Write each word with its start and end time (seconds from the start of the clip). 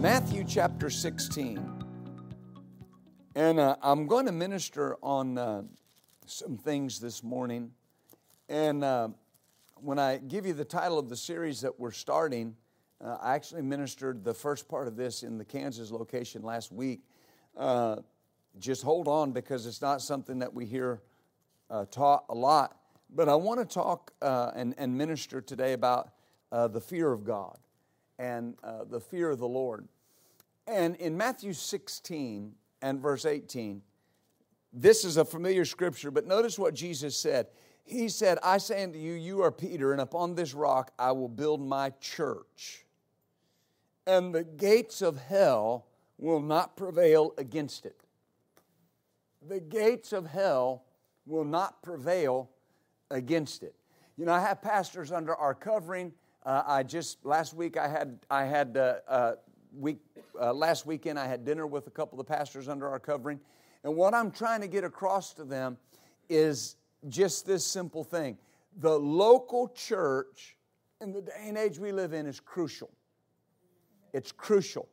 Matthew 0.00 0.44
chapter 0.44 0.90
16. 0.90 1.84
And 3.34 3.58
uh, 3.58 3.74
I'm 3.82 4.06
going 4.06 4.26
to 4.26 4.32
minister 4.32 4.96
on 5.02 5.36
uh, 5.36 5.62
some 6.24 6.56
things 6.56 7.00
this 7.00 7.24
morning. 7.24 7.72
And 8.48 8.84
uh, 8.84 9.08
when 9.74 9.98
I 9.98 10.18
give 10.18 10.46
you 10.46 10.52
the 10.52 10.64
title 10.64 11.00
of 11.00 11.08
the 11.08 11.16
series 11.16 11.60
that 11.62 11.80
we're 11.80 11.90
starting, 11.90 12.54
uh, 13.04 13.16
I 13.20 13.34
actually 13.34 13.62
ministered 13.62 14.22
the 14.22 14.32
first 14.32 14.68
part 14.68 14.86
of 14.86 14.94
this 14.94 15.24
in 15.24 15.36
the 15.36 15.44
Kansas 15.44 15.90
location 15.90 16.42
last 16.42 16.70
week. 16.70 17.00
Uh, 17.56 17.96
just 18.60 18.84
hold 18.84 19.08
on 19.08 19.32
because 19.32 19.66
it's 19.66 19.82
not 19.82 20.00
something 20.00 20.38
that 20.38 20.54
we 20.54 20.64
hear 20.64 21.02
uh, 21.70 21.86
taught 21.86 22.24
a 22.28 22.34
lot. 22.36 22.76
But 23.10 23.28
I 23.28 23.34
want 23.34 23.58
to 23.58 23.66
talk 23.66 24.12
and, 24.22 24.76
and 24.78 24.96
minister 24.96 25.40
today 25.40 25.72
about 25.72 26.10
the 26.52 26.80
fear 26.80 27.10
of 27.10 27.24
God 27.24 27.58
and 28.18 28.54
uh, 28.62 28.84
the 28.84 29.00
fear 29.00 29.30
of 29.30 29.38
the 29.38 29.48
Lord. 29.48 29.86
And 30.66 30.96
in 30.96 31.16
Matthew 31.16 31.52
16 31.52 32.52
and 32.82 33.00
verse 33.00 33.24
18, 33.24 33.82
this 34.72 35.04
is 35.04 35.16
a 35.16 35.24
familiar 35.24 35.64
scripture, 35.64 36.10
but 36.10 36.26
notice 36.26 36.58
what 36.58 36.74
Jesus 36.74 37.16
said. 37.16 37.46
He 37.84 38.10
said, 38.10 38.38
I 38.42 38.58
say 38.58 38.82
unto 38.82 38.98
you, 38.98 39.14
you 39.14 39.40
are 39.40 39.50
Peter, 39.50 39.92
and 39.92 40.00
upon 40.00 40.34
this 40.34 40.52
rock 40.52 40.92
I 40.98 41.12
will 41.12 41.28
build 41.28 41.60
my 41.60 41.90
church. 42.00 42.84
And 44.06 44.34
the 44.34 44.44
gates 44.44 45.00
of 45.00 45.18
hell 45.18 45.86
will 46.18 46.40
not 46.40 46.76
prevail 46.76 47.34
against 47.38 47.86
it. 47.86 47.96
The 49.46 49.60
gates 49.60 50.12
of 50.12 50.26
hell 50.26 50.84
will 51.24 51.44
not 51.44 51.82
prevail 51.82 52.50
against 53.10 53.62
it. 53.62 53.74
You 54.16 54.26
know, 54.26 54.32
I 54.32 54.40
have 54.40 54.60
pastors 54.60 55.12
under 55.12 55.34
our 55.34 55.54
covering 55.54 56.12
uh, 56.44 56.62
I 56.66 56.82
just 56.82 57.24
last 57.24 57.54
week 57.54 57.76
I 57.76 57.88
had 57.88 58.18
I 58.30 58.44
had 58.44 58.76
uh, 58.76 58.94
uh, 59.08 59.32
week 59.76 59.98
uh, 60.40 60.52
last 60.52 60.86
weekend 60.86 61.18
I 61.18 61.26
had 61.26 61.44
dinner 61.44 61.66
with 61.66 61.86
a 61.86 61.90
couple 61.90 62.18
of 62.18 62.26
the 62.26 62.32
pastors 62.32 62.68
under 62.68 62.88
our 62.88 62.98
covering, 62.98 63.40
and 63.84 63.94
what 63.96 64.14
I'm 64.14 64.30
trying 64.30 64.60
to 64.60 64.68
get 64.68 64.84
across 64.84 65.34
to 65.34 65.44
them 65.44 65.76
is 66.28 66.76
just 67.08 67.46
this 67.46 67.64
simple 67.64 68.04
thing: 68.04 68.38
the 68.78 68.98
local 68.98 69.68
church 69.68 70.56
in 71.00 71.12
the 71.12 71.22
day 71.22 71.32
and 71.46 71.56
age 71.56 71.78
we 71.78 71.92
live 71.92 72.12
in 72.12 72.26
is 72.26 72.40
crucial. 72.40 72.90
It's 74.12 74.32
crucial. 74.32 74.88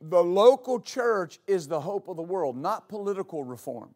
The 0.00 0.22
local 0.22 0.80
church 0.80 1.38
is 1.46 1.68
the 1.68 1.80
hope 1.80 2.08
of 2.08 2.16
the 2.16 2.22
world, 2.22 2.56
not 2.56 2.88
political 2.88 3.44
reform. 3.44 3.94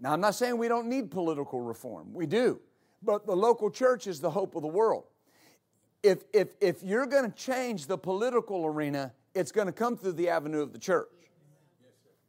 Now, 0.00 0.12
I'm 0.12 0.20
not 0.20 0.34
saying 0.34 0.58
we 0.58 0.68
don't 0.68 0.88
need 0.88 1.10
political 1.10 1.60
reform. 1.60 2.12
We 2.12 2.26
do 2.26 2.60
but 3.02 3.26
the 3.26 3.36
local 3.36 3.70
church 3.70 4.06
is 4.06 4.20
the 4.20 4.30
hope 4.30 4.54
of 4.54 4.62
the 4.62 4.68
world. 4.68 5.04
If, 6.02 6.24
if, 6.32 6.48
if 6.60 6.82
you're 6.82 7.06
going 7.06 7.30
to 7.30 7.36
change 7.36 7.86
the 7.86 7.98
political 7.98 8.66
arena, 8.66 9.12
it's 9.34 9.52
going 9.52 9.66
to 9.66 9.72
come 9.72 9.96
through 9.96 10.12
the 10.12 10.28
avenue 10.28 10.62
of 10.62 10.72
the 10.72 10.78
church. 10.78 11.08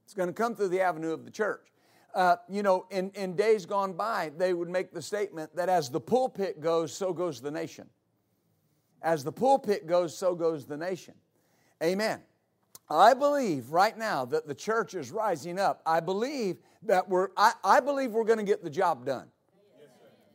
It's 0.03 0.13
going 0.13 0.29
to 0.29 0.33
come 0.33 0.55
through 0.55 0.69
the 0.69 0.81
avenue 0.81 1.11
of 1.11 1.23
the 1.23 1.31
church. 1.31 1.71
Uh, 2.15 2.37
you 2.47 2.63
know, 2.63 2.87
in, 2.89 3.11
in 3.11 3.35
days 3.35 3.67
gone 3.67 3.93
by, 3.93 4.31
they 4.37 4.53
would 4.53 4.69
make 4.69 4.91
the 4.91 5.01
statement 5.01 5.55
that 5.55 5.69
as 5.69 5.89
the 5.89 5.99
pulpit 5.99 6.59
goes, 6.59 6.91
so 6.91 7.13
goes 7.13 7.39
the 7.39 7.51
nation. 7.51 7.87
As 9.03 9.23
the 9.23 9.31
pulpit 9.31 9.85
goes, 9.85 10.17
so 10.17 10.33
goes 10.33 10.65
the 10.65 10.77
nation. 10.77 11.13
Amen. 11.83 12.21
I 12.89 13.13
believe 13.13 13.69
right 13.69 13.95
now 13.95 14.25
that 14.25 14.47
the 14.47 14.55
church 14.55 14.95
is 14.95 15.11
rising 15.11 15.59
up. 15.59 15.81
I 15.85 15.99
believe 15.99 16.57
that 16.83 17.07
we're, 17.07 17.29
I, 17.37 17.53
I 17.63 17.79
believe 17.79 18.11
we're 18.11 18.23
going 18.23 18.39
to 18.39 18.45
get 18.45 18.63
the 18.63 18.69
job 18.69 19.05
done. 19.05 19.27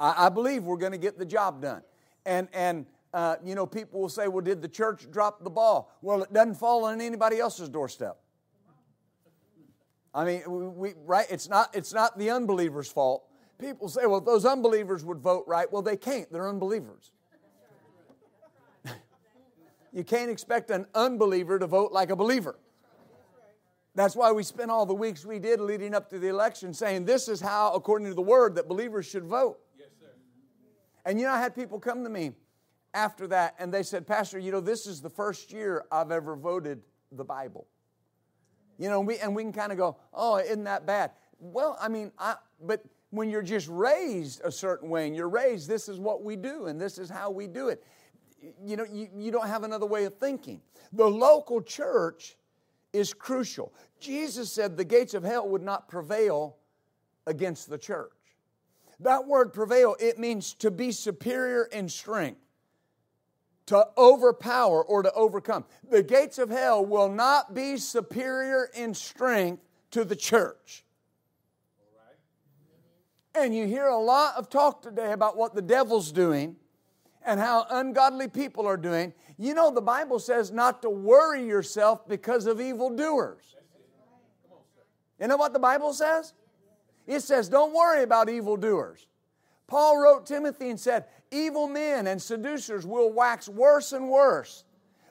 I, 0.04 0.26
I 0.26 0.28
believe 0.28 0.64
we're 0.64 0.76
going 0.76 0.92
to 0.92 0.98
get 0.98 1.18
the 1.18 1.24
job 1.24 1.62
done. 1.62 1.82
And, 2.26 2.48
and 2.52 2.84
uh, 3.14 3.36
you 3.42 3.54
know, 3.54 3.66
people 3.66 4.00
will 4.02 4.10
say, 4.10 4.28
well, 4.28 4.44
did 4.44 4.60
the 4.60 4.68
church 4.68 5.10
drop 5.10 5.42
the 5.42 5.50
ball? 5.50 5.90
Well, 6.02 6.22
it 6.22 6.32
doesn't 6.32 6.56
fall 6.56 6.84
on 6.84 7.00
anybody 7.00 7.38
else's 7.38 7.70
doorstep. 7.70 8.18
I 10.14 10.24
mean, 10.24 10.76
we, 10.76 10.92
right? 11.04 11.26
It's 11.30 11.48
not, 11.48 11.74
it's 11.74 11.94
not 11.94 12.18
the 12.18 12.30
unbeliever's 12.30 12.92
fault. 12.92 13.24
People 13.58 13.88
say, 13.88 14.04
well, 14.04 14.18
if 14.18 14.24
those 14.24 14.44
unbelievers 14.44 15.04
would 15.04 15.18
vote 15.18 15.44
right, 15.46 15.72
well, 15.72 15.82
they 15.82 15.96
can't. 15.96 16.30
They're 16.30 16.48
unbelievers. 16.48 17.10
you 19.92 20.04
can't 20.04 20.30
expect 20.30 20.70
an 20.70 20.86
unbeliever 20.94 21.58
to 21.58 21.66
vote 21.66 21.92
like 21.92 22.10
a 22.10 22.16
believer. 22.16 22.58
That's 23.94 24.14
why 24.14 24.32
we 24.32 24.42
spent 24.42 24.70
all 24.70 24.86
the 24.86 24.94
weeks 24.94 25.24
we 25.24 25.38
did 25.38 25.60
leading 25.60 25.94
up 25.94 26.10
to 26.10 26.18
the 26.18 26.28
election 26.28 26.74
saying 26.74 27.06
this 27.06 27.28
is 27.28 27.40
how, 27.40 27.72
according 27.72 28.08
to 28.08 28.14
the 28.14 28.22
word, 28.22 28.56
that 28.56 28.68
believers 28.68 29.06
should 29.06 29.24
vote. 29.24 29.58
And 31.04 31.20
you 31.20 31.26
know, 31.26 31.32
I 31.32 31.40
had 31.40 31.54
people 31.54 31.78
come 31.78 32.04
to 32.04 32.10
me 32.10 32.32
after 32.94 33.26
that 33.28 33.54
and 33.58 33.72
they 33.72 33.82
said, 33.82 34.06
Pastor, 34.06 34.38
you 34.38 34.52
know, 34.52 34.60
this 34.60 34.86
is 34.86 35.00
the 35.00 35.10
first 35.10 35.52
year 35.52 35.84
I've 35.90 36.10
ever 36.10 36.36
voted 36.36 36.82
the 37.12 37.24
Bible. 37.24 37.66
You 38.78 38.88
know, 38.88 39.00
we, 39.00 39.18
and 39.18 39.34
we 39.34 39.42
can 39.42 39.52
kind 39.52 39.72
of 39.72 39.78
go, 39.78 39.96
oh, 40.12 40.38
isn't 40.38 40.64
that 40.64 40.86
bad? 40.86 41.12
Well, 41.38 41.76
I 41.80 41.88
mean, 41.88 42.10
I, 42.18 42.36
but 42.60 42.84
when 43.10 43.30
you're 43.30 43.42
just 43.42 43.68
raised 43.68 44.40
a 44.44 44.50
certain 44.50 44.88
way 44.88 45.06
and 45.06 45.14
you're 45.14 45.28
raised, 45.28 45.68
this 45.68 45.88
is 45.88 46.00
what 46.00 46.24
we 46.24 46.36
do 46.36 46.66
and 46.66 46.80
this 46.80 46.98
is 46.98 47.08
how 47.08 47.30
we 47.30 47.46
do 47.46 47.68
it. 47.68 47.84
You 48.62 48.76
know, 48.76 48.84
you, 48.90 49.08
you 49.16 49.30
don't 49.30 49.46
have 49.46 49.62
another 49.62 49.86
way 49.86 50.04
of 50.04 50.18
thinking. 50.18 50.60
The 50.92 51.06
local 51.06 51.62
church 51.62 52.36
is 52.92 53.14
crucial. 53.14 53.72
Jesus 54.00 54.52
said 54.52 54.76
the 54.76 54.84
gates 54.84 55.14
of 55.14 55.22
hell 55.22 55.48
would 55.48 55.62
not 55.62 55.88
prevail 55.88 56.56
against 57.26 57.68
the 57.68 57.78
church. 57.78 58.12
That 59.04 59.26
word 59.26 59.52
prevail, 59.52 59.96
it 60.00 60.18
means 60.18 60.54
to 60.54 60.70
be 60.70 60.90
superior 60.90 61.64
in 61.64 61.90
strength, 61.90 62.40
to 63.66 63.86
overpower 63.98 64.82
or 64.82 65.02
to 65.02 65.12
overcome. 65.12 65.66
The 65.90 66.02
gates 66.02 66.38
of 66.38 66.48
hell 66.48 66.84
will 66.84 67.10
not 67.10 67.52
be 67.52 67.76
superior 67.76 68.70
in 68.74 68.94
strength 68.94 69.62
to 69.90 70.06
the 70.06 70.16
church. 70.16 70.84
And 73.34 73.54
you 73.54 73.66
hear 73.66 73.88
a 73.88 73.98
lot 73.98 74.36
of 74.36 74.48
talk 74.48 74.80
today 74.80 75.12
about 75.12 75.36
what 75.36 75.54
the 75.54 75.62
devil's 75.62 76.10
doing 76.10 76.56
and 77.26 77.38
how 77.38 77.66
ungodly 77.68 78.28
people 78.28 78.66
are 78.66 78.78
doing. 78.78 79.12
You 79.36 79.52
know, 79.52 79.70
the 79.70 79.82
Bible 79.82 80.18
says 80.18 80.50
not 80.50 80.80
to 80.80 80.88
worry 80.88 81.44
yourself 81.46 82.08
because 82.08 82.46
of 82.46 82.58
evildoers. 82.58 83.42
You 85.20 85.28
know 85.28 85.36
what 85.36 85.52
the 85.52 85.58
Bible 85.58 85.92
says? 85.92 86.32
It 87.06 87.20
says, 87.20 87.48
don't 87.48 87.74
worry 87.74 88.02
about 88.02 88.28
evildoers. 88.28 89.06
Paul 89.66 89.98
wrote 89.98 90.26
Timothy 90.26 90.70
and 90.70 90.80
said, 90.80 91.04
evil 91.30 91.68
men 91.68 92.06
and 92.06 92.20
seducers 92.20 92.86
will 92.86 93.12
wax 93.12 93.48
worse 93.48 93.92
and 93.92 94.08
worse. 94.08 94.64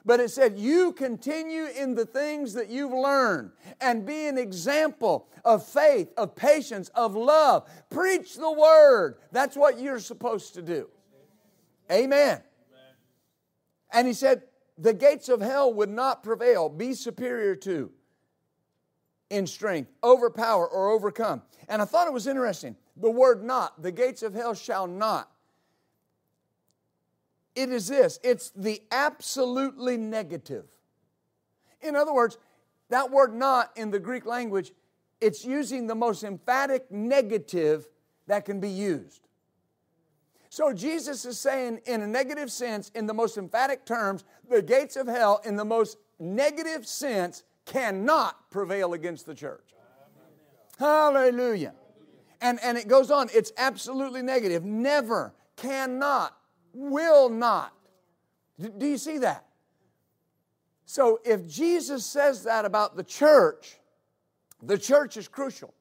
But 0.06 0.20
it 0.20 0.30
said, 0.30 0.58
you 0.58 0.92
continue 0.92 1.64
in 1.64 1.94
the 1.94 2.04
things 2.04 2.52
that 2.54 2.68
you've 2.68 2.92
learned 2.92 3.52
and 3.80 4.04
be 4.04 4.26
an 4.26 4.36
example 4.36 5.28
of 5.44 5.66
faith, 5.66 6.12
of 6.16 6.36
patience, 6.36 6.90
of 6.90 7.16
love. 7.16 7.68
Preach 7.90 8.34
the 8.34 8.52
word. 8.52 9.16
That's 9.32 9.56
what 9.56 9.78
you're 9.78 10.00
supposed 10.00 10.54
to 10.54 10.62
do. 10.62 10.88
Amen. 11.90 12.42
And 13.92 14.06
he 14.06 14.12
said, 14.12 14.42
the 14.76 14.92
gates 14.92 15.28
of 15.28 15.40
hell 15.40 15.72
would 15.72 15.90
not 15.90 16.22
prevail, 16.22 16.68
be 16.68 16.94
superior 16.94 17.54
to 17.56 17.90
in 19.34 19.48
strength, 19.48 19.90
overpower 20.04 20.68
or 20.68 20.90
overcome. 20.90 21.42
And 21.68 21.82
I 21.82 21.84
thought 21.84 22.06
it 22.06 22.12
was 22.12 22.28
interesting. 22.28 22.76
The 22.96 23.10
word 23.10 23.42
not, 23.42 23.82
the 23.82 23.90
gates 23.90 24.22
of 24.22 24.32
hell 24.32 24.54
shall 24.54 24.86
not. 24.86 25.28
It 27.56 27.70
is 27.70 27.88
this 27.88 28.20
it's 28.22 28.50
the 28.50 28.80
absolutely 28.92 29.96
negative. 29.96 30.66
In 31.82 31.96
other 31.96 32.14
words, 32.14 32.38
that 32.90 33.10
word 33.10 33.34
not 33.34 33.72
in 33.76 33.90
the 33.90 33.98
Greek 33.98 34.24
language, 34.24 34.72
it's 35.20 35.44
using 35.44 35.88
the 35.88 35.94
most 35.94 36.22
emphatic 36.22 36.90
negative 36.90 37.88
that 38.28 38.44
can 38.44 38.60
be 38.60 38.70
used. 38.70 39.20
So 40.48 40.72
Jesus 40.72 41.24
is 41.24 41.40
saying, 41.40 41.80
in 41.86 42.02
a 42.02 42.06
negative 42.06 42.52
sense, 42.52 42.92
in 42.94 43.06
the 43.06 43.14
most 43.14 43.36
emphatic 43.36 43.84
terms, 43.84 44.22
the 44.48 44.62
gates 44.62 44.94
of 44.94 45.08
hell, 45.08 45.40
in 45.44 45.56
the 45.56 45.64
most 45.64 45.98
negative 46.20 46.86
sense, 46.86 47.42
cannot 47.66 48.50
prevail 48.50 48.92
against 48.94 49.26
the 49.26 49.34
church. 49.34 49.74
Hallelujah. 50.78 51.74
And, 52.40 52.58
and 52.62 52.76
it 52.76 52.88
goes 52.88 53.10
on, 53.10 53.28
it's 53.32 53.52
absolutely 53.56 54.22
negative. 54.22 54.64
Never, 54.64 55.34
cannot, 55.56 56.36
will 56.72 57.28
not. 57.28 57.72
Do 58.78 58.86
you 58.86 58.98
see 58.98 59.18
that? 59.18 59.46
So 60.84 61.20
if 61.24 61.48
Jesus 61.48 62.04
says 62.04 62.44
that 62.44 62.64
about 62.64 62.96
the 62.96 63.02
church, 63.02 63.78
the 64.62 64.78
church 64.78 65.16
is 65.16 65.28
crucial. 65.28 65.74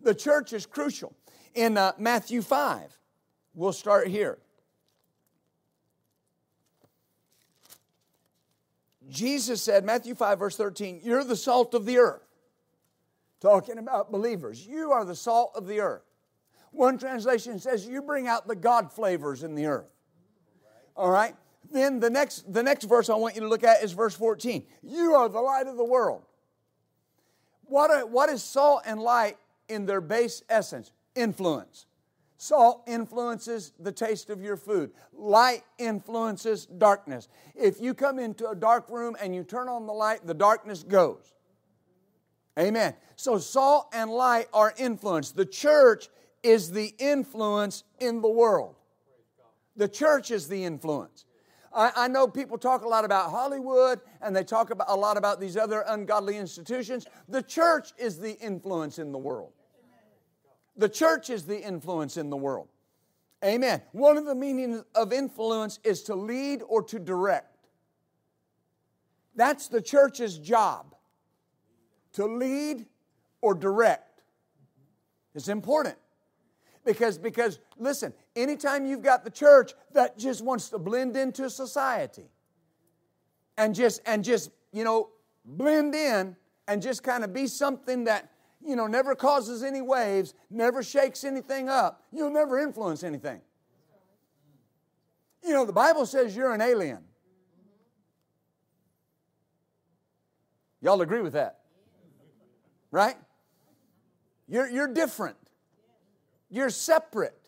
The 0.00 0.14
church 0.14 0.52
is 0.52 0.66
crucial. 0.66 1.14
In 1.54 1.78
uh, 1.78 1.92
Matthew 1.98 2.42
5, 2.42 2.96
we'll 3.54 3.72
start 3.72 4.08
here. 4.08 4.38
Jesus 9.08 9.62
said, 9.62 9.84
Matthew 9.84 10.14
5, 10.14 10.38
verse 10.38 10.56
13, 10.56 11.00
You're 11.02 11.24
the 11.24 11.36
salt 11.36 11.74
of 11.74 11.86
the 11.86 11.98
earth. 11.98 12.22
Talking 13.40 13.78
about 13.78 14.10
believers. 14.10 14.66
You 14.66 14.92
are 14.92 15.04
the 15.04 15.14
salt 15.14 15.52
of 15.54 15.66
the 15.66 15.80
earth. 15.80 16.02
One 16.72 16.98
translation 16.98 17.58
says, 17.58 17.86
You 17.86 18.02
bring 18.02 18.26
out 18.26 18.48
the 18.48 18.56
God 18.56 18.92
flavors 18.92 19.42
in 19.42 19.54
the 19.54 19.66
earth. 19.66 19.90
All 20.96 21.10
right? 21.10 21.34
Then 21.70 22.00
the 22.00 22.10
next, 22.10 22.52
the 22.52 22.62
next 22.62 22.84
verse 22.84 23.10
I 23.10 23.14
want 23.14 23.34
you 23.34 23.40
to 23.42 23.48
look 23.48 23.64
at 23.64 23.82
is 23.82 23.92
verse 23.92 24.14
14. 24.14 24.64
You 24.82 25.14
are 25.14 25.28
the 25.28 25.40
light 25.40 25.66
of 25.66 25.76
the 25.76 25.84
world. 25.84 26.22
What, 27.64 27.90
are, 27.90 28.06
what 28.06 28.30
is 28.30 28.42
salt 28.42 28.82
and 28.86 29.00
light 29.00 29.36
in 29.68 29.86
their 29.86 30.00
base 30.00 30.42
essence? 30.48 30.92
Influence. 31.14 31.86
Salt 32.38 32.82
influences 32.86 33.72
the 33.78 33.92
taste 33.92 34.28
of 34.28 34.42
your 34.42 34.56
food. 34.56 34.90
Light 35.12 35.62
influences 35.78 36.66
darkness. 36.66 37.28
If 37.54 37.80
you 37.80 37.94
come 37.94 38.18
into 38.18 38.48
a 38.48 38.54
dark 38.54 38.90
room 38.90 39.16
and 39.20 39.34
you 39.34 39.42
turn 39.42 39.68
on 39.68 39.86
the 39.86 39.92
light, 39.92 40.26
the 40.26 40.34
darkness 40.34 40.82
goes. 40.82 41.34
Amen. 42.58 42.94
So, 43.16 43.38
salt 43.38 43.88
and 43.92 44.10
light 44.10 44.48
are 44.52 44.74
influence. 44.76 45.32
The 45.32 45.46
church 45.46 46.08
is 46.42 46.70
the 46.70 46.94
influence 46.98 47.84
in 48.00 48.20
the 48.20 48.28
world. 48.28 48.76
The 49.76 49.88
church 49.88 50.30
is 50.30 50.48
the 50.48 50.64
influence. 50.64 51.24
I, 51.78 52.08
know 52.08 52.26
people 52.26 52.56
talk 52.56 52.84
a 52.84 52.88
lot 52.88 53.04
about 53.04 53.30
Hollywood 53.30 54.00
and 54.22 54.34
they 54.34 54.44
talk 54.44 54.70
about, 54.70 54.86
a 54.88 54.96
lot 54.96 55.18
about 55.18 55.40
these 55.40 55.58
other 55.58 55.84
ungodly 55.86 56.38
institutions. 56.38 57.06
The 57.28 57.42
church 57.42 57.92
is 57.98 58.18
the 58.18 58.32
influence 58.38 58.98
in 58.98 59.12
the 59.12 59.18
world. 59.18 59.52
The 60.76 60.88
church 60.88 61.30
is 61.30 61.44
the 61.44 61.60
influence 61.60 62.16
in 62.16 62.30
the 62.30 62.36
world. 62.36 62.68
Amen. 63.44 63.82
One 63.92 64.16
of 64.16 64.24
the 64.24 64.34
meanings 64.34 64.82
of 64.94 65.12
influence 65.12 65.78
is 65.84 66.02
to 66.04 66.14
lead 66.14 66.62
or 66.66 66.82
to 66.84 66.98
direct. 66.98 67.56
That's 69.34 69.68
the 69.68 69.82
church's 69.82 70.38
job 70.38 70.94
to 72.14 72.26
lead 72.26 72.86
or 73.42 73.54
direct. 73.54 74.22
It's 75.34 75.48
important. 75.48 75.96
Because, 76.84 77.18
because 77.18 77.58
listen, 77.78 78.14
anytime 78.34 78.86
you've 78.86 79.02
got 79.02 79.24
the 79.24 79.30
church 79.30 79.74
that 79.92 80.16
just 80.16 80.42
wants 80.42 80.70
to 80.70 80.78
blend 80.78 81.16
into 81.16 81.50
society 81.50 82.30
and 83.58 83.74
just 83.74 84.00
and 84.06 84.24
just, 84.24 84.50
you 84.72 84.84
know, 84.84 85.10
blend 85.44 85.94
in 85.94 86.36
and 86.68 86.80
just 86.80 87.02
kind 87.02 87.24
of 87.24 87.34
be 87.34 87.46
something 87.46 88.04
that 88.04 88.30
you 88.66 88.76
know, 88.76 88.86
never 88.86 89.14
causes 89.14 89.62
any 89.62 89.80
waves, 89.80 90.34
never 90.50 90.82
shakes 90.82 91.24
anything 91.24 91.68
up, 91.68 92.02
you'll 92.12 92.32
never 92.32 92.58
influence 92.58 93.04
anything. 93.04 93.40
You 95.44 95.52
know, 95.52 95.64
the 95.64 95.72
Bible 95.72 96.06
says 96.06 96.34
you're 96.34 96.52
an 96.52 96.60
alien. 96.60 97.04
Y'all 100.82 101.00
agree 101.00 101.22
with 101.22 101.34
that? 101.34 101.60
Right? 102.90 103.16
You're, 104.48 104.68
you're 104.68 104.92
different. 104.92 105.36
You're 106.50 106.70
separate 106.70 107.38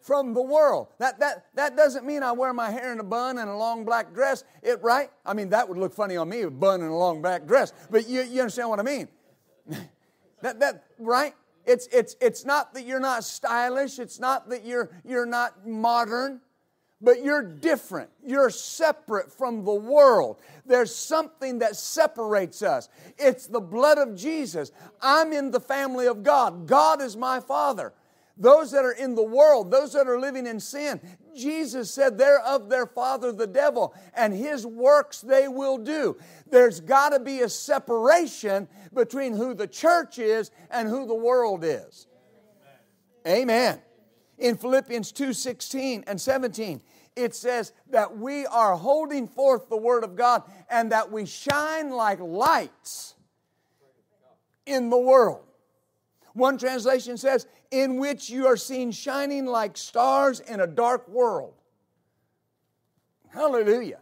from 0.00 0.34
the 0.34 0.42
world. 0.42 0.88
That, 0.98 1.20
that, 1.20 1.46
that 1.54 1.76
doesn't 1.76 2.04
mean 2.04 2.22
I 2.22 2.32
wear 2.32 2.52
my 2.52 2.70
hair 2.70 2.92
in 2.92 3.00
a 3.00 3.04
bun 3.04 3.38
and 3.38 3.48
a 3.48 3.56
long 3.56 3.84
black 3.84 4.12
dress, 4.12 4.44
it, 4.62 4.82
right? 4.82 5.10
I 5.24 5.32
mean, 5.32 5.50
that 5.50 5.68
would 5.68 5.78
look 5.78 5.94
funny 5.94 6.16
on 6.16 6.28
me, 6.28 6.42
a 6.42 6.50
bun 6.50 6.82
and 6.82 6.90
a 6.90 6.94
long 6.94 7.22
black 7.22 7.46
dress, 7.46 7.72
but 7.90 8.08
you, 8.08 8.22
you 8.22 8.40
understand 8.40 8.68
what 8.68 8.80
I 8.80 8.82
mean. 8.82 9.08
That, 10.42 10.60
that, 10.60 10.84
right? 10.98 11.34
It's, 11.64 11.88
it's, 11.92 12.16
it's 12.20 12.44
not 12.44 12.74
that 12.74 12.84
you're 12.84 13.00
not 13.00 13.24
stylish, 13.24 13.98
it's 13.98 14.18
not 14.18 14.50
that 14.50 14.64
you're, 14.64 14.90
you're 15.04 15.26
not 15.26 15.66
modern, 15.66 16.40
but 17.00 17.24
you're 17.24 17.42
different. 17.42 18.10
You're 18.24 18.50
separate 18.50 19.32
from 19.32 19.64
the 19.64 19.74
world. 19.74 20.40
There's 20.66 20.94
something 20.94 21.58
that 21.60 21.76
separates 21.76 22.62
us. 22.62 22.88
It's 23.18 23.46
the 23.46 23.60
blood 23.60 23.98
of 23.98 24.14
Jesus. 24.16 24.70
I'm 25.00 25.32
in 25.32 25.50
the 25.50 25.60
family 25.60 26.06
of 26.06 26.22
God. 26.22 26.66
God 26.66 27.00
is 27.02 27.16
my 27.16 27.40
Father. 27.40 27.92
Those 28.36 28.70
that 28.70 28.84
are 28.84 28.92
in 28.92 29.14
the 29.14 29.22
world, 29.22 29.70
those 29.70 29.92
that 29.92 30.08
are 30.08 30.18
living 30.18 30.46
in 30.46 30.58
sin, 30.58 31.00
Jesus 31.36 31.90
said 31.90 32.16
they're 32.16 32.40
of 32.40 32.68
their 32.68 32.86
father 32.86 33.30
the 33.32 33.46
devil, 33.46 33.94
and 34.14 34.32
his 34.32 34.66
works 34.66 35.20
they 35.20 35.48
will 35.48 35.78
do. 35.78 36.16
There's 36.50 36.80
got 36.80 37.10
to 37.10 37.20
be 37.20 37.40
a 37.40 37.48
separation 37.48 38.68
between 38.94 39.34
who 39.34 39.54
the 39.54 39.66
church 39.66 40.18
is 40.18 40.50
and 40.70 40.88
who 40.88 41.06
the 41.06 41.14
world 41.14 41.62
is. 41.64 42.06
Amen. 43.26 43.80
In 44.38 44.56
Philippians 44.56 45.12
2 45.12 45.32
16 45.32 46.04
and 46.06 46.20
17, 46.20 46.80
it 47.14 47.34
says 47.34 47.72
that 47.90 48.16
we 48.16 48.46
are 48.46 48.74
holding 48.74 49.28
forth 49.28 49.68
the 49.68 49.76
word 49.76 50.04
of 50.04 50.16
God 50.16 50.42
and 50.70 50.90
that 50.92 51.12
we 51.12 51.26
shine 51.26 51.90
like 51.90 52.18
lights 52.20 53.14
in 54.64 54.90
the 54.90 54.98
world. 54.98 55.44
One 56.34 56.56
translation 56.56 57.18
says, 57.18 57.46
in 57.72 57.96
which 57.96 58.28
you 58.28 58.46
are 58.46 58.56
seen 58.56 58.92
shining 58.92 59.46
like 59.46 59.78
stars 59.78 60.40
in 60.40 60.60
a 60.60 60.66
dark 60.66 61.08
world. 61.08 61.54
Hallelujah. 63.30 64.00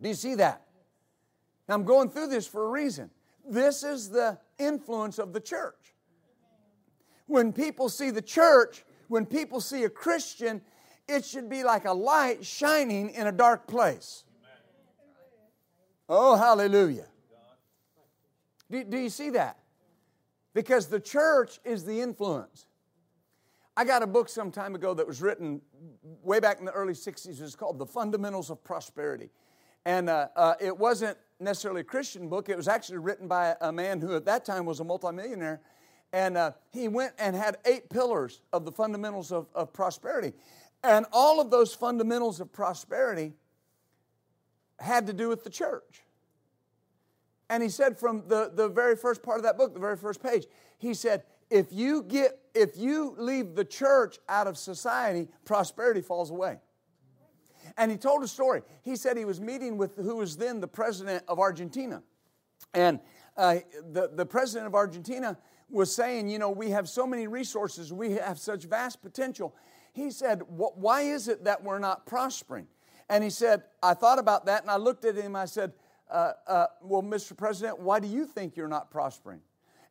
Do 0.00 0.08
you 0.08 0.14
see 0.14 0.34
that? 0.34 0.62
Now, 1.66 1.76
I'm 1.76 1.84
going 1.84 2.10
through 2.10 2.28
this 2.28 2.46
for 2.46 2.66
a 2.66 2.68
reason. 2.68 3.10
This 3.48 3.82
is 3.82 4.10
the 4.10 4.38
influence 4.58 5.18
of 5.18 5.32
the 5.32 5.40
church. 5.40 5.94
When 7.26 7.54
people 7.54 7.88
see 7.88 8.10
the 8.10 8.22
church, 8.22 8.84
when 9.08 9.24
people 9.24 9.60
see 9.62 9.84
a 9.84 9.88
Christian, 9.88 10.60
it 11.08 11.24
should 11.24 11.48
be 11.48 11.64
like 11.64 11.86
a 11.86 11.92
light 11.92 12.44
shining 12.44 13.10
in 13.10 13.26
a 13.26 13.32
dark 13.32 13.66
place. 13.66 14.24
Oh, 16.06 16.36
hallelujah. 16.36 17.06
Do, 18.70 18.84
do 18.84 18.98
you 18.98 19.10
see 19.10 19.30
that? 19.30 19.58
Because 20.56 20.86
the 20.86 20.98
church 20.98 21.60
is 21.66 21.84
the 21.84 22.00
influence. 22.00 22.64
I 23.76 23.84
got 23.84 24.02
a 24.02 24.06
book 24.06 24.30
some 24.30 24.50
time 24.50 24.74
ago 24.74 24.94
that 24.94 25.06
was 25.06 25.20
written 25.20 25.60
way 26.22 26.40
back 26.40 26.60
in 26.60 26.64
the 26.64 26.72
early 26.72 26.94
60s. 26.94 27.42
It's 27.42 27.54
called 27.54 27.78
The 27.78 27.84
Fundamentals 27.84 28.48
of 28.48 28.64
Prosperity. 28.64 29.28
And 29.84 30.08
uh, 30.08 30.28
uh, 30.34 30.54
it 30.58 30.74
wasn't 30.74 31.18
necessarily 31.38 31.82
a 31.82 31.84
Christian 31.84 32.30
book, 32.30 32.48
it 32.48 32.56
was 32.56 32.68
actually 32.68 32.96
written 32.96 33.28
by 33.28 33.54
a 33.60 33.70
man 33.70 34.00
who 34.00 34.16
at 34.16 34.24
that 34.24 34.46
time 34.46 34.64
was 34.64 34.80
a 34.80 34.84
multimillionaire. 34.84 35.60
And 36.14 36.38
uh, 36.38 36.52
he 36.72 36.88
went 36.88 37.12
and 37.18 37.36
had 37.36 37.58
eight 37.66 37.90
pillars 37.90 38.40
of 38.54 38.64
the 38.64 38.72
fundamentals 38.72 39.32
of, 39.32 39.48
of 39.54 39.74
prosperity. 39.74 40.32
And 40.82 41.04
all 41.12 41.38
of 41.38 41.50
those 41.50 41.74
fundamentals 41.74 42.40
of 42.40 42.50
prosperity 42.50 43.34
had 44.78 45.06
to 45.08 45.12
do 45.12 45.28
with 45.28 45.44
the 45.44 45.50
church. 45.50 46.05
And 47.48 47.62
he 47.62 47.68
said 47.68 47.98
from 47.98 48.24
the, 48.26 48.50
the 48.54 48.68
very 48.68 48.96
first 48.96 49.22
part 49.22 49.38
of 49.38 49.44
that 49.44 49.56
book, 49.56 49.72
the 49.72 49.80
very 49.80 49.96
first 49.96 50.22
page, 50.22 50.46
he 50.78 50.94
said, 50.94 51.22
if 51.50 51.66
you 51.70 52.02
get 52.02 52.38
if 52.54 52.76
you 52.76 53.14
leave 53.18 53.54
the 53.54 53.64
church 53.64 54.18
out 54.28 54.46
of 54.46 54.56
society, 54.56 55.28
prosperity 55.44 56.00
falls 56.00 56.30
away. 56.30 56.58
And 57.76 57.90
he 57.90 57.98
told 57.98 58.22
a 58.22 58.28
story. 58.28 58.62
He 58.82 58.96
said 58.96 59.16
he 59.16 59.26
was 59.26 59.40
meeting 59.40 59.76
with 59.76 59.96
who 59.96 60.16
was 60.16 60.36
then 60.36 60.60
the 60.60 60.68
president 60.68 61.22
of 61.28 61.38
Argentina. 61.38 62.02
And 62.72 63.00
uh, 63.36 63.58
the, 63.92 64.10
the 64.12 64.24
president 64.24 64.66
of 64.66 64.74
Argentina 64.74 65.36
was 65.68 65.94
saying, 65.94 66.28
You 66.28 66.38
know, 66.38 66.50
we 66.50 66.70
have 66.70 66.88
so 66.88 67.06
many 67.06 67.26
resources, 67.26 67.92
we 67.92 68.12
have 68.12 68.38
such 68.38 68.64
vast 68.64 69.02
potential. 69.02 69.54
He 69.92 70.10
said, 70.10 70.42
Why 70.48 71.02
is 71.02 71.28
it 71.28 71.44
that 71.44 71.62
we're 71.62 71.78
not 71.78 72.06
prospering? 72.06 72.66
And 73.08 73.22
he 73.22 73.30
said, 73.30 73.64
I 73.82 73.94
thought 73.94 74.18
about 74.18 74.46
that 74.46 74.62
and 74.62 74.70
I 74.70 74.76
looked 74.76 75.04
at 75.04 75.14
him. 75.14 75.36
I 75.36 75.44
said, 75.44 75.72
uh, 76.10 76.32
uh, 76.46 76.66
Well, 76.82 77.02
Mr. 77.02 77.36
President, 77.36 77.80
why 77.80 78.00
do 78.00 78.08
you 78.08 78.26
think 78.26 78.56
you're 78.56 78.68
not 78.68 78.90
prospering? 78.90 79.40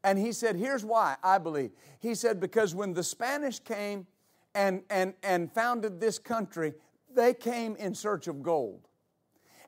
And 0.03 0.19
he 0.19 0.31
said, 0.31 0.55
Here's 0.55 0.85
why, 0.85 1.15
I 1.23 1.37
believe. 1.37 1.71
He 1.99 2.15
said, 2.15 2.39
Because 2.39 2.75
when 2.75 2.93
the 2.93 3.03
Spanish 3.03 3.59
came 3.59 4.05
and, 4.53 4.83
and, 4.89 5.13
and 5.23 5.51
founded 5.51 5.99
this 5.99 6.19
country, 6.19 6.73
they 7.13 7.33
came 7.33 7.75
in 7.77 7.95
search 7.95 8.27
of 8.27 8.43
gold. 8.43 8.87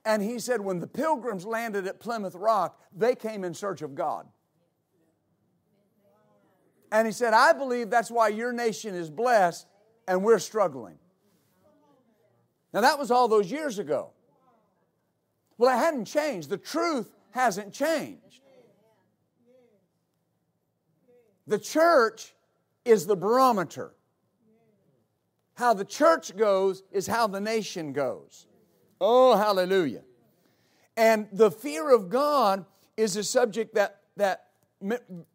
And 0.06 0.22
he 0.22 0.40
said, 0.40 0.62
When 0.62 0.80
the 0.80 0.88
pilgrims 0.88 1.46
landed 1.46 1.88
at 1.88 2.00
Plymouth 2.00 2.36
Rock, 2.36 2.80
they 2.96 3.16
came 3.16 3.44
in 3.44 3.54
search 3.54 3.82
of 3.82 3.96
God. 3.96 4.28
And 6.92 7.06
he 7.06 7.12
said, 7.12 7.34
I 7.34 7.52
believe 7.52 7.90
that's 7.90 8.10
why 8.10 8.30
your 8.30 8.54
nation 8.54 8.96
is 8.96 9.10
blessed 9.10 9.68
and 10.08 10.24
we're 10.24 10.40
struggling. 10.40 10.98
Now, 12.74 12.82
that 12.82 13.00
was 13.00 13.12
all 13.12 13.28
those 13.28 13.52
years 13.52 13.80
ago. 13.80 14.12
Well, 15.58 15.76
it 15.76 15.80
hadn't 15.80 16.06
changed. 16.06 16.50
The 16.50 16.58
truth 16.58 17.12
hasn't 17.32 17.74
changed. 17.74 18.42
The 21.48 21.58
church 21.58 22.34
is 22.84 23.06
the 23.06 23.16
barometer. 23.16 23.94
How 25.56 25.74
the 25.74 25.86
church 25.86 26.36
goes 26.36 26.84
is 26.92 27.08
how 27.08 27.28
the 27.28 27.40
nation 27.40 27.94
goes. 27.94 28.46
Oh, 29.00 29.36
hallelujah. 29.36 30.04
And 30.96 31.28
the 31.32 31.50
fear 31.50 31.90
of 31.94 32.10
God 32.10 32.66
is 32.96 33.16
a 33.16 33.24
subject 33.24 33.76
that, 33.76 34.02
that 34.18 34.48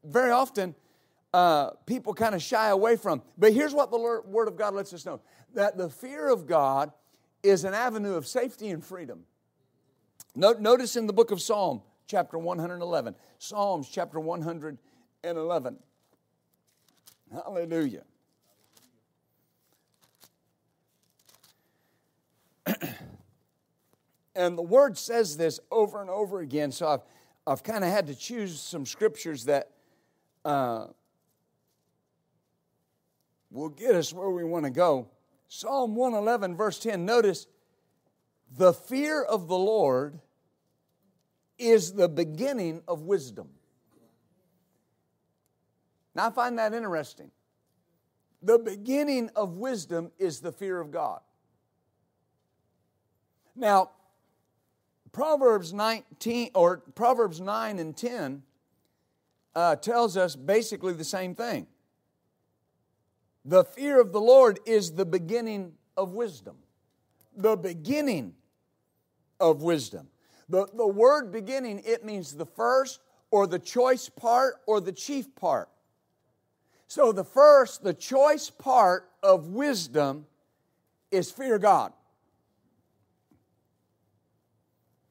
very 0.04 0.30
often 0.30 0.74
uh, 1.32 1.70
people 1.86 2.14
kind 2.14 2.34
of 2.34 2.42
shy 2.42 2.68
away 2.68 2.96
from. 2.96 3.22
But 3.38 3.52
here's 3.52 3.72
what 3.72 3.90
the 3.90 3.98
Word 3.98 4.48
of 4.48 4.56
God 4.56 4.74
lets 4.74 4.92
us 4.92 5.06
know 5.06 5.20
that 5.54 5.76
the 5.76 5.88
fear 5.88 6.28
of 6.28 6.46
God 6.46 6.92
is 7.42 7.64
an 7.64 7.74
avenue 7.74 8.14
of 8.14 8.26
safety 8.26 8.70
and 8.70 8.84
freedom. 8.84 9.24
Notice 10.34 10.96
in 10.96 11.06
the 11.06 11.12
book 11.12 11.30
of 11.30 11.42
Psalm, 11.42 11.82
chapter 12.06 12.38
111, 12.38 13.14
Psalms, 13.38 13.88
chapter 13.88 14.18
111. 14.18 15.78
Hallelujah. 17.30 18.02
and 24.34 24.56
the 24.56 24.62
word 24.62 24.96
says 24.96 25.36
this 25.36 25.60
over 25.70 26.00
and 26.00 26.08
over 26.08 26.40
again, 26.40 26.72
so 26.72 26.88
I've, 26.88 27.02
I've 27.46 27.62
kind 27.62 27.84
of 27.84 27.90
had 27.90 28.06
to 28.06 28.14
choose 28.14 28.58
some 28.58 28.86
scriptures 28.86 29.44
that 29.44 29.70
uh, 30.46 30.86
will 33.50 33.68
get 33.68 33.94
us 33.94 34.14
where 34.14 34.30
we 34.30 34.44
want 34.44 34.64
to 34.64 34.70
go. 34.70 35.08
Psalm 35.48 35.94
111, 35.94 36.56
verse 36.56 36.78
10, 36.78 37.04
notice 37.04 37.46
the 38.56 38.72
fear 38.72 39.22
of 39.22 39.48
the 39.48 39.56
Lord 39.56 40.20
is 41.58 41.92
the 41.92 42.08
beginning 42.08 42.82
of 42.86 43.02
wisdom. 43.02 43.48
Now, 46.14 46.26
I 46.26 46.30
find 46.30 46.58
that 46.58 46.74
interesting. 46.74 47.30
The 48.42 48.58
beginning 48.58 49.30
of 49.36 49.56
wisdom 49.56 50.10
is 50.18 50.40
the 50.40 50.52
fear 50.52 50.80
of 50.80 50.90
God. 50.90 51.20
Now, 53.54 53.90
Proverbs 55.12 55.72
19 55.72 56.50
or 56.54 56.78
Proverbs 56.94 57.40
9 57.40 57.78
and 57.78 57.96
10 57.96 58.42
uh, 59.54 59.76
tells 59.76 60.16
us 60.16 60.34
basically 60.34 60.94
the 60.94 61.04
same 61.04 61.34
thing. 61.34 61.66
The 63.44 63.64
fear 63.64 64.00
of 64.00 64.12
the 64.12 64.20
Lord 64.20 64.60
is 64.66 64.92
the 64.92 65.04
beginning 65.04 65.72
of 65.96 66.12
wisdom. 66.12 66.56
The 67.36 67.56
beginning 67.56 68.34
of 69.42 69.60
wisdom. 69.62 70.06
The, 70.48 70.66
the 70.74 70.86
word 70.86 71.32
beginning, 71.32 71.82
it 71.84 72.04
means 72.04 72.32
the 72.32 72.46
first 72.46 73.00
or 73.30 73.46
the 73.46 73.58
choice 73.58 74.08
part 74.08 74.54
or 74.66 74.80
the 74.80 74.92
chief 74.92 75.34
part. 75.34 75.68
So 76.86 77.10
the 77.10 77.24
first, 77.24 77.82
the 77.82 77.94
choice 77.94 78.48
part 78.48 79.10
of 79.22 79.48
wisdom 79.48 80.26
is 81.10 81.30
fear 81.30 81.58
God. 81.58 81.92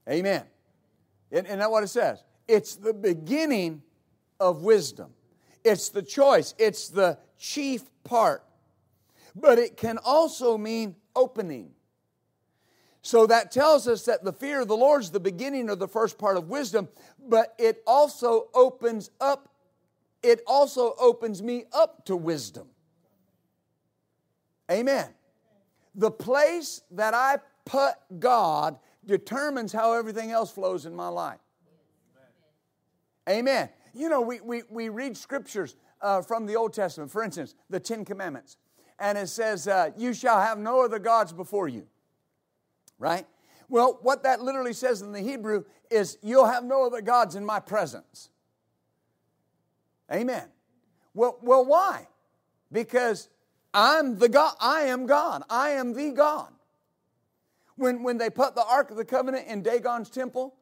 Amen. 0.09 0.43
Isn't 1.29 1.59
that 1.59 1.69
what 1.69 1.83
it 1.83 1.89
says? 1.89 2.23
It's 2.47 2.75
the 2.75 2.93
beginning 2.93 3.81
of 4.39 4.61
wisdom. 4.61 5.11
It's 5.63 5.89
the 5.89 6.01
choice. 6.01 6.53
It's 6.57 6.89
the 6.89 7.17
chief 7.38 7.83
part. 8.03 8.43
But 9.35 9.59
it 9.59 9.77
can 9.77 9.97
also 10.03 10.57
mean 10.57 10.95
opening. 11.15 11.71
So 13.01 13.25
that 13.27 13.51
tells 13.51 13.88
us 13.88 14.05
that 14.05 14.24
the 14.24 14.34
fear 14.34 14.62
of 14.62 14.67
the 14.67 14.77
Lord 14.77 15.01
is 15.01 15.10
the 15.10 15.20
beginning 15.20 15.70
of 15.70 15.79
the 15.79 15.88
first 15.88 16.17
part 16.17 16.38
of 16.38 16.50
wisdom, 16.50 16.88
but 17.27 17.55
it 17.58 17.81
also 17.88 18.50
opens 18.53 19.10
up, 19.20 19.50
it 20.22 20.41
also 20.46 20.96
opens 21.00 21.41
me 21.41 21.65
up 21.74 22.05
to 22.05 22.15
wisdom. 22.15 22.67
Amen. 24.70 25.10
The 25.96 26.12
place 26.12 26.81
that 26.91 27.13
I 27.13 27.39
put 27.65 27.96
God 28.20 28.77
determines 29.05 29.74
how 29.74 29.93
everything 29.93 30.31
else 30.31 30.51
flows 30.51 30.86
in 30.86 30.96
my 30.96 31.08
life. 31.08 31.39
Amen. 33.27 33.70
You 33.93 34.10
know, 34.10 34.22
we, 34.22 34.41
we, 34.41 34.63
we 34.70 34.89
read 34.89 35.17
scriptures 35.17 35.75
uh, 36.01 36.22
from 36.22 36.46
the 36.46 36.55
Old 36.55 36.74
Testament, 36.74 37.12
for 37.12 37.24
instance, 37.24 37.55
the 37.70 37.79
Ten 37.79 38.05
Commandments, 38.05 38.58
and 39.00 39.17
it 39.17 39.27
says, 39.27 39.67
uh, 39.67 39.91
You 39.98 40.13
shall 40.13 40.39
have 40.39 40.58
no 40.60 40.84
other 40.84 41.00
gods 41.00 41.34
before 41.34 41.67
you. 41.67 41.88
Right? 43.01 43.25
Well, 43.67 43.98
what 44.03 44.24
that 44.24 44.41
literally 44.41 44.74
says 44.74 45.01
in 45.01 45.12
the 45.12 45.22
Hebrew 45.22 45.63
is, 45.89 46.20
You'll 46.22 46.46
have 46.46 46.63
no 46.63 46.86
other 46.86 47.01
gods 47.01 47.36
in 47.36 47.43
my 47.43 47.60
presence. 47.60 48.29
Amen. 50.13 50.48
Well, 51.15 51.39
well 51.41 51.65
why? 51.65 52.08
Because 52.72 53.27
I'm 53.74 54.20
the 54.20 54.29
God, 54.29 54.53
I 54.62 54.81
am 54.81 55.08
God, 55.08 55.41
I 55.50 55.72
am 55.72 55.93
the 55.93 56.12
God. 56.12 56.53
When, 57.75 58.03
when 58.03 58.20
they 58.20 58.29
put 58.29 58.53
the 58.53 58.63
Ark 58.63 58.91
of 58.91 58.98
the 58.98 59.05
Covenant 59.05 59.48
in 59.48 59.63
Dagon's 59.63 60.12
temple, 60.12 60.53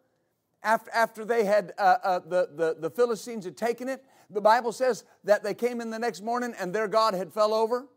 after, 0.63 0.91
after 0.91 1.25
they 1.25 1.43
had, 1.43 1.73
uh, 1.77 1.97
uh, 2.03 2.19
the, 2.19 2.49
the, 2.55 2.77
the 2.79 2.89
Philistines 2.89 3.43
had 3.43 3.57
taken 3.57 3.89
it, 3.89 4.05
the 4.29 4.39
Bible 4.39 4.71
says 4.71 5.03
that 5.25 5.43
they 5.43 5.53
came 5.53 5.81
in 5.81 5.89
the 5.89 5.99
next 5.99 6.21
morning 6.21 6.53
and 6.57 6.73
their 6.73 6.87
God 6.87 7.13
had 7.13 7.33
fell 7.33 7.53
over. 7.53 7.87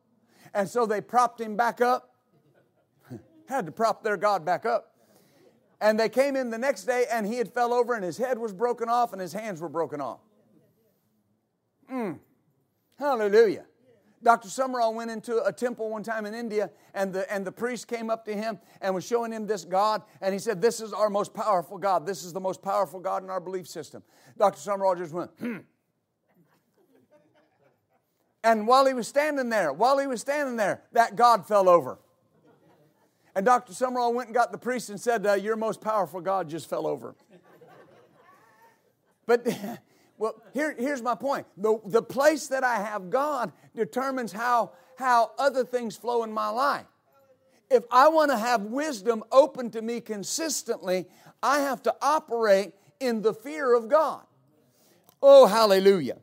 And 0.53 0.69
so 0.69 0.85
they 0.85 1.01
propped 1.01 1.41
him 1.41 1.57
back 1.57 1.81
up. 1.81 2.12
Had 3.49 3.67
to 3.67 3.73
prop 3.73 4.03
their 4.03 4.17
God 4.17 4.45
back 4.45 4.65
up. 4.65 4.93
And 5.81 5.99
they 5.99 6.09
came 6.09 6.37
in 6.37 6.51
the 6.51 6.59
next 6.59 6.85
day 6.85 7.07
and 7.11 7.27
he 7.27 7.37
had 7.37 7.53
fell 7.53 7.75
over 7.75 7.95
and 7.95 8.05
his 8.05 8.17
head 8.17 8.39
was 8.39 8.53
broken 8.53 8.89
off 8.89 9.13
and 9.13 9.21
his 9.21 9.33
hands 9.33 9.61
were 9.61 9.69
broken 9.69 10.01
off. 10.01 10.21
Mm. 11.93 12.19
Hallelujah. 12.99 13.65
Dr. 14.23 14.49
Sumrall 14.49 14.95
went 14.95 15.11
into 15.11 15.45
a 15.45 15.53
temple 15.53 15.91
one 15.91 16.05
time 16.05 16.27
in 16.27 16.35
India, 16.35 16.71
and 16.95 17.13
the, 17.13 17.31
and 17.33 17.45
the 17.45 17.51
priest 17.51 17.89
came 17.89 18.09
up 18.09 18.25
to 18.27 18.35
him 18.35 18.59
and 18.81 18.95
was 18.95 19.05
showing 19.05 19.33
him 19.33 19.47
this 19.47 19.65
God, 19.65 20.03
and 20.21 20.33
he 20.33 20.39
said, 20.39 20.63
This 20.63 20.81
is 20.81 20.93
our 20.93 21.11
most 21.11 21.35
powerful 21.35 21.77
God. 21.77 22.07
This 22.07 22.23
is 22.23 22.33
the 22.33 22.41
most 22.41 22.63
powerful 22.63 23.01
God 23.01 23.25
in 23.25 23.31
our 23.31 23.41
belief 23.41 23.67
system. 23.67 24.03
Dr. 24.39 24.59
Sumrall 24.59 24.97
just 24.97 25.13
went, 25.13 25.31
hmm. 25.41 25.59
And 28.45 28.67
while 28.67 28.87
he 28.87 28.95
was 28.95 29.07
standing 29.07 29.49
there, 29.49 29.73
while 29.73 29.99
he 29.99 30.07
was 30.07 30.21
standing 30.21 30.57
there, 30.57 30.83
that 30.93 31.17
God 31.17 31.47
fell 31.47 31.69
over. 31.69 31.99
And 33.35 33.47
Dr. 33.47 33.73
Sumrall 33.73 34.13
went 34.15 34.29
and 34.29 34.35
got 34.35 34.53
the 34.53 34.59
priest 34.59 34.91
and 34.91 35.01
said, 35.01 35.27
uh, 35.27 35.35
Your 35.35 35.57
most 35.57 35.81
powerful 35.81 36.21
God 36.21 36.49
just 36.49 36.69
fell 36.69 36.87
over. 36.87 37.15
But 39.25 39.47
Well, 40.23 40.41
here, 40.55 40.73
here's 40.79 41.03
my 41.03 41.17
point. 41.17 41.49
The, 41.57 41.81
the 41.85 42.01
place 42.01 42.47
that 42.47 42.63
I 42.63 42.77
have 42.77 43.11
God 43.11 43.51
determines 43.75 44.31
how, 44.31 44.71
how 44.97 45.33
other 45.37 45.65
things 45.65 45.97
flow 45.97 46.23
in 46.23 46.33
my 46.33 46.49
life. 46.49 46.87
If 47.69 47.83
I 47.91 48.07
want 48.07 48.31
to 48.31 48.39
have 48.39 48.63
wisdom 48.63 49.25
open 49.33 49.73
to 49.73 49.83
me 49.83 50.01
consistently, 50.01 51.07
I 51.43 51.59
have 51.59 51.83
to 51.83 51.95
operate 52.01 52.73
in 53.01 53.23
the 53.23 53.35
fear 53.35 53.75
of 53.75 53.89
God. 53.89 54.23
Oh, 55.21 55.47
hallelujah. 55.47 56.19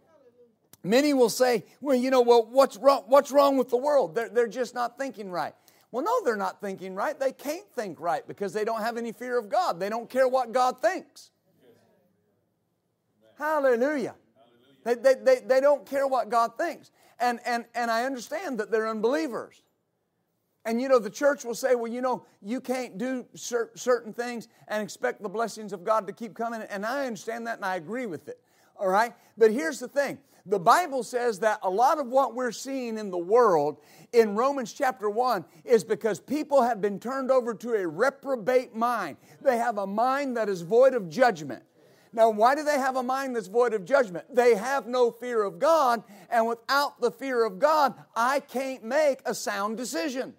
Many 0.82 1.14
will 1.14 1.28
say, 1.28 1.66
well, 1.82 1.98
you 1.98 2.10
know, 2.10 2.22
well, 2.22 2.48
what's 2.50 2.78
wrong, 2.78 3.04
what's 3.08 3.32
wrong 3.32 3.58
with 3.58 3.68
the 3.68 3.76
world? 3.76 4.16
They're, 4.16 4.30
they're 4.30 4.48
just 4.48 4.74
not 4.74 4.98
thinking 4.98 5.30
right. 5.30 5.54
Well, 5.92 6.04
no, 6.04 6.24
they're 6.24 6.36
not 6.36 6.62
thinking 6.62 6.94
right. 6.94 7.20
They 7.20 7.32
can't 7.32 7.70
think 7.74 8.00
right 8.00 8.28
because 8.28 8.54
they 8.54 8.64
don't 8.64 8.82
have 8.82 8.98
any 8.98 9.12
fear 9.12 9.40
of 9.40 9.50
God. 9.50 9.80
They 9.80 9.90
don't 9.90 10.10
care 10.10 10.28
what 10.28 10.52
God 10.52 10.82
thinks. 10.82 11.32
Hallelujah. 13.38 14.16
They, 14.84 14.96
they, 14.96 15.16
they, 15.16 15.36
they 15.46 15.62
don't 15.62 15.86
care 15.86 16.08
what 16.08 16.30
God 16.30 16.58
thinks. 16.58 16.92
And, 17.20 17.40
and, 17.46 17.66
and 17.74 17.90
I 17.90 18.04
understand 18.04 18.60
that 18.60 18.72
they're 18.72 18.88
unbelievers. 18.88 19.62
And 20.66 20.82
you 20.82 20.90
know, 20.90 21.00
the 21.00 21.10
church 21.10 21.46
will 21.46 21.56
say, 21.56 21.74
well, 21.74 21.92
you 21.92 22.02
know, 22.02 22.26
you 22.42 22.62
can't 22.62 22.98
do 22.98 23.26
cer- 23.34 23.72
certain 23.76 24.14
things 24.14 24.48
and 24.68 24.84
expect 24.84 25.24
the 25.24 25.30
blessings 25.30 25.74
of 25.74 25.84
God 25.84 26.06
to 26.08 26.14
keep 26.14 26.36
coming. 26.36 26.62
And 26.62 26.86
I 26.86 27.06
understand 27.06 27.48
that 27.48 27.58
and 27.58 27.66
I 27.66 27.78
agree 27.78 28.06
with 28.06 28.28
it. 28.28 28.40
All 28.80 28.88
right? 28.88 29.14
But 29.38 29.52
here's 29.52 29.80
the 29.80 29.88
thing 29.88 30.20
the 30.46 30.60
Bible 30.60 31.04
says 31.04 31.40
that 31.40 31.60
a 31.62 31.70
lot 31.70 32.00
of 32.00 32.08
what 32.08 32.34
we're 32.34 32.52
seeing 32.52 32.98
in 32.98 33.12
the 33.12 33.18
world 33.18 33.78
in 34.14 34.36
Romans 34.36 34.74
chapter 34.74 35.10
1 35.10 35.46
is 35.64 35.84
because 35.84 36.20
people 36.20 36.64
have 36.64 36.82
been 36.82 37.00
turned 37.00 37.30
over 37.30 37.54
to 37.54 37.74
a 37.74 37.88
reprobate 37.88 38.76
mind. 38.76 39.18
They 39.42 39.58
have 39.58 39.78
a 39.78 39.86
mind 39.86 40.38
that 40.38 40.50
is 40.50 40.62
void 40.62 40.94
of 40.94 41.10
judgment. 41.10 41.64
Now, 42.12 42.32
why 42.32 42.56
do 42.56 42.64
they 42.64 42.80
have 42.80 42.96
a 42.96 43.04
mind 43.04 43.36
that's 43.36 43.48
void 43.48 43.74
of 43.76 43.86
judgment? 43.86 44.34
They 44.34 44.56
have 44.56 44.88
no 44.88 45.12
fear 45.12 45.44
of 45.44 45.60
God, 45.60 46.04
and 46.32 46.48
without 46.48 47.00
the 47.00 47.12
fear 47.12 47.46
of 47.46 47.60
God, 47.60 47.94
I 48.16 48.40
can't 48.40 48.84
make 48.84 49.20
a 49.26 49.36
sound 49.36 49.78
decision. 49.78 50.34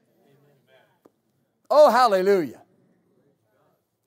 Oh, 1.71 1.89
hallelujah. 1.89 2.63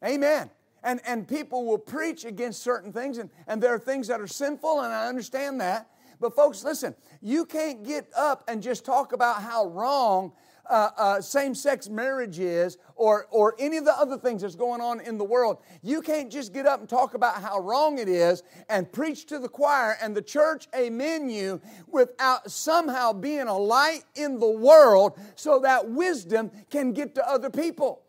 Amen. 0.04 0.50
And, 0.84 1.00
and 1.06 1.28
people 1.28 1.66
will 1.66 1.78
preach 1.78 2.26
against 2.26 2.62
certain 2.62 2.92
things, 2.92 3.18
and, 3.18 3.30
and 3.48 3.64
there 3.64 3.74
are 3.74 3.80
things 3.80 4.08
that 4.08 4.20
are 4.20 4.28
sinful, 4.28 4.82
and 4.82 4.94
I 4.94 5.08
understand 5.08 5.62
that. 5.62 5.90
But, 6.20 6.36
folks, 6.36 6.64
listen, 6.64 6.96
you 7.22 7.46
can't 7.46 7.84
get 7.84 8.08
up 8.16 8.44
and 8.48 8.62
just 8.62 8.86
talk 8.86 9.14
about 9.14 9.42
how 9.42 9.68
wrong 9.68 10.34
uh, 10.70 10.90
uh, 10.98 11.22
same 11.22 11.54
sex 11.54 11.90
marriage 11.90 12.40
is 12.40 12.78
or, 12.96 13.28
or 13.32 13.56
any 13.60 13.78
of 13.78 13.86
the 13.86 13.98
other 14.00 14.18
things 14.18 14.42
that's 14.42 14.56
going 14.56 14.82
on 14.82 15.02
in 15.02 15.18
the 15.18 15.24
world, 15.24 15.58
you 15.82 16.02
can't 16.02 16.32
just 16.32 16.54
get 16.54 16.66
up 16.66 16.80
and 16.80 16.88
talk 16.88 17.14
about 17.14 17.42
how 17.42 17.60
wrong 17.60 17.98
it 17.98 18.08
is 18.08 18.44
and 18.70 18.92
preach 18.92 19.26
to 19.26 19.40
the 19.40 19.50
choir 19.50 19.98
and 20.02 20.16
the 20.16 20.22
church 20.22 20.68
amen 20.76 21.30
you 21.30 21.60
without 21.88 22.50
somehow 22.50 23.12
being 23.12 23.48
a 23.48 23.58
light 23.58 24.04
in 24.16 24.40
the 24.40 24.50
world 24.50 25.20
so 25.36 25.60
that 25.60 25.90
wisdom 25.90 26.50
can 26.70 26.94
get 26.94 27.16
to 27.16 27.30
other 27.30 27.50
people. 27.50 28.03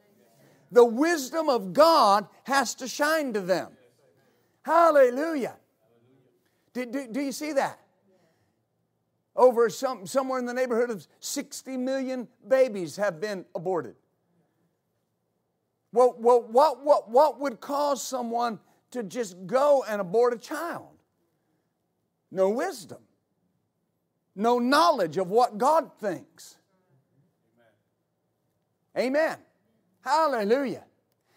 The 0.73 0.85
wisdom 0.85 1.49
of 1.49 1.73
God 1.73 2.27
has 2.45 2.75
to 2.77 2.89
shine 2.89 3.33
to 3.35 3.41
them. 3.41 3.73
Hallelujah. 4.63 5.57
Do, 6.73 6.87
do, 6.87 7.07
do 7.11 7.21
you 7.21 7.33
see 7.33 7.53
that? 7.53 7.79
Over 9.37 9.69
some, 9.69 10.07
somewhere 10.07 10.39
in 10.39 10.47
the 10.47 10.55
neighborhood 10.55 10.91
of 10.91 11.07
60 11.21 11.77
million 11.77 12.29
babies 12.47 12.97
have 12.97 13.21
been 13.21 13.45
aborted. 13.55 13.95
Well, 15.93 16.17
well 16.19 16.43
what, 16.43 16.85
what, 16.85 17.11
what 17.11 17.41
would 17.41 17.61
cause 17.61 18.03
someone 18.03 18.59
to 18.91 19.03
just 19.03 19.47
go 19.47 19.85
and 19.89 20.01
abort 20.01 20.35
a 20.35 20.39
child? 20.39 20.89
No 22.31 22.51
wisdom, 22.51 22.99
no 24.35 24.59
knowledge 24.59 25.19
of 25.19 25.31
what 25.31 25.57
God 25.57 25.93
thinks. 26.01 26.57
Amen. 28.99 29.37
Hallelujah. 30.05 30.85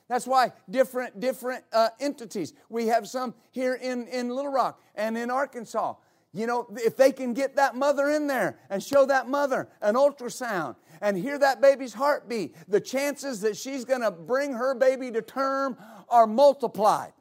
That's 0.09 0.27
why 0.27 0.51
different 0.69 1.19
different 1.19 1.63
uh, 1.73 1.89
entities. 1.99 2.53
We 2.69 2.87
have 2.87 3.07
some 3.07 3.33
here 3.51 3.75
in 3.75 4.07
in 4.07 4.29
Little 4.29 4.51
Rock 4.51 4.81
and 4.95 5.17
in 5.17 5.31
Arkansas. 5.31 5.95
You 6.33 6.45
know, 6.45 6.67
if 6.75 6.95
they 6.97 7.11
can 7.11 7.33
get 7.33 7.55
that 7.55 7.75
mother 7.75 8.09
in 8.09 8.27
there 8.27 8.59
and 8.69 8.83
show 8.83 9.05
that 9.05 9.27
mother 9.27 9.69
an 9.81 9.95
ultrasound 9.95 10.75
and 11.01 11.17
hear 11.17 11.39
that 11.39 11.61
baby's 11.61 11.93
heartbeat, 11.93 12.55
the 12.67 12.81
chances 12.81 13.41
that 13.41 13.57
she's 13.57 13.85
going 13.85 14.01
to 14.01 14.11
bring 14.11 14.53
her 14.53 14.75
baby 14.75 15.09
to 15.11 15.21
term 15.21 15.77
are 16.09 16.27
multiplied. 16.27 17.13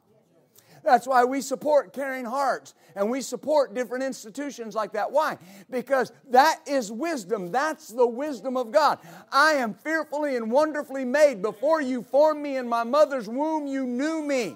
That's 0.87 1.05
why 1.05 1.25
we 1.25 1.41
support 1.41 1.91
Caring 1.91 2.23
Hearts 2.23 2.73
and 2.95 3.11
we 3.11 3.19
support 3.19 3.73
different 3.73 4.05
institutions 4.05 4.73
like 4.73 4.93
that. 4.93 5.11
Why? 5.11 5.37
Because 5.69 6.13
that 6.29 6.61
is 6.65 6.93
wisdom. 6.93 7.51
That's 7.51 7.89
the 7.89 8.07
wisdom 8.07 8.55
of 8.55 8.71
God. 8.71 8.99
I 9.29 9.55
am 9.55 9.73
fearfully 9.73 10.37
and 10.37 10.49
wonderfully 10.49 11.03
made. 11.03 11.41
Before 11.41 11.81
you 11.81 12.03
formed 12.03 12.41
me 12.41 12.55
in 12.55 12.69
my 12.69 12.85
mother's 12.85 13.27
womb, 13.27 13.67
you 13.67 13.85
knew 13.85 14.23
me. 14.23 14.55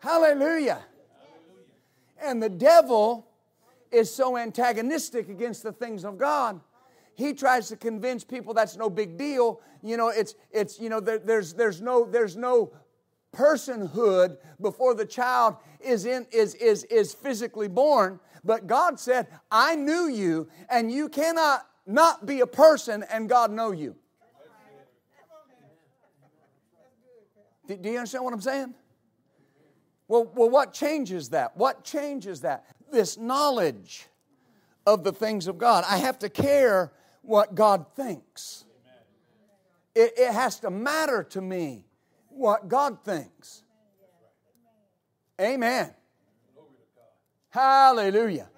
Hallelujah. 0.00 0.82
And 2.22 2.42
the 2.42 2.50
devil 2.50 3.26
is 3.90 4.14
so 4.14 4.36
antagonistic 4.36 5.30
against 5.30 5.62
the 5.62 5.72
things 5.72 6.04
of 6.04 6.18
God. 6.18 6.60
He 7.14 7.32
tries 7.32 7.68
to 7.68 7.76
convince 7.76 8.24
people 8.24 8.52
that's 8.52 8.76
no 8.76 8.90
big 8.90 9.16
deal. 9.16 9.62
You 9.82 9.96
know, 9.96 10.08
it's 10.08 10.34
it's 10.52 10.78
you 10.78 10.90
know 10.90 11.00
there, 11.00 11.18
there's 11.18 11.54
there's 11.54 11.80
no 11.80 12.04
there's 12.04 12.36
no 12.36 12.72
personhood 13.34 14.36
before 14.60 14.94
the 14.94 15.06
child 15.06 15.56
is, 15.80 16.06
in, 16.06 16.26
is, 16.32 16.54
is, 16.54 16.84
is 16.84 17.14
physically 17.14 17.68
born. 17.68 18.20
But 18.44 18.66
God 18.66 18.98
said, 18.98 19.26
I 19.50 19.76
knew 19.76 20.08
you, 20.08 20.48
and 20.70 20.90
you 20.90 21.08
cannot 21.08 21.66
not 21.86 22.26
be 22.26 22.40
a 22.40 22.46
person 22.46 23.04
and 23.10 23.28
God 23.28 23.50
know 23.50 23.72
you. 23.72 23.96
Do, 27.66 27.76
you 27.82 27.96
understand 27.96 28.24
what 28.24 28.32
I'm 28.32 28.40
saying? 28.40 28.74
Well, 30.06 30.30
well, 30.34 30.48
what 30.48 30.72
changes 30.72 31.30
that? 31.30 31.56
What 31.56 31.84
changes 31.84 32.40
that? 32.42 32.64
This 32.90 33.18
knowledge 33.18 34.06
of 34.86 35.04
the 35.04 35.12
things 35.12 35.46
of 35.48 35.58
God. 35.58 35.84
I 35.86 35.98
have 35.98 36.18
to 36.20 36.30
care 36.30 36.92
what 37.20 37.54
God 37.54 37.86
thinks. 37.94 38.64
It, 39.94 40.14
it 40.16 40.32
has 40.32 40.60
to 40.60 40.70
matter 40.70 41.22
to 41.24 41.42
me 41.42 41.87
what 42.38 42.68
God 42.68 43.04
thinks. 43.04 43.62
Amen. 45.40 45.92
Hallelujah. 47.50 48.48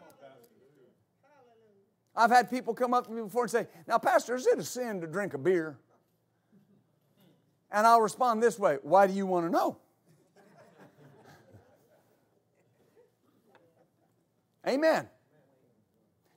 I've 2.15 2.31
had 2.31 2.51
people 2.51 2.75
come 2.75 2.93
up 2.93 3.07
to 3.07 3.13
me 3.13 3.23
before 3.23 3.43
and 3.45 3.51
say, 3.51 3.67
Now, 3.87 3.99
Pastor, 3.99 4.35
is 4.35 4.47
it 4.47 4.59
a 4.59 4.65
sin 4.65 5.01
to 5.01 5.07
drink 5.07 5.35
a 5.35 5.39
beer? 5.39 5.79
And 7.71 7.87
I'll 7.87 8.01
respond 8.01 8.43
this 8.43 8.59
way 8.59 8.79
Why 8.83 9.07
do 9.07 9.13
you 9.13 9.27
want 9.27 9.47
to 9.47 9.51
know? 9.51 9.79
Amen. 14.69 15.09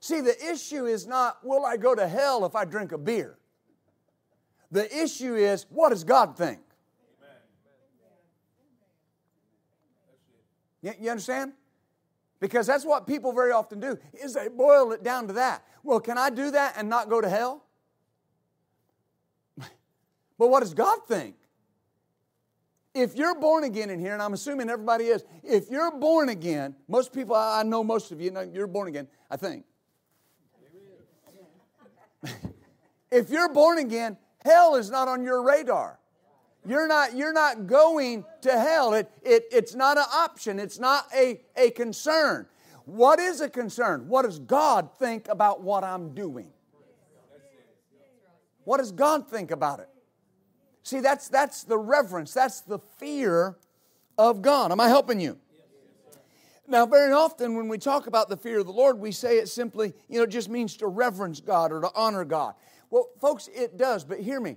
See, 0.00 0.20
the 0.20 0.50
issue 0.50 0.86
is 0.86 1.06
not, 1.06 1.44
Will 1.44 1.66
I 1.66 1.76
go 1.76 1.94
to 1.94 2.06
hell 2.08 2.46
if 2.46 2.54
I 2.54 2.64
drink 2.64 2.92
a 2.92 2.98
beer? 2.98 3.38
The 4.70 5.02
issue 5.02 5.34
is, 5.34 5.66
What 5.68 5.90
does 5.90 6.04
God 6.04 6.36
think? 6.36 6.60
You, 10.84 11.10
understand? 11.10 11.52
Because 12.40 12.66
that's 12.66 12.84
what 12.84 13.06
people 13.06 13.32
very 13.32 13.52
often 13.52 13.80
do 13.80 13.98
is 14.12 14.34
they 14.34 14.48
boil 14.48 14.92
it 14.92 15.02
down 15.02 15.26
to 15.28 15.32
that. 15.34 15.64
Well, 15.82 15.98
can 15.98 16.18
I 16.18 16.28
do 16.28 16.50
that 16.50 16.74
and 16.76 16.90
not 16.90 17.08
go 17.08 17.22
to 17.22 17.28
hell? 17.28 17.64
but 19.58 20.48
what 20.48 20.60
does 20.60 20.74
God 20.74 20.98
think? 21.08 21.36
If 22.92 23.16
you're 23.16 23.34
born 23.34 23.64
again 23.64 23.88
in 23.88 23.98
here, 23.98 24.12
and 24.12 24.22
I'm 24.22 24.34
assuming 24.34 24.68
everybody 24.68 25.06
is, 25.06 25.24
if 25.42 25.70
you're 25.70 25.90
born 25.90 26.28
again, 26.28 26.76
most 26.86 27.14
people, 27.14 27.34
I 27.34 27.62
know 27.62 27.82
most 27.82 28.12
of 28.12 28.20
you, 28.20 28.36
you're 28.52 28.66
born 28.66 28.88
again, 28.88 29.08
I 29.30 29.36
think. 29.36 29.64
if 33.10 33.30
you're 33.30 33.52
born 33.52 33.78
again, 33.78 34.18
hell 34.44 34.74
is 34.74 34.90
not 34.90 35.08
on 35.08 35.24
your 35.24 35.42
radar. 35.42 35.98
You're 36.66 36.88
not, 36.88 37.16
you're 37.16 37.32
not 37.32 37.66
going 37.66 38.24
to 38.42 38.52
hell. 38.58 38.94
It, 38.94 39.10
it, 39.22 39.44
it's 39.52 39.74
not 39.74 39.98
an 39.98 40.04
option, 40.12 40.58
it's 40.58 40.78
not 40.78 41.06
a, 41.14 41.40
a 41.56 41.70
concern. 41.70 42.46
What 42.86 43.18
is 43.18 43.40
a 43.40 43.48
concern? 43.48 44.08
What 44.08 44.22
does 44.22 44.38
God 44.38 44.90
think 44.98 45.28
about 45.28 45.62
what 45.62 45.84
I'm 45.84 46.14
doing? 46.14 46.50
What 48.64 48.78
does 48.78 48.92
God 48.92 49.28
think 49.28 49.50
about 49.50 49.80
it? 49.80 49.88
See, 50.82 51.00
that's, 51.00 51.28
that's 51.28 51.64
the 51.64 51.78
reverence, 51.78 52.32
that's 52.32 52.60
the 52.60 52.78
fear 52.98 53.56
of 54.18 54.42
God. 54.42 54.72
Am 54.72 54.80
I 54.80 54.88
helping 54.88 55.20
you? 55.20 55.38
Now, 56.66 56.86
very 56.86 57.12
often 57.12 57.56
when 57.56 57.68
we 57.68 57.76
talk 57.76 58.06
about 58.06 58.30
the 58.30 58.38
fear 58.38 58.60
of 58.60 58.66
the 58.66 58.72
Lord, 58.72 58.98
we 58.98 59.12
say 59.12 59.36
it 59.36 59.48
simply, 59.48 59.92
you 60.08 60.18
know, 60.18 60.24
just 60.24 60.48
means 60.48 60.78
to 60.78 60.86
reverence 60.86 61.40
God 61.40 61.72
or 61.72 61.82
to 61.82 61.90
honor 61.94 62.24
God. 62.24 62.54
Well, 62.88 63.10
folks, 63.20 63.48
it 63.48 63.76
does, 63.76 64.02
but 64.04 64.18
hear 64.18 64.40
me 64.40 64.56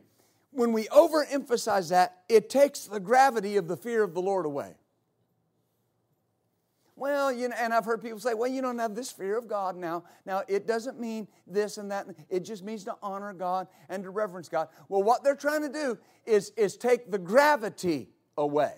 when 0.51 0.73
we 0.73 0.85
overemphasize 0.85 1.89
that, 1.89 2.23
it 2.29 2.49
takes 2.49 2.85
the 2.85 2.99
gravity 2.99 3.57
of 3.57 3.67
the 3.67 3.77
fear 3.77 4.03
of 4.03 4.13
the 4.13 4.21
Lord 4.21 4.45
away. 4.45 4.75
Well, 6.95 7.31
you 7.31 7.47
know, 7.49 7.55
and 7.59 7.75
I've 7.75 7.85
heard 7.85 8.01
people 8.01 8.19
say, 8.19 8.33
well, 8.33 8.49
you 8.49 8.59
don't 8.59 8.79
have 8.79 8.95
this 8.95 9.11
fear 9.11 9.37
of 9.37 9.47
God 9.47 9.75
now. 9.75 10.03
Now, 10.25 10.41
it 10.47 10.65
doesn't 10.65 10.99
mean 10.99 11.27
this 11.45 11.77
and 11.77 11.91
that. 11.91 12.07
It 12.27 12.39
just 12.39 12.63
means 12.63 12.83
to 12.85 12.95
honor 13.03 13.33
God 13.33 13.67
and 13.87 14.03
to 14.03 14.09
reverence 14.09 14.49
God. 14.49 14.67
Well, 14.89 15.03
what 15.03 15.23
they're 15.23 15.35
trying 15.35 15.61
to 15.61 15.69
do 15.69 15.99
is, 16.25 16.51
is 16.57 16.75
take 16.75 17.11
the 17.11 17.19
gravity 17.19 18.09
away. 18.35 18.73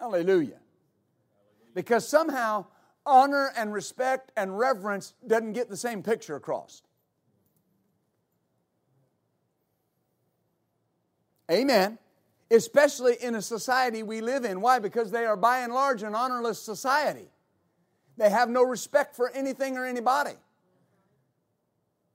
Hallelujah. 0.00 0.58
Because 1.74 2.06
somehow 2.06 2.66
honor 3.06 3.52
and 3.56 3.72
respect 3.72 4.32
and 4.36 4.58
reverence 4.58 5.14
doesn't 5.24 5.52
get 5.52 5.70
the 5.70 5.76
same 5.76 6.02
picture 6.02 6.34
across. 6.34 6.82
Amen. 11.50 11.98
Especially 12.50 13.16
in 13.20 13.34
a 13.34 13.42
society 13.42 14.02
we 14.02 14.20
live 14.20 14.44
in. 14.44 14.60
Why? 14.60 14.78
Because 14.78 15.10
they 15.10 15.26
are 15.26 15.36
by 15.36 15.60
and 15.60 15.72
large 15.72 16.02
an 16.02 16.14
honorless 16.14 16.60
society. 16.60 17.28
They 18.16 18.30
have 18.30 18.48
no 18.50 18.62
respect 18.62 19.14
for 19.14 19.30
anything 19.30 19.76
or 19.76 19.86
anybody. 19.86 20.34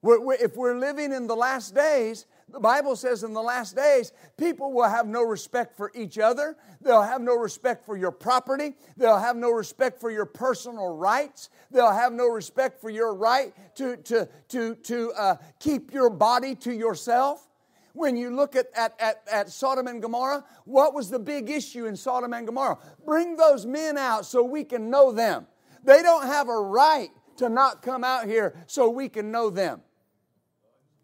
We're, 0.02 0.20
we're, 0.20 0.34
if 0.34 0.58
we're 0.58 0.78
living 0.78 1.14
in 1.14 1.28
the 1.28 1.36
last 1.36 1.74
days, 1.74 2.26
the 2.50 2.60
Bible 2.60 2.98
says 2.98 3.24
in 3.24 3.34
the 3.34 3.42
last 3.42 3.74
days, 3.76 4.12
people 4.38 4.74
will 4.74 4.88
have 4.88 5.08
no 5.08 5.24
respect 5.24 5.78
for 5.78 5.92
each 5.96 6.20
other. 6.20 6.58
They'll 6.82 7.02
have 7.02 7.22
no 7.22 7.36
respect 7.36 7.86
for 7.86 7.96
your 7.96 8.12
property. 8.12 8.76
They'll 8.98 9.18
have 9.18 9.38
no 9.38 9.50
respect 9.50 10.02
for 10.02 10.12
your 10.12 10.26
personal 10.26 10.96
rights. 10.96 11.50
They'll 11.72 11.94
have 11.94 12.12
no 12.12 12.28
respect 12.28 12.82
for 12.82 12.90
your 12.90 13.16
right 13.16 13.54
to, 13.78 13.96
to, 13.96 14.28
to, 14.50 14.76
to 14.76 15.12
uh, 15.14 15.36
keep 15.60 15.94
your 15.94 16.10
body 16.10 16.54
to 16.56 16.74
yourself. 16.74 17.48
When 17.94 18.18
you 18.18 18.36
look 18.36 18.56
at, 18.56 18.68
at, 18.76 19.00
at, 19.00 19.22
at 19.32 19.50
Sodom 19.50 19.88
and 19.88 20.02
Gomorrah, 20.02 20.44
what 20.66 20.96
was 20.96 21.10
the 21.10 21.20
big 21.20 21.50
issue 21.50 21.86
in 21.86 21.96
Sodom 21.96 22.34
and 22.34 22.46
Gomorrah? 22.46 22.80
Bring 23.06 23.38
those 23.38 23.66
men 23.66 23.98
out 23.98 24.26
so 24.26 24.44
we 24.44 24.64
can 24.64 24.90
know 24.90 25.12
them. 25.12 25.46
They 25.84 26.02
don't 26.02 26.26
have 26.26 26.50
a 26.50 26.60
right 26.60 27.10
to 27.38 27.50
not 27.50 27.82
come 27.82 28.04
out 28.04 28.26
here 28.26 28.56
so 28.66 28.90
we 28.90 29.10
can 29.10 29.32
know 29.32 29.50
them. 29.50 29.82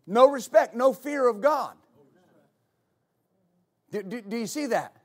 No 0.07 0.29
respect, 0.29 0.75
no 0.75 0.91
fear 0.91 1.27
of 1.27 1.41
God. 1.41 1.75
Do, 3.91 4.03
do, 4.03 4.21
do, 4.21 4.37
you 4.37 4.47
see 4.47 4.67
that? 4.67 4.95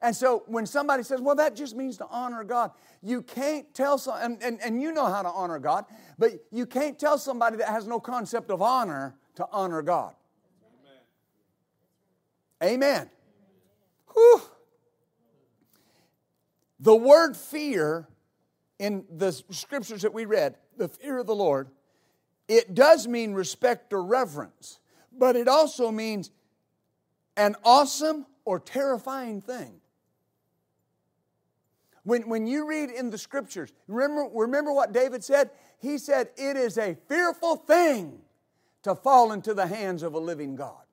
And 0.00 0.14
so 0.14 0.44
when 0.46 0.66
somebody 0.66 1.02
says, 1.02 1.20
well, 1.20 1.34
that 1.36 1.56
just 1.56 1.76
means 1.76 1.96
to 1.98 2.06
honor 2.08 2.44
God, 2.44 2.70
you 3.02 3.22
can't 3.22 3.72
tell 3.74 3.98
some, 3.98 4.18
and, 4.20 4.42
and, 4.42 4.60
and 4.62 4.80
you 4.82 4.92
know 4.92 5.06
how 5.06 5.22
to 5.22 5.28
honor 5.28 5.58
God, 5.58 5.86
but 6.18 6.32
you 6.50 6.66
can't 6.66 6.98
tell 6.98 7.18
somebody 7.18 7.56
that 7.56 7.68
has 7.68 7.86
no 7.86 7.98
concept 7.98 8.50
of 8.50 8.62
honor 8.62 9.16
to 9.36 9.46
honor 9.50 9.82
God. 9.82 10.14
Amen. 12.62 13.08
Whew. 14.14 14.42
The 16.80 16.94
word 16.94 17.36
fear 17.36 18.08
in 18.78 19.04
the 19.10 19.32
scriptures 19.50 20.02
that 20.02 20.14
we 20.14 20.24
read, 20.24 20.56
the 20.76 20.88
fear 20.88 21.18
of 21.18 21.26
the 21.26 21.34
Lord, 21.34 21.68
it 22.46 22.74
does 22.74 23.06
mean 23.06 23.34
respect 23.34 23.92
or 23.92 24.02
reverence, 24.02 24.78
but 25.12 25.36
it 25.36 25.48
also 25.48 25.90
means 25.90 26.30
an 27.36 27.56
awesome 27.64 28.26
or 28.44 28.58
terrifying 28.58 29.40
thing. 29.40 29.80
When, 32.04 32.28
when 32.28 32.46
you 32.46 32.66
read 32.66 32.90
in 32.90 33.10
the 33.10 33.18
scriptures, 33.18 33.72
remember, 33.86 34.28
remember 34.32 34.72
what 34.72 34.92
David 34.92 35.22
said? 35.22 35.50
He 35.78 35.98
said, 35.98 36.30
It 36.36 36.56
is 36.56 36.78
a 36.78 36.96
fearful 37.06 37.56
thing 37.56 38.20
to 38.84 38.94
fall 38.94 39.32
into 39.32 39.52
the 39.52 39.66
hands 39.66 40.02
of 40.02 40.14
a 40.14 40.18
living 40.18 40.56
God. 40.56 40.87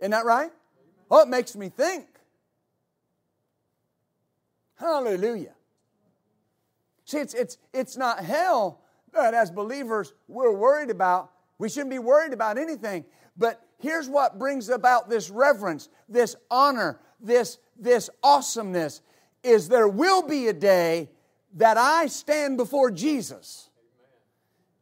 Isn't 0.00 0.10
that 0.10 0.24
right? 0.24 0.50
Oh, 1.10 1.20
it 1.22 1.28
makes 1.28 1.54
me 1.54 1.68
think. 1.68 2.06
Hallelujah. 4.76 5.54
See, 7.04 7.18
it's, 7.18 7.34
it's, 7.34 7.58
it's 7.72 7.96
not 7.96 8.24
hell 8.24 8.80
that 9.12 9.34
as 9.34 9.50
believers 9.50 10.14
we're 10.28 10.52
worried 10.52 10.90
about. 10.90 11.30
We 11.58 11.68
shouldn't 11.68 11.90
be 11.90 11.98
worried 11.98 12.32
about 12.32 12.56
anything. 12.56 13.04
But 13.36 13.60
here's 13.78 14.08
what 14.08 14.38
brings 14.38 14.68
about 14.68 15.10
this 15.10 15.28
reverence, 15.28 15.88
this 16.08 16.36
honor, 16.50 17.00
this, 17.20 17.58
this 17.78 18.08
awesomeness 18.22 19.02
is 19.42 19.68
there 19.68 19.88
will 19.88 20.22
be 20.22 20.48
a 20.48 20.52
day 20.52 21.08
that 21.56 21.76
I 21.76 22.06
stand 22.06 22.56
before 22.56 22.90
Jesus 22.90 23.70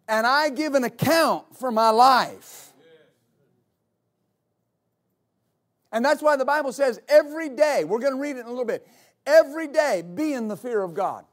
and 0.09 0.27
I 0.27 0.51
give 0.51 0.75
an 0.75 0.85
account 0.85 1.57
for 1.57 1.71
my 1.71 1.91
life. 1.91 2.68
And 5.92 6.05
that's 6.05 6.22
why 6.22 6.37
the 6.37 6.44
Bible 6.44 6.72
says 6.72 7.01
every 7.09 7.48
day, 7.48 7.85
we're 7.85 8.01
going 8.01 8.14
to 8.14 8.20
read 8.20 8.37
it 8.37 8.40
in 8.40 8.46
a 8.46 8.51
little 8.51 8.64
bit, 8.64 8.87
every 9.27 9.68
day 9.68 10.03
be 10.03 10.33
in 10.33 10.48
the 10.48 10.57
fear 10.57 10.83
of 10.83 10.94
God. 10.94 11.24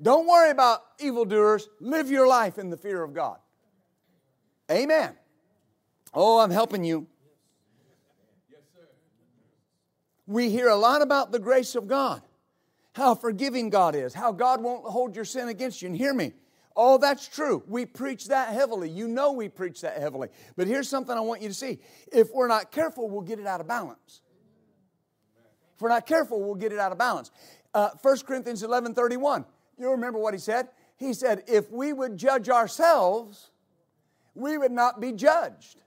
Don't 0.00 0.26
worry 0.26 0.50
about 0.50 0.80
evildoers, 1.00 1.68
live 1.80 2.10
your 2.10 2.26
life 2.26 2.58
in 2.58 2.70
the 2.70 2.76
fear 2.76 3.02
of 3.02 3.14
God. 3.14 3.38
Amen. 4.70 5.14
Oh, 6.14 6.38
I'm 6.40 6.50
helping 6.50 6.84
you. 6.84 7.06
we 10.28 10.50
hear 10.50 10.68
a 10.68 10.76
lot 10.76 11.00
about 11.00 11.32
the 11.32 11.38
grace 11.38 11.74
of 11.74 11.88
God, 11.88 12.20
how 12.92 13.14
forgiving 13.14 13.70
God 13.70 13.94
is, 13.94 14.12
how 14.12 14.30
God 14.30 14.62
won't 14.62 14.84
hold 14.84 15.16
your 15.16 15.24
sin 15.24 15.48
against 15.48 15.80
you. 15.80 15.88
And 15.88 15.96
hear 15.96 16.12
me, 16.12 16.32
oh, 16.78 16.96
that's 16.96 17.26
true. 17.26 17.62
We 17.66 17.84
preach 17.84 18.28
that 18.28 18.54
heavily. 18.54 18.88
You 18.88 19.08
know 19.08 19.32
we 19.32 19.48
preach 19.48 19.80
that 19.80 19.98
heavily. 19.98 20.28
But 20.56 20.68
here's 20.68 20.88
something 20.88 21.14
I 21.14 21.20
want 21.20 21.42
you 21.42 21.48
to 21.48 21.54
see. 21.54 21.80
If 22.12 22.32
we're 22.32 22.46
not 22.46 22.70
careful, 22.70 23.10
we'll 23.10 23.22
get 23.22 23.40
it 23.40 23.46
out 23.46 23.60
of 23.60 23.66
balance. 23.66 24.22
If 25.74 25.82
we're 25.82 25.88
not 25.88 26.06
careful, 26.06 26.40
we'll 26.40 26.54
get 26.54 26.72
it 26.72 26.78
out 26.78 26.92
of 26.92 26.98
balance. 26.98 27.32
Uh, 27.74 27.90
1 28.00 28.18
Corinthians 28.20 28.62
11 28.62 28.94
31. 28.94 29.44
You 29.76 29.90
remember 29.90 30.18
what 30.18 30.34
he 30.34 30.40
said? 30.40 30.68
He 30.96 31.12
said, 31.12 31.42
if 31.46 31.70
we 31.70 31.92
would 31.92 32.16
judge 32.16 32.48
ourselves, 32.48 33.50
we 34.34 34.56
would 34.56 34.72
not 34.72 35.00
be 35.00 35.12
judged. 35.12 35.80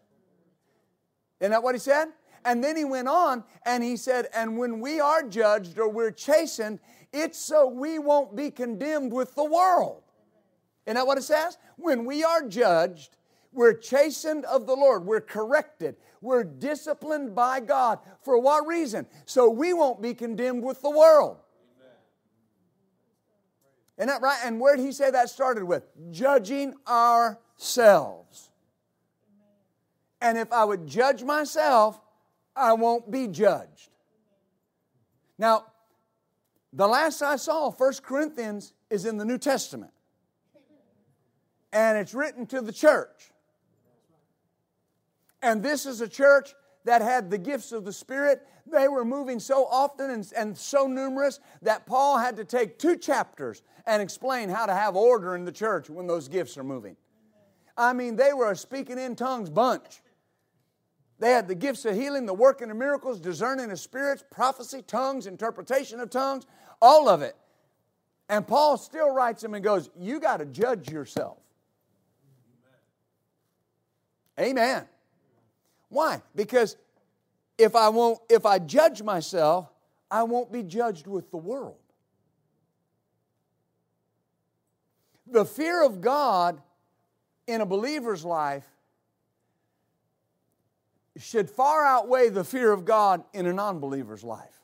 Isn't 1.40 1.52
that 1.52 1.64
what 1.64 1.74
he 1.74 1.80
said? 1.80 2.10
And 2.44 2.64
then 2.64 2.76
he 2.76 2.86
went 2.86 3.08
on 3.08 3.44
and 3.66 3.84
he 3.84 3.98
said, 3.98 4.28
And 4.34 4.58
when 4.58 4.80
we 4.80 5.00
are 5.00 5.24
judged 5.24 5.80
or 5.80 5.90
we're 5.90 6.12
chastened, 6.12 6.80
it's 7.14 7.38
so 7.38 7.68
we 7.68 8.00
won't 8.00 8.36
be 8.36 8.52
condemned 8.52 9.14
with 9.14 9.36
the 9.36 9.44
world. 9.44 10.04
Isn't 10.86 10.96
that 10.96 11.06
what 11.08 11.18
it 11.18 11.24
says? 11.24 11.58
When 11.78 12.06
we 12.06 12.24
are 12.24 12.48
judged, 12.48 13.18
we're 13.54 13.74
chastened 13.74 14.46
of 14.46 14.66
the 14.66 14.76
Lord. 14.76 15.06
We're 15.06 15.22
corrected. 15.22 15.96
We're 16.22 16.44
disciplined 16.44 17.36
by 17.36 17.60
God. 17.60 18.00
For 18.22 18.38
what 18.40 18.66
reason? 18.66 19.06
So 19.26 19.50
we 19.50 19.74
won't 19.74 20.02
be 20.02 20.14
condemned 20.14 20.64
with 20.64 20.82
the 20.82 20.90
world. 20.90 21.38
Isn't 23.98 24.08
that 24.08 24.22
right? 24.22 24.40
And 24.44 24.60
where 24.60 24.76
did 24.76 24.86
he 24.86 24.92
say 24.92 25.12
that 25.12 25.30
started 25.30 25.64
with? 25.64 25.84
Judging 26.12 26.74
ourselves. 26.88 28.50
And 30.22 30.38
if 30.38 30.52
I 30.52 30.64
would 30.64 30.88
judge 30.88 31.24
myself, 31.24 32.00
I 32.56 32.74
won't 32.74 33.12
be 33.12 33.28
judged. 33.28 33.90
Now, 35.38 35.66
the 36.74 36.88
last 36.88 37.22
I 37.22 37.36
saw, 37.36 37.72
1 37.72 37.94
Corinthians 38.04 38.74
is 38.90 39.06
in 39.06 39.18
the 39.18 39.26
New 39.26 39.38
Testament. 39.38 39.92
And 41.74 41.98
it's 41.98 42.14
written 42.14 42.46
to 42.48 42.62
the 42.62 42.74
church. 42.74 43.32
And 45.42 45.64
this 45.64 45.86
is 45.86 46.02
a 46.02 46.08
church 46.08 46.54
that 46.86 47.02
had 47.02 47.30
the 47.30 47.38
gifts 47.38 47.72
of 47.72 47.86
the 47.86 47.94
Spirit. 47.94 48.46
They 48.66 48.88
were 48.88 49.06
moving 49.06 49.40
so 49.40 49.66
often 49.66 50.10
and, 50.10 50.32
and, 50.36 50.58
so 50.58 50.88
numerous 50.88 51.40
that 51.62 51.86
Paul 51.86 52.18
had 52.18 52.36
to 52.38 52.46
take 52.46 52.78
two 52.78 52.98
chapters 52.98 53.64
and 53.86 54.02
explain 54.02 54.50
how 54.50 54.66
to 54.66 54.74
have 54.74 54.96
order 54.96 55.36
in 55.36 55.46
the 55.46 55.52
church 55.52 55.90
when 55.90 56.08
those 56.08 56.28
gifts 56.28 56.58
are 56.58 56.64
moving. 56.64 56.96
I 57.78 57.94
mean, 57.94 58.16
they 58.16 58.34
were 58.34 58.52
a 58.52 58.56
speaking 58.56 59.00
in 59.00 59.16
tongues 59.16 59.50
bunch. 59.50 60.02
They 61.20 61.32
had 61.32 61.48
the 61.48 61.56
gifts 61.56 61.86
of 61.86 61.96
healing, 61.96 62.26
the 62.26 62.34
working 62.34 62.72
of 62.72 62.78
miracles, 62.78 63.20
discerning 63.20 63.72
of 63.72 63.80
spirits, 63.80 64.24
prophecy, 64.32 64.82
tongues, 64.82 65.28
interpretation 65.28 66.00
of 66.00 66.10
tongues, 66.10 66.46
all 66.82 67.08
of 67.08 67.22
it. 67.22 67.36
And 68.28 68.48
Paul 68.48 68.78
still 68.78 69.12
writes 69.12 69.42
them 69.42 69.54
and 69.54 69.64
goes, 69.64 69.90
You 70.00 70.20
got 70.20 70.38
to 70.38 70.46
judge 70.46 70.90
yourself. 70.90 71.38
Amen. 74.42 74.86
Why? 75.90 76.22
Because 76.36 76.78
if 77.58 77.76
I 77.76 77.90
won't, 77.90 78.20
if 78.30 78.46
I 78.46 78.60
judge 78.60 79.04
myself, 79.04 79.70
I 80.10 80.24
won't 80.24 80.52
be 80.52 80.64
judged 80.64 81.06
with 81.06 81.30
the 81.30 81.38
world. 81.38 81.76
The 85.28 85.46
fear 85.46 85.84
of 85.84 86.02
God 86.02 86.62
in 87.48 87.62
a 87.62 87.66
believer's 87.66 88.26
life 88.26 88.66
should 91.18 91.50
far 91.50 91.86
outweigh 91.86 92.30
the 92.30 92.44
fear 92.44 92.72
of 92.72 92.84
God 92.84 93.24
in 93.34 93.46
a 93.46 93.54
non 93.54 93.80
believer's 93.80 94.24
life. 94.24 94.60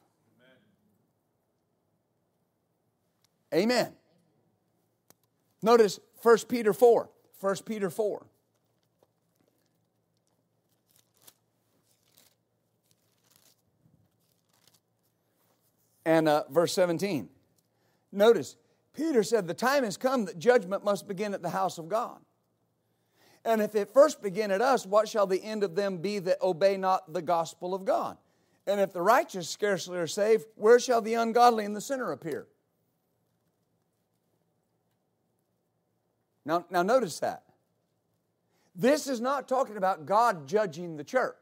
Amen. 3.53 3.75
Amen. 3.83 3.93
Notice 5.61 5.99
1 6.21 6.37
Peter 6.49 6.73
4. 6.73 7.09
1 7.39 7.55
Peter 7.65 7.89
4. 7.89 8.25
And 16.07 16.29
uh, 16.29 16.45
verse 16.49 16.71
17. 16.71 17.27
Notice, 18.13 18.55
Peter 18.93 19.23
said, 19.23 19.45
The 19.45 19.53
time 19.53 19.83
has 19.83 19.97
come 19.97 20.23
that 20.23 20.39
judgment 20.39 20.85
must 20.85 21.05
begin 21.05 21.33
at 21.33 21.41
the 21.41 21.49
house 21.49 21.77
of 21.77 21.89
God. 21.89 22.19
And 23.43 23.61
if 23.61 23.75
it 23.75 23.93
first 23.93 24.21
begin 24.21 24.49
at 24.51 24.61
us, 24.61 24.85
what 24.85 25.09
shall 25.09 25.27
the 25.27 25.43
end 25.43 25.65
of 25.65 25.75
them 25.75 25.97
be 25.97 26.19
that 26.19 26.41
obey 26.41 26.77
not 26.77 27.11
the 27.11 27.21
gospel 27.21 27.75
of 27.75 27.83
God? 27.83 28.15
And 28.65 28.79
if 28.79 28.93
the 28.93 29.01
righteous 29.01 29.49
scarcely 29.49 29.97
are 29.97 30.07
saved, 30.07 30.45
where 30.55 30.79
shall 30.79 31.01
the 31.01 31.15
ungodly 31.15 31.65
and 31.65 31.75
the 31.75 31.81
sinner 31.81 32.13
appear? 32.13 32.47
Now, 36.45 36.65
now 36.69 36.83
notice 36.83 37.19
that. 37.19 37.43
This 38.73 39.07
is 39.07 39.19
not 39.19 39.49
talking 39.49 39.75
about 39.75 40.05
God 40.05 40.47
judging 40.47 40.95
the 40.95 41.03
church. 41.03 41.35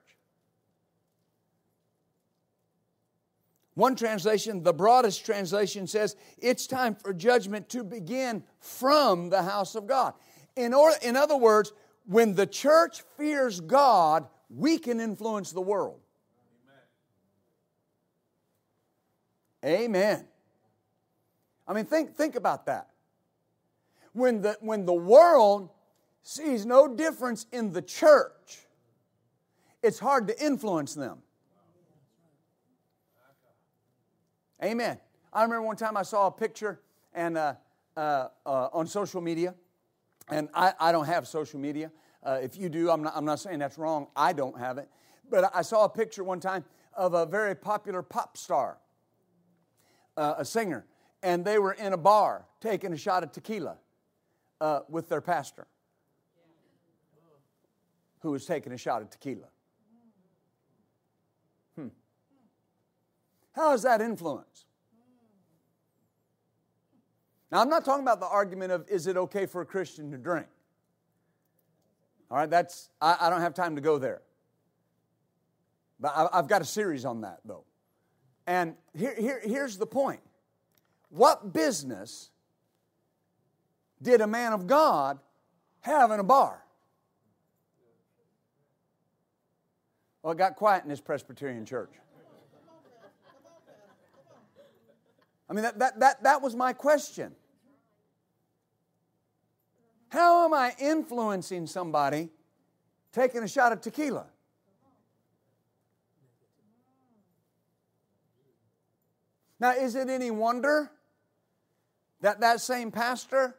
One 3.76 3.96
translation, 3.96 4.64
the 4.64 4.74
broadest 4.74 5.26
translation 5.26 5.86
says, 5.86 6.16
it's 6.38 6.66
time 6.66 6.96
for 6.96 7.14
judgment 7.14 7.70
to 7.70 7.84
begin 7.84 8.44
from 8.60 9.30
the 9.30 9.44
house 9.44 9.76
of 9.76 9.86
God. 9.86 10.14
In, 10.56 10.74
or, 10.74 10.94
in 11.02 11.18
other 11.18 11.36
words, 11.36 11.74
when 12.06 12.36
the 12.36 12.48
church 12.48 13.04
fears 13.18 13.60
God, 13.60 14.28
we 14.50 14.78
can 14.78 15.02
influence 15.02 15.52
the 15.52 15.62
world. 15.62 16.00
Amen. 19.66 19.84
Amen. 19.84 20.28
I 21.68 21.74
mean, 21.74 21.86
think, 21.86 22.16
think 22.16 22.36
about 22.36 22.68
that. 22.68 22.90
When 24.14 24.42
the, 24.42 24.58
when 24.62 24.86
the 24.86 24.94
world 24.94 25.70
sees 26.24 26.66
no 26.66 26.88
difference 26.88 27.46
in 27.52 27.74
the 27.74 27.82
church, 27.82 28.66
it's 29.84 30.00
hard 30.00 30.30
to 30.30 30.44
influence 30.44 30.94
them. 30.94 31.18
Amen. 34.64 35.00
I 35.34 35.44
remember 35.44 35.66
one 35.66 35.76
time 35.76 35.98
I 35.98 36.04
saw 36.04 36.28
a 36.28 36.32
picture 36.32 36.80
and 37.14 37.38
uh, 37.38 37.56
uh, 37.98 38.28
uh, 38.46 38.70
on 38.72 38.88
social 38.88 39.22
media 39.22 39.54
and 40.30 40.50
I, 40.54 40.74
I 40.80 40.92
don't 40.92 41.06
have 41.06 41.28
social 41.28 41.60
media. 41.60 41.92
Uh, 42.24 42.40
if 42.42 42.58
you 42.58 42.70
do, 42.70 42.90
I'm 42.90 43.04
not, 43.04 43.14
I'm 43.16 43.26
not 43.26 43.40
saying 43.40 43.60
that's 43.60 43.78
wrong. 43.78 44.08
I 44.16 44.34
don't 44.34 44.58
have 44.58 44.78
it. 44.78 44.90
But 45.30 45.52
I 45.54 45.62
saw 45.62 45.86
a 45.86 45.90
picture 45.90 46.24
one 46.24 46.40
time 46.40 46.64
of 46.94 47.14
a 47.14 47.26
very 47.26 47.56
popular 47.56 48.02
pop 48.02 48.38
star, 48.38 48.78
uh, 50.18 50.36
a 50.38 50.46
singer, 50.46 50.86
and 51.22 51.44
they 51.44 51.60
were 51.60 51.74
in 51.74 51.94
a 51.94 51.98
bar 51.98 52.46
taking 52.62 52.94
a 52.94 52.98
shot 52.98 53.24
of 53.24 53.32
tequila 53.32 53.78
uh, 54.62 54.82
with 54.90 55.10
their 55.10 55.22
pastor, 55.22 55.68
who 58.20 58.32
was 58.32 58.46
taking 58.46 58.72
a 58.72 58.78
shot 58.78 59.02
of 59.02 59.10
tequila. 59.10 59.48
How 63.56 63.74
is 63.74 63.84
that 63.84 64.02
influence? 64.02 64.66
Now, 67.52 67.62
I'm 67.62 67.70
not 67.70 67.86
talking 67.86 68.04
about 68.04 68.20
the 68.20 68.28
argument 68.28 68.74
of 68.74 68.86
is 68.90 69.08
it 69.08 69.16
okay 69.16 69.46
for 69.46 69.62
a 69.62 69.66
Christian 69.66 70.12
to 70.12 70.18
drink? 70.18 70.48
All 72.30 72.38
right, 72.38 72.50
that's, 72.50 72.90
I, 73.00 73.16
I 73.22 73.30
don't 73.30 73.42
have 73.42 73.54
time 73.54 73.76
to 73.76 73.82
go 73.82 73.98
there. 73.98 74.22
But 76.02 76.14
I, 76.16 76.28
I've 76.34 76.48
got 76.50 76.62
a 76.62 76.66
series 76.66 77.06
on 77.06 77.22
that, 77.22 77.40
though. 77.46 77.64
And 78.46 78.76
here, 78.94 79.16
here, 79.18 79.42
here's 79.44 79.78
the 79.78 79.88
point 79.88 80.20
What 81.10 81.54
business 81.54 82.30
did 84.02 84.20
a 84.20 84.28
man 84.28 84.52
of 84.52 84.68
God 84.68 85.20
have 85.80 86.12
in 86.12 86.20
a 86.20 86.24
bar? 86.24 86.62
Well, 90.22 90.34
it 90.34 90.38
got 90.38 90.56
quiet 90.56 90.84
in 90.84 90.90
this 90.90 91.00
Presbyterian 91.00 91.66
church. 91.66 91.92
I 95.50 95.54
mean, 95.54 95.64
that, 95.64 95.80
that, 95.80 96.00
that, 96.00 96.24
that 96.24 96.42
was 96.42 96.56
my 96.56 96.74
question. 96.74 97.34
How 100.10 100.46
am 100.46 100.54
I 100.54 100.74
influencing 100.80 101.68
somebody 101.68 102.30
taking 103.12 103.44
a 103.44 103.48
shot 103.48 103.72
of 103.72 103.82
tequila? 103.82 104.28
Now, 109.60 109.72
is 109.72 109.96
it 109.96 110.10
any 110.10 110.32
wonder 110.32 110.92
that 112.22 112.42
that 112.42 112.60
same 112.60 112.92
pastor 112.92 113.56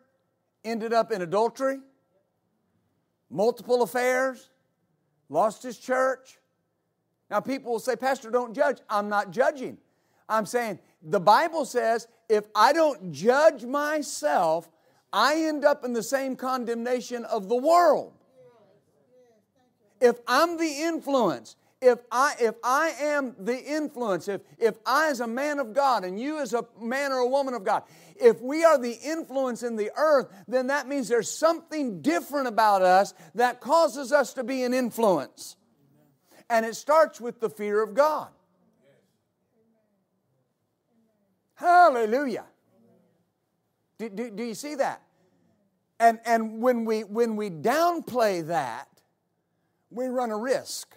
ended 0.64 0.92
up 0.92 1.10
in 1.10 1.22
adultery, 1.22 1.78
multiple 3.30 3.82
affairs, 3.82 4.50
lost 5.28 5.62
his 5.62 5.78
church? 5.78 6.38
Now, 7.30 7.40
people 7.40 7.72
will 7.72 7.80
say, 7.80 7.96
Pastor, 7.96 8.30
don't 8.30 8.54
judge. 8.54 8.78
I'm 8.88 9.08
not 9.08 9.30
judging. 9.30 9.78
I'm 10.28 10.46
saying 10.46 10.78
the 11.06 11.20
Bible 11.20 11.64
says 11.64 12.08
if 12.28 12.44
I 12.54 12.72
don't 12.72 13.12
judge 13.12 13.64
myself, 13.64 14.68
I 15.12 15.44
end 15.44 15.64
up 15.64 15.84
in 15.84 15.92
the 15.92 16.02
same 16.02 16.36
condemnation 16.36 17.24
of 17.24 17.48
the 17.48 17.56
world. 17.56 18.12
If 20.00 20.16
I'm 20.26 20.58
the 20.58 20.82
influence, 20.82 21.56
if 21.80 22.00
I 22.10 22.34
if 22.40 22.56
I 22.62 22.88
am 23.00 23.34
the 23.38 23.58
influence, 23.58 24.28
if 24.28 24.40
if 24.58 24.74
I 24.84 25.08
as 25.08 25.20
a 25.20 25.26
man 25.26 25.58
of 25.58 25.72
God 25.72 26.04
and 26.04 26.18
you 26.18 26.40
as 26.40 26.52
a 26.52 26.66
man 26.80 27.12
or 27.12 27.18
a 27.18 27.28
woman 27.28 27.54
of 27.54 27.64
God, 27.64 27.84
if 28.16 28.40
we 28.40 28.64
are 28.64 28.76
the 28.76 28.98
influence 29.04 29.62
in 29.62 29.76
the 29.76 29.92
earth, 29.96 30.26
then 30.48 30.66
that 30.66 30.88
means 30.88 31.08
there's 31.08 31.30
something 31.30 32.02
different 32.02 32.48
about 32.48 32.82
us 32.82 33.14
that 33.36 33.60
causes 33.60 34.12
us 34.12 34.34
to 34.34 34.44
be 34.44 34.64
an 34.64 34.74
influence. 34.74 35.56
And 36.50 36.66
it 36.66 36.76
starts 36.76 37.20
with 37.20 37.40
the 37.40 37.48
fear 37.48 37.82
of 37.82 37.94
God. 37.94 38.28
Hallelujah. 41.56 42.44
Do, 43.98 44.08
do, 44.10 44.30
do, 44.30 44.44
you 44.44 44.54
see 44.54 44.74
that? 44.76 45.02
And, 45.98 46.20
and 46.26 46.60
when, 46.60 46.84
we, 46.84 47.02
when 47.02 47.34
we 47.36 47.48
downplay 47.48 48.46
that, 48.48 48.88
we 49.90 50.06
run 50.06 50.30
a 50.30 50.36
risk. 50.36 50.94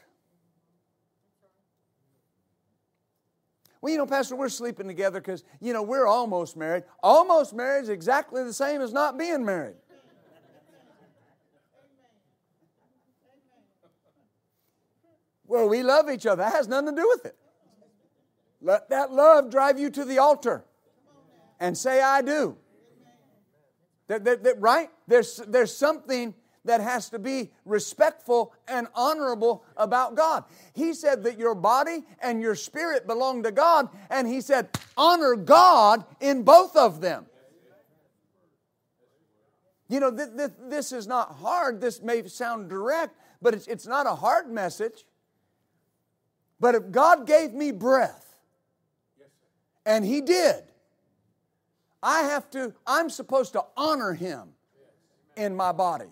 Well, 3.81 3.93
you 3.93 3.97
know, 3.97 4.05
Pastor, 4.05 4.35
we're 4.35 4.49
sleeping 4.49 4.87
together 4.87 5.21
because, 5.21 5.45
you 5.61 5.71
know, 5.71 5.81
we're 5.81 6.05
almost 6.05 6.57
married. 6.57 6.83
Almost 7.01 7.53
married 7.53 7.83
is 7.83 7.89
exactly 7.89 8.43
the 8.43 8.51
same 8.51 8.81
as 8.81 8.91
not 8.91 9.17
being 9.17 9.45
married. 9.45 9.77
Well, 15.47 15.69
we 15.69 15.81
love 15.81 16.09
each 16.11 16.25
other. 16.25 16.43
That 16.43 16.53
has 16.53 16.67
nothing 16.67 16.95
to 16.95 17.01
do 17.01 17.07
with 17.07 17.25
it. 17.25 17.35
Let 18.61 18.89
that 18.89 19.11
love 19.11 19.49
drive 19.49 19.79
you 19.79 19.89
to 19.91 20.05
the 20.05 20.19
altar 20.19 20.65
and 21.59 21.77
say, 21.77 22.01
I 22.01 22.21
do. 22.21 22.57
That, 24.07 24.25
that, 24.25 24.43
that, 24.43 24.59
right? 24.59 24.89
There's, 25.07 25.37
there's 25.47 25.75
something 25.75 26.33
that 26.65 26.81
has 26.81 27.09
to 27.09 27.19
be 27.19 27.51
respectful 27.65 28.53
and 28.67 28.87
honorable 28.93 29.63
about 29.77 30.15
God. 30.15 30.43
He 30.73 30.93
said 30.93 31.23
that 31.23 31.39
your 31.39 31.55
body 31.55 32.03
and 32.21 32.41
your 32.41 32.55
spirit 32.55 33.07
belong 33.07 33.43
to 33.43 33.51
God, 33.51 33.89
and 34.09 34.27
He 34.27 34.41
said, 34.41 34.69
honor 34.97 35.35
God 35.35 36.05
in 36.19 36.43
both 36.43 36.75
of 36.75 37.01
them. 37.01 37.27
You 39.87 39.99
know, 39.99 40.15
th- 40.15 40.29
th- 40.37 40.51
this 40.67 40.91
is 40.91 41.07
not 41.07 41.35
hard. 41.35 41.81
This 41.81 42.01
may 42.01 42.27
sound 42.27 42.69
direct, 42.69 43.15
but 43.41 43.55
it's, 43.55 43.67
it's 43.67 43.87
not 43.87 44.05
a 44.05 44.13
hard 44.13 44.51
message. 44.51 45.05
But 46.59 46.75
if 46.75 46.91
God 46.91 47.25
gave 47.25 47.53
me 47.53 47.71
breath, 47.71 48.28
and 49.89 50.05
he 50.05 50.21
did. 50.21 50.63
I 52.01 52.21
have 52.21 52.49
to, 52.51 52.73
I'm 52.85 53.09
supposed 53.09 53.53
to 53.53 53.65
honor 53.75 54.13
him 54.13 54.49
in 55.35 55.55
my 55.55 55.71
body. 55.71 56.05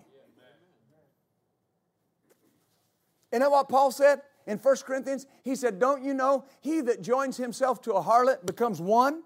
You 3.32 3.38
know 3.38 3.50
what 3.50 3.68
Paul 3.68 3.92
said 3.92 4.22
in 4.48 4.58
1 4.58 4.76
Corinthians? 4.84 5.26
He 5.44 5.54
said, 5.54 5.78
Don't 5.78 6.02
you 6.02 6.12
know, 6.12 6.44
he 6.60 6.80
that 6.82 7.02
joins 7.02 7.36
himself 7.36 7.80
to 7.82 7.92
a 7.92 8.02
harlot 8.02 8.44
becomes 8.44 8.80
one? 8.80 9.22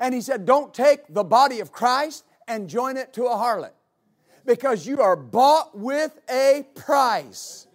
And 0.00 0.12
he 0.12 0.20
said, 0.20 0.44
Don't 0.44 0.74
take 0.74 1.02
the 1.08 1.22
body 1.22 1.60
of 1.60 1.70
Christ 1.70 2.24
and 2.48 2.68
join 2.68 2.96
it 2.96 3.12
to 3.12 3.26
a 3.26 3.36
harlot 3.36 3.72
because 4.44 4.84
you 4.84 5.00
are 5.00 5.14
bought 5.14 5.78
with 5.78 6.18
a 6.28 6.66
price. 6.74 7.68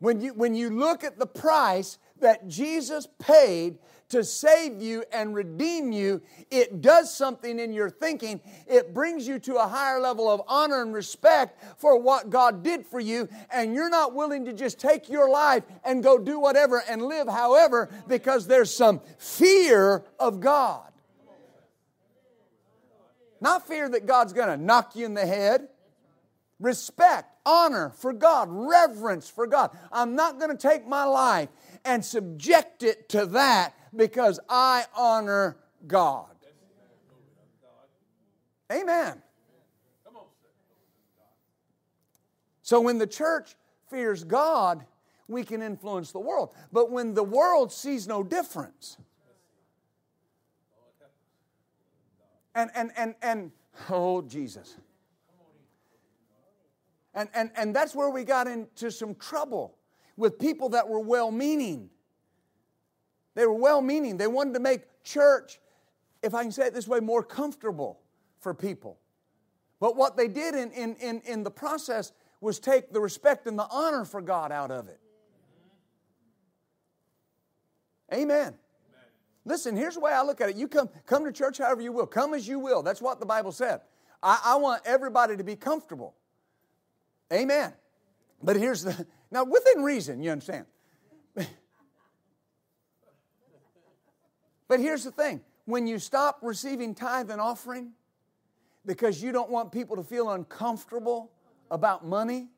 When 0.00 0.20
you, 0.20 0.34
when 0.34 0.56
you 0.56 0.70
look 0.70 1.04
at 1.04 1.18
the 1.18 1.26
price, 1.26 1.98
that 2.20 2.48
Jesus 2.48 3.08
paid 3.18 3.78
to 4.08 4.22
save 4.22 4.80
you 4.80 5.04
and 5.12 5.34
redeem 5.34 5.90
you, 5.90 6.22
it 6.50 6.80
does 6.80 7.14
something 7.14 7.58
in 7.58 7.72
your 7.72 7.90
thinking. 7.90 8.40
It 8.66 8.94
brings 8.94 9.26
you 9.26 9.38
to 9.40 9.56
a 9.56 9.66
higher 9.66 10.00
level 10.00 10.30
of 10.30 10.42
honor 10.46 10.82
and 10.82 10.94
respect 10.94 11.80
for 11.80 11.98
what 12.00 12.30
God 12.30 12.62
did 12.62 12.86
for 12.86 13.00
you, 13.00 13.28
and 13.52 13.74
you're 13.74 13.90
not 13.90 14.14
willing 14.14 14.44
to 14.44 14.52
just 14.52 14.78
take 14.78 15.08
your 15.08 15.28
life 15.28 15.64
and 15.84 16.02
go 16.02 16.18
do 16.18 16.38
whatever 16.38 16.82
and 16.88 17.02
live 17.02 17.28
however 17.28 17.90
because 18.06 18.46
there's 18.46 18.72
some 18.72 19.00
fear 19.18 20.04
of 20.20 20.40
God. 20.40 20.82
Not 23.40 23.66
fear 23.66 23.88
that 23.88 24.06
God's 24.06 24.32
going 24.32 24.48
to 24.48 24.56
knock 24.56 24.96
you 24.96 25.04
in 25.04 25.14
the 25.14 25.26
head. 25.26 25.68
Respect, 26.58 27.28
honor 27.44 27.90
for 27.90 28.14
God, 28.14 28.48
reverence 28.50 29.28
for 29.28 29.46
God. 29.46 29.76
I'm 29.92 30.16
not 30.16 30.38
going 30.38 30.50
to 30.50 30.56
take 30.56 30.86
my 30.86 31.04
life 31.04 31.50
and 31.86 32.04
subject 32.04 32.82
it 32.82 33.08
to 33.10 33.26
that 33.26 33.74
because 33.94 34.40
I 34.48 34.84
honor 34.94 35.56
God. 35.86 36.26
Amen. 38.70 39.22
So 42.62 42.80
when 42.80 42.98
the 42.98 43.06
church 43.06 43.54
fears 43.88 44.24
God, 44.24 44.84
we 45.28 45.44
can 45.44 45.62
influence 45.62 46.10
the 46.10 46.18
world. 46.18 46.50
But 46.72 46.90
when 46.90 47.14
the 47.14 47.22
world 47.22 47.72
sees 47.72 48.08
no 48.08 48.24
difference, 48.24 48.98
and 52.56 52.70
and 52.74 52.90
and 52.96 53.14
and 53.22 53.52
oh 53.88 54.22
Jesus. 54.22 54.76
And, 57.14 57.30
and, 57.32 57.50
and 57.56 57.74
that's 57.74 57.94
where 57.94 58.10
we 58.10 58.24
got 58.24 58.46
into 58.46 58.90
some 58.90 59.14
trouble 59.14 59.75
with 60.16 60.38
people 60.38 60.70
that 60.70 60.88
were 60.88 61.00
well 61.00 61.30
meaning. 61.30 61.90
They 63.34 63.46
were 63.46 63.54
well 63.54 63.82
meaning. 63.82 64.16
They 64.16 64.26
wanted 64.26 64.54
to 64.54 64.60
make 64.60 64.82
church, 65.04 65.60
if 66.22 66.34
I 66.34 66.42
can 66.42 66.52
say 66.52 66.66
it 66.66 66.74
this 66.74 66.88
way, 66.88 67.00
more 67.00 67.22
comfortable 67.22 68.00
for 68.40 68.54
people. 68.54 68.98
But 69.78 69.96
what 69.96 70.16
they 70.16 70.28
did 70.28 70.54
in, 70.54 70.70
in, 70.72 70.96
in, 70.96 71.20
in 71.26 71.42
the 71.42 71.50
process 71.50 72.12
was 72.40 72.58
take 72.58 72.92
the 72.92 73.00
respect 73.00 73.46
and 73.46 73.58
the 73.58 73.66
honor 73.70 74.04
for 74.04 74.22
God 74.22 74.52
out 74.52 74.70
of 74.70 74.88
it. 74.88 75.00
Amen. 78.12 78.54
Listen, 79.44 79.76
here's 79.76 79.94
the 79.94 80.00
way 80.00 80.12
I 80.12 80.22
look 80.22 80.40
at 80.40 80.48
it. 80.48 80.56
You 80.56 80.66
come, 80.66 80.88
come 81.06 81.24
to 81.24 81.32
church 81.32 81.58
however 81.58 81.80
you 81.80 81.92
will. 81.92 82.06
Come 82.06 82.34
as 82.34 82.48
you 82.48 82.58
will. 82.58 82.82
That's 82.82 83.02
what 83.02 83.20
the 83.20 83.26
Bible 83.26 83.52
said. 83.52 83.80
I, 84.22 84.40
I 84.44 84.56
want 84.56 84.82
everybody 84.84 85.36
to 85.36 85.44
be 85.44 85.56
comfortable. 85.56 86.14
Amen. 87.32 87.72
But 88.42 88.56
here's 88.56 88.82
the 88.82 89.06
now 89.30 89.44
within 89.44 89.82
reason, 89.82 90.22
you 90.22 90.30
understand. 90.30 90.66
but 94.68 94.80
here's 94.80 95.04
the 95.04 95.10
thing 95.10 95.40
when 95.64 95.86
you 95.86 95.98
stop 95.98 96.38
receiving 96.42 96.94
tithe 96.94 97.30
and 97.30 97.40
offering 97.40 97.92
because 98.86 99.22
you 99.22 99.32
don't 99.32 99.50
want 99.50 99.72
people 99.72 99.96
to 99.96 100.04
feel 100.04 100.30
uncomfortable 100.30 101.32
about 101.70 102.06
money, 102.06 102.48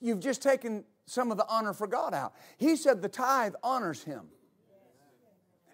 you've 0.00 0.20
just 0.20 0.42
taken 0.42 0.84
some 1.06 1.30
of 1.30 1.38
the 1.38 1.46
honor 1.48 1.72
for 1.72 1.86
God 1.86 2.12
out. 2.12 2.34
He 2.58 2.76
said 2.76 3.00
the 3.00 3.08
tithe 3.08 3.54
honors 3.62 4.04
him. 4.04 4.28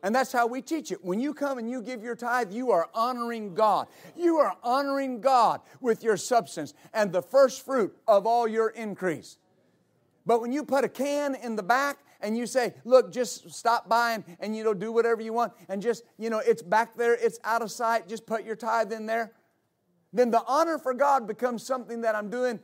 And 0.05 0.15
that's 0.15 0.33
how 0.33 0.47
we 0.47 0.61
teach 0.61 0.93
it. 0.93 1.03
When 1.03 1.19
you 1.19 1.33
come 1.33 1.57
and 1.57 1.69
you 1.69 1.81
give 1.81 2.03
your 2.03 2.15
tithe, 2.15 2.53
you 2.53 2.71
are 2.71 2.91
honoring 2.93 3.55
God. 3.55 3.89
You 4.15 4.37
are 4.37 4.55
honoring 4.63 5.23
God 5.23 5.63
with 5.81 6.05
your 6.05 6.19
substance 6.19 6.75
and 6.93 7.11
the 7.11 7.23
first 7.23 7.65
fruit 7.65 7.97
of 8.07 8.27
all 8.27 8.47
your 8.47 8.69
increase. 8.69 9.39
But 10.27 10.41
when 10.41 10.53
you 10.53 10.65
put 10.65 10.85
a 10.85 10.89
can 10.89 11.35
in 11.35 11.57
the 11.57 11.63
back 11.63 11.99
and 12.21 12.37
you 12.37 12.47
say, 12.47 12.75
look, 12.85 13.13
just 13.13 13.51
stop 13.51 13.89
by 13.89 14.13
and, 14.13 14.25
and 14.41 14.57
you 14.57 14.65
know, 14.65 14.73
do 14.73 14.91
whatever 14.91 15.21
you 15.21 15.33
want, 15.33 15.53
and 15.69 15.83
just, 15.83 16.05
you 16.19 16.31
know, 16.31 16.39
it's 16.39 16.63
back 16.63 16.97
there, 16.97 17.15
it's 17.15 17.39
out 17.45 17.61
of 17.61 17.71
sight, 17.71 18.09
just 18.09 18.27
put 18.27 18.45
your 18.45 18.57
tithe 18.57 18.93
in 18.93 19.07
there, 19.07 19.33
then 20.13 20.31
the 20.31 20.43
honor 20.47 20.79
for 20.79 20.95
God 20.95 21.27
becomes 21.27 21.67
something 21.67 22.01
that 22.03 22.15
I'm 22.15 22.31
doing 22.31 22.61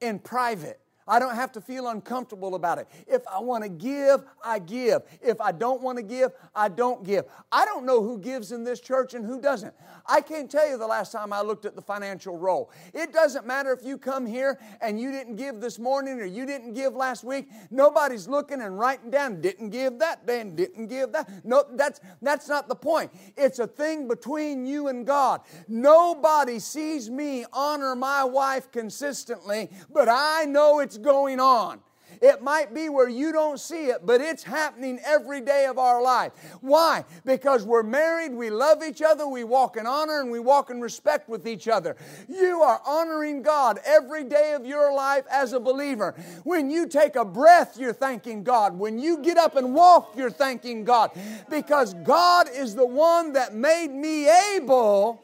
in 0.00 0.18
private. 0.18 0.80
I 1.08 1.18
don't 1.18 1.34
have 1.34 1.52
to 1.52 1.60
feel 1.60 1.88
uncomfortable 1.88 2.54
about 2.54 2.78
it. 2.78 2.86
If 3.06 3.22
I 3.26 3.40
want 3.40 3.64
to 3.64 3.70
give, 3.70 4.22
I 4.44 4.58
give. 4.58 5.02
If 5.22 5.40
I 5.40 5.52
don't 5.52 5.82
want 5.82 5.96
to 5.98 6.02
give, 6.02 6.32
I 6.54 6.68
don't 6.68 7.04
give. 7.04 7.24
I 7.50 7.64
don't 7.64 7.86
know 7.86 8.02
who 8.02 8.18
gives 8.18 8.52
in 8.52 8.62
this 8.64 8.80
church 8.80 9.14
and 9.14 9.24
who 9.24 9.40
doesn't. 9.40 9.74
I 10.06 10.20
can't 10.20 10.50
tell 10.50 10.68
you 10.68 10.76
the 10.78 10.86
last 10.86 11.12
time 11.12 11.32
I 11.32 11.40
looked 11.40 11.64
at 11.64 11.74
the 11.74 11.82
financial 11.82 12.36
roll. 12.36 12.70
It 12.92 13.12
doesn't 13.12 13.46
matter 13.46 13.72
if 13.72 13.84
you 13.84 13.98
come 13.98 14.26
here 14.26 14.58
and 14.80 15.00
you 15.00 15.10
didn't 15.10 15.36
give 15.36 15.60
this 15.60 15.78
morning 15.78 16.20
or 16.20 16.24
you 16.24 16.44
didn't 16.46 16.74
give 16.74 16.94
last 16.94 17.24
week. 17.24 17.48
Nobody's 17.70 18.28
looking 18.28 18.60
and 18.60 18.78
writing 18.78 19.10
down, 19.10 19.40
didn't 19.40 19.70
give 19.70 19.98
that, 20.00 20.26
then 20.26 20.54
didn't 20.54 20.88
give 20.88 21.12
that. 21.12 21.44
No, 21.44 21.64
that's, 21.72 22.00
that's 22.20 22.48
not 22.48 22.68
the 22.68 22.74
point. 22.74 23.10
It's 23.36 23.58
a 23.58 23.66
thing 23.66 24.08
between 24.08 24.66
you 24.66 24.88
and 24.88 25.06
God. 25.06 25.40
Nobody 25.68 26.58
sees 26.58 27.08
me 27.08 27.44
honor 27.52 27.94
my 27.94 28.24
wife 28.24 28.70
consistently, 28.70 29.70
but 29.90 30.08
I 30.10 30.44
know 30.44 30.80
it's 30.80 30.97
going 31.02 31.40
on. 31.40 31.80
It 32.20 32.42
might 32.42 32.74
be 32.74 32.88
where 32.88 33.08
you 33.08 33.32
don't 33.32 33.60
see 33.60 33.86
it, 33.86 34.04
but 34.04 34.20
it's 34.20 34.42
happening 34.42 34.98
every 35.04 35.40
day 35.40 35.66
of 35.66 35.78
our 35.78 36.02
life. 36.02 36.32
Why? 36.60 37.04
Because 37.24 37.64
we're 37.64 37.82
married, 37.82 38.32
we 38.32 38.50
love 38.50 38.82
each 38.82 39.02
other, 39.02 39.26
we 39.26 39.44
walk 39.44 39.76
in 39.76 39.86
honor, 39.86 40.20
and 40.20 40.30
we 40.30 40.40
walk 40.40 40.70
in 40.70 40.80
respect 40.80 41.28
with 41.28 41.46
each 41.46 41.68
other. 41.68 41.96
You 42.28 42.62
are 42.62 42.80
honoring 42.84 43.42
God 43.42 43.78
every 43.84 44.24
day 44.24 44.54
of 44.54 44.66
your 44.66 44.92
life 44.92 45.24
as 45.30 45.52
a 45.52 45.60
believer. 45.60 46.14
When 46.44 46.70
you 46.70 46.88
take 46.88 47.14
a 47.16 47.24
breath, 47.24 47.76
you're 47.78 47.92
thanking 47.92 48.42
God. 48.42 48.78
When 48.78 48.98
you 48.98 49.18
get 49.18 49.36
up 49.36 49.56
and 49.56 49.74
walk, 49.74 50.14
you're 50.16 50.30
thanking 50.30 50.84
God. 50.84 51.10
Because 51.48 51.94
God 51.94 52.48
is 52.52 52.74
the 52.74 52.86
one 52.86 53.34
that 53.34 53.54
made 53.54 53.92
me 53.92 54.28
able 54.56 55.22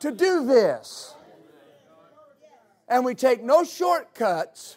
to 0.00 0.10
do 0.10 0.44
this. 0.46 1.14
And 2.88 3.04
we 3.04 3.14
take 3.14 3.42
no 3.42 3.64
shortcuts 3.64 4.76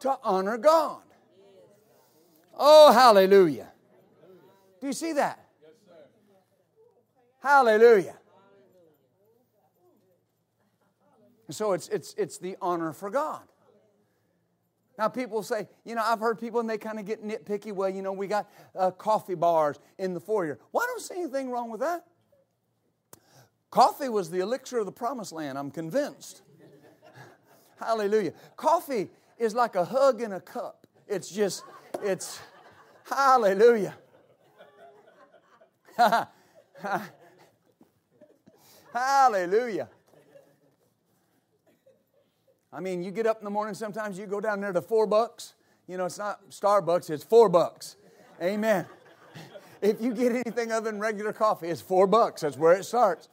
to 0.00 0.18
honor 0.22 0.58
God. 0.58 1.02
Oh, 2.56 2.92
hallelujah. 2.92 3.68
Do 4.80 4.86
you 4.86 4.92
see 4.92 5.12
that? 5.12 5.44
Hallelujah. 7.40 8.16
So 11.50 11.72
it's, 11.72 11.88
it's, 11.88 12.14
it's 12.18 12.38
the 12.38 12.56
honor 12.60 12.92
for 12.92 13.10
God. 13.10 13.42
Now, 14.98 15.08
people 15.08 15.44
say, 15.44 15.68
you 15.84 15.94
know, 15.94 16.02
I've 16.04 16.18
heard 16.18 16.40
people 16.40 16.58
and 16.58 16.68
they 16.68 16.76
kind 16.76 16.98
of 16.98 17.06
get 17.06 17.24
nitpicky. 17.24 17.72
Well, 17.72 17.88
you 17.88 18.02
know, 18.02 18.12
we 18.12 18.26
got 18.26 18.50
uh, 18.76 18.90
coffee 18.90 19.36
bars 19.36 19.78
in 19.96 20.12
the 20.12 20.20
foyer. 20.20 20.58
Well, 20.72 20.82
I 20.82 20.86
don't 20.86 21.00
see 21.00 21.14
anything 21.14 21.50
wrong 21.50 21.70
with 21.70 21.80
that. 21.80 22.04
Coffee 23.70 24.08
was 24.08 24.28
the 24.30 24.40
elixir 24.40 24.78
of 24.78 24.86
the 24.86 24.92
promised 24.92 25.32
land, 25.32 25.56
I'm 25.56 25.70
convinced. 25.70 26.42
Hallelujah. 27.78 28.32
Coffee 28.56 29.08
is 29.38 29.54
like 29.54 29.76
a 29.76 29.84
hug 29.84 30.20
in 30.20 30.32
a 30.32 30.40
cup. 30.40 30.86
It's 31.06 31.30
just, 31.30 31.62
it's, 32.02 32.40
hallelujah. 33.08 33.94
hallelujah. 38.92 39.88
I 42.72 42.80
mean, 42.80 43.02
you 43.02 43.10
get 43.10 43.26
up 43.26 43.38
in 43.38 43.44
the 43.44 43.50
morning, 43.50 43.74
sometimes 43.74 44.18
you 44.18 44.26
go 44.26 44.40
down 44.40 44.60
there 44.60 44.72
to 44.72 44.82
four 44.82 45.06
bucks. 45.06 45.54
You 45.86 45.96
know, 45.96 46.04
it's 46.04 46.18
not 46.18 46.50
Starbucks, 46.50 47.08
it's 47.10 47.24
four 47.24 47.48
bucks. 47.48 47.96
Amen. 48.42 48.86
If 49.80 50.00
you 50.00 50.12
get 50.12 50.32
anything 50.32 50.72
other 50.72 50.90
than 50.90 50.98
regular 50.98 51.32
coffee, 51.32 51.68
it's 51.68 51.80
four 51.80 52.08
bucks. 52.08 52.40
That's 52.40 52.56
where 52.56 52.72
it 52.72 52.84
starts 52.84 53.28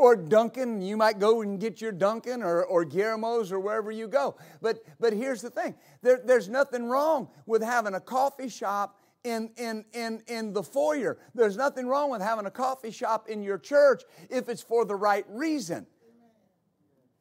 or 0.00 0.16
Dunkin'. 0.16 0.80
You 0.80 0.96
might 0.96 1.18
go 1.18 1.42
and 1.42 1.60
get 1.60 1.80
your 1.80 1.92
Dunkin' 1.92 2.42
or, 2.42 2.64
or 2.64 2.86
Guillermo's 2.86 3.52
or 3.52 3.60
wherever 3.60 3.90
you 3.90 4.08
go. 4.08 4.34
But, 4.62 4.82
but 4.98 5.12
here's 5.12 5.42
the 5.42 5.50
thing 5.50 5.74
there, 6.02 6.20
there's 6.24 6.48
nothing 6.48 6.86
wrong 6.86 7.28
with 7.44 7.62
having 7.62 7.94
a 7.94 8.00
coffee 8.00 8.48
shop 8.48 8.98
in, 9.24 9.50
in, 9.58 9.84
in, 9.92 10.22
in 10.26 10.54
the 10.54 10.62
foyer. 10.62 11.18
There's 11.34 11.58
nothing 11.58 11.86
wrong 11.86 12.10
with 12.10 12.22
having 12.22 12.46
a 12.46 12.50
coffee 12.50 12.90
shop 12.90 13.28
in 13.28 13.42
your 13.42 13.58
church 13.58 14.02
if 14.30 14.48
it's 14.48 14.62
for 14.62 14.86
the 14.86 14.96
right 14.96 15.26
reason. 15.28 15.86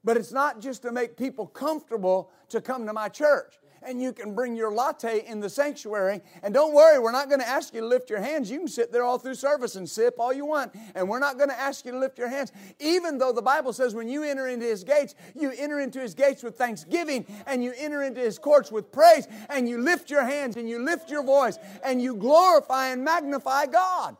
But 0.05 0.15
it's 0.15 0.31
not 0.31 0.61
just 0.61 0.83
to 0.83 0.93
make 0.93 1.17
people 1.17 1.45
comfortable 1.45 2.31
to 2.47 2.61
come 2.61 2.85
to 2.85 2.93
my 2.93 3.09
church 3.09 3.59
and 3.83 4.01
you 4.01 4.13
can 4.13 4.33
bring 4.33 4.55
your 4.55 4.71
latte 4.71 5.25
in 5.25 5.39
the 5.39 5.49
sanctuary. 5.49 6.21
And 6.43 6.53
don't 6.53 6.73
worry, 6.73 6.99
we're 6.99 7.11
not 7.11 7.29
going 7.29 7.41
to 7.41 7.47
ask 7.47 7.73
you 7.73 7.81
to 7.81 7.87
lift 7.87 8.09
your 8.09 8.21
hands. 8.21 8.49
You 8.49 8.59
can 8.59 8.67
sit 8.67 8.91
there 8.91 9.03
all 9.03 9.17
through 9.17 9.35
service 9.35 9.75
and 9.75 9.89
sip 9.89 10.15
all 10.19 10.33
you 10.33 10.45
want, 10.45 10.73
and 10.95 11.07
we're 11.07 11.19
not 11.19 11.37
going 11.37 11.49
to 11.49 11.59
ask 11.59 11.85
you 11.85 11.91
to 11.91 11.99
lift 11.99 12.17
your 12.17 12.29
hands. 12.29 12.51
Even 12.79 13.17
though 13.17 13.31
the 13.31 13.41
Bible 13.41 13.73
says 13.73 13.95
when 13.95 14.09
you 14.09 14.23
enter 14.23 14.47
into 14.47 14.65
his 14.65 14.83
gates, 14.83 15.15
you 15.35 15.51
enter 15.57 15.79
into 15.79 15.99
his 15.99 16.13
gates 16.13 16.43
with 16.43 16.57
thanksgiving, 16.57 17.25
and 17.45 17.63
you 17.63 17.73
enter 17.77 18.03
into 18.03 18.21
his 18.21 18.37
courts 18.37 18.71
with 18.71 18.91
praise, 18.91 19.27
and 19.49 19.67
you 19.67 19.77
lift 19.77 20.09
your 20.09 20.23
hands 20.23 20.57
and 20.57 20.69
you 20.69 20.83
lift 20.83 21.09
your 21.09 21.23
voice, 21.23 21.57
and 21.83 22.01
you 22.01 22.15
glorify 22.15 22.87
and 22.87 23.03
magnify 23.03 23.65
God. 23.65 24.15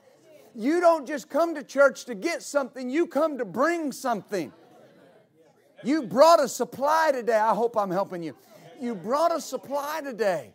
You 0.56 0.80
don't 0.80 1.08
just 1.08 1.30
come 1.30 1.56
to 1.56 1.64
church 1.64 2.06
to 2.06 2.16
get 2.16 2.42
something, 2.44 2.90
you 2.90 3.08
come 3.08 3.38
to 3.38 3.46
bring 3.46 3.92
something. 3.92 4.52
You 5.84 6.04
brought 6.04 6.42
a 6.42 6.48
supply 6.48 7.12
today. 7.14 7.38
I 7.38 7.54
hope 7.54 7.78
I'm 7.78 7.92
helping 7.92 8.22
you 8.22 8.36
you 8.82 8.96
brought 8.96 9.36
a 9.36 9.42
supply 9.42 10.02
today. 10.04 10.54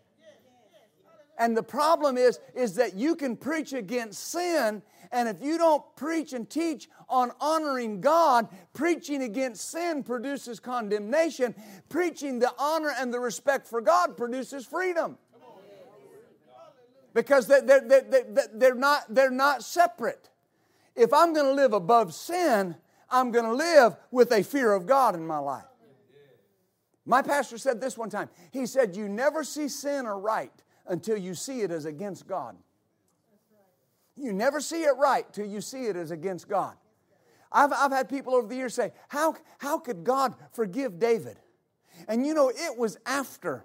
And 1.39 1.57
the 1.57 1.63
problem 1.63 2.17
is, 2.17 2.39
is 2.55 2.77
that 2.77 2.95
you 2.95 3.17
can 3.17 3.37
preach 3.37 3.73
against 3.73 4.31
sin, 4.31 4.83
and 5.11 5.29
if 5.29 5.43
you 5.43 5.59
don't 5.59 5.83
preach 5.97 6.33
and 6.33 6.49
teach 6.49 6.89
on 7.09 7.33
honoring 7.41 8.01
God, 8.01 8.49
preaching 8.73 9.23
against 9.23 9.71
sin 9.71 10.03
produces 10.03 10.61
condemnation. 10.61 11.55
Preaching 11.89 12.39
the 12.39 12.53
honor 12.59 12.93
and 12.99 13.13
the 13.13 13.21
respect 13.21 13.67
for 13.67 13.81
God 13.81 14.17
produces 14.17 14.65
freedom. 14.65 15.19
Because 17.13 17.47
they're, 17.47 17.63
they're, 17.63 17.81
they're, 17.81 18.49
they're, 18.55 18.75
not, 18.75 19.03
they're 19.09 19.31
not 19.31 19.63
separate. 19.63 20.31
If 20.97 21.13
I'm 21.13 21.33
going 21.33 21.47
to 21.47 21.53
live 21.53 21.73
above 21.73 22.13
sin, 22.13 22.75
I'm 23.09 23.31
going 23.31 23.45
to 23.45 23.55
live 23.55 23.97
with 24.11 24.33
a 24.33 24.43
fear 24.43 24.73
of 24.73 24.87
God 24.87 25.15
in 25.15 25.25
my 25.25 25.39
life. 25.39 25.65
My 27.07 27.23
pastor 27.23 27.59
said 27.59 27.81
this 27.81 27.99
one 27.99 28.11
time. 28.11 28.31
He 28.51 28.67
said, 28.67 28.97
You 28.97 29.09
never 29.09 29.45
see 29.45 29.69
sin 29.69 30.07
or 30.07 30.19
right 30.19 30.53
until 30.87 31.17
you 31.17 31.35
see 31.35 31.61
it 31.61 31.71
as 31.71 31.85
against 31.85 32.27
God. 32.27 32.57
You 34.17 34.33
never 34.33 34.61
see 34.61 34.83
it 34.83 34.97
right 34.97 35.31
till 35.33 35.47
you 35.47 35.61
see 35.61 35.87
it 35.87 35.97
as 35.97 36.11
against 36.11 36.49
God. 36.49 36.77
I've, 37.51 37.73
I've 37.73 37.93
had 37.93 38.09
people 38.09 38.35
over 38.35 38.47
the 38.47 38.57
years 38.57 38.75
say, 38.75 38.93
how, 39.09 39.37
how 39.59 39.79
could 39.79 40.05
God 40.05 40.35
forgive 40.53 40.99
David? 40.99 41.39
And 42.09 42.27
you 42.27 42.35
know, 42.35 42.49
it 42.49 42.77
was 42.77 42.99
after 43.07 43.65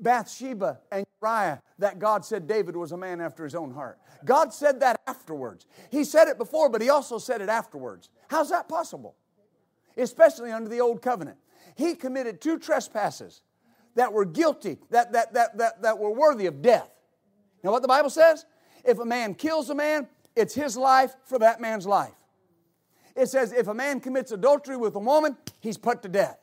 Bathsheba 0.00 0.80
and 0.90 1.06
Uriah 1.22 1.62
that 1.78 1.98
God 1.98 2.24
said 2.24 2.46
David 2.46 2.76
was 2.76 2.92
a 2.92 2.96
man 2.96 3.20
after 3.20 3.44
his 3.44 3.54
own 3.54 3.72
heart. 3.72 3.98
God 4.24 4.52
said 4.52 4.80
that 4.80 5.00
afterwards. 5.06 5.66
He 5.90 6.04
said 6.04 6.28
it 6.28 6.38
before, 6.38 6.70
but 6.70 6.80
he 6.80 6.88
also 6.88 7.18
said 7.18 7.42
it 7.42 7.48
afterwards. 7.48 8.08
How's 8.28 8.50
that 8.50 8.68
possible? 8.68 9.16
Especially 9.96 10.50
under 10.50 10.68
the 10.68 10.80
old 10.80 11.02
covenant 11.02 11.36
he 11.74 11.94
committed 11.94 12.40
two 12.40 12.58
trespasses 12.58 13.42
that 13.94 14.12
were 14.12 14.24
guilty, 14.24 14.78
that, 14.90 15.12
that, 15.12 15.34
that, 15.34 15.58
that, 15.58 15.82
that 15.82 15.98
were 15.98 16.10
worthy 16.10 16.46
of 16.46 16.62
death. 16.62 16.90
Now, 17.62 17.70
what 17.70 17.82
the 17.82 17.88
Bible 17.88 18.10
says? 18.10 18.44
If 18.84 18.98
a 18.98 19.04
man 19.04 19.34
kills 19.34 19.70
a 19.70 19.74
man, 19.74 20.08
it's 20.36 20.54
his 20.54 20.76
life 20.76 21.14
for 21.24 21.38
that 21.38 21.60
man's 21.60 21.86
life. 21.86 22.14
It 23.16 23.28
says 23.28 23.52
if 23.52 23.68
a 23.68 23.74
man 23.74 24.00
commits 24.00 24.32
adultery 24.32 24.76
with 24.76 24.94
a 24.96 24.98
woman, 24.98 25.36
he's 25.60 25.78
put 25.78 26.02
to 26.02 26.08
death. 26.08 26.38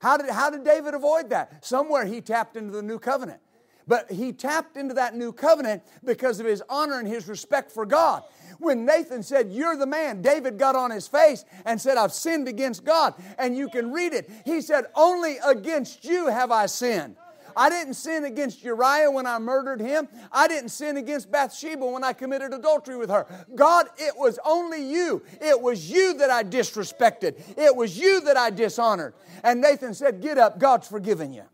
How 0.00 0.16
did, 0.16 0.30
how 0.30 0.50
did 0.50 0.64
David 0.64 0.94
avoid 0.94 1.30
that? 1.30 1.64
Somewhere 1.64 2.04
he 2.04 2.20
tapped 2.20 2.56
into 2.56 2.72
the 2.72 2.82
new 2.82 2.98
covenant. 2.98 3.40
But 3.86 4.10
he 4.10 4.32
tapped 4.32 4.76
into 4.76 4.94
that 4.94 5.14
new 5.14 5.32
covenant 5.32 5.82
because 6.04 6.40
of 6.40 6.46
his 6.46 6.62
honor 6.68 6.98
and 6.98 7.06
his 7.06 7.28
respect 7.28 7.70
for 7.70 7.86
God. 7.86 8.24
When 8.58 8.84
Nathan 8.84 9.22
said, 9.22 9.50
You're 9.52 9.76
the 9.76 9.86
man, 9.86 10.22
David 10.22 10.58
got 10.58 10.74
on 10.74 10.90
his 10.90 11.06
face 11.06 11.44
and 11.64 11.80
said, 11.80 11.96
I've 11.96 12.12
sinned 12.12 12.48
against 12.48 12.84
God. 12.84 13.14
And 13.38 13.56
you 13.56 13.68
can 13.68 13.92
read 13.92 14.12
it. 14.12 14.30
He 14.44 14.60
said, 14.60 14.86
Only 14.94 15.36
against 15.44 16.04
you 16.04 16.28
have 16.28 16.50
I 16.50 16.66
sinned. 16.66 17.16
I 17.56 17.70
didn't 17.70 17.94
sin 17.94 18.24
against 18.24 18.62
Uriah 18.62 19.10
when 19.10 19.26
I 19.26 19.38
murdered 19.38 19.80
him. 19.80 20.08
I 20.30 20.46
didn't 20.46 20.68
sin 20.68 20.98
against 20.98 21.30
Bathsheba 21.30 21.86
when 21.86 22.04
I 22.04 22.12
committed 22.12 22.52
adultery 22.52 22.98
with 22.98 23.08
her. 23.08 23.26
God, 23.54 23.86
it 23.96 24.14
was 24.14 24.38
only 24.44 24.84
you. 24.90 25.22
It 25.40 25.58
was 25.58 25.90
you 25.90 26.14
that 26.18 26.30
I 26.30 26.44
disrespected. 26.44 27.40
It 27.56 27.74
was 27.74 27.98
you 27.98 28.20
that 28.22 28.36
I 28.36 28.50
dishonored. 28.50 29.14
And 29.42 29.62
Nathan 29.62 29.94
said, 29.94 30.20
Get 30.20 30.36
up, 30.36 30.58
God's 30.58 30.86
forgiven 30.86 31.32
you. 31.32 31.44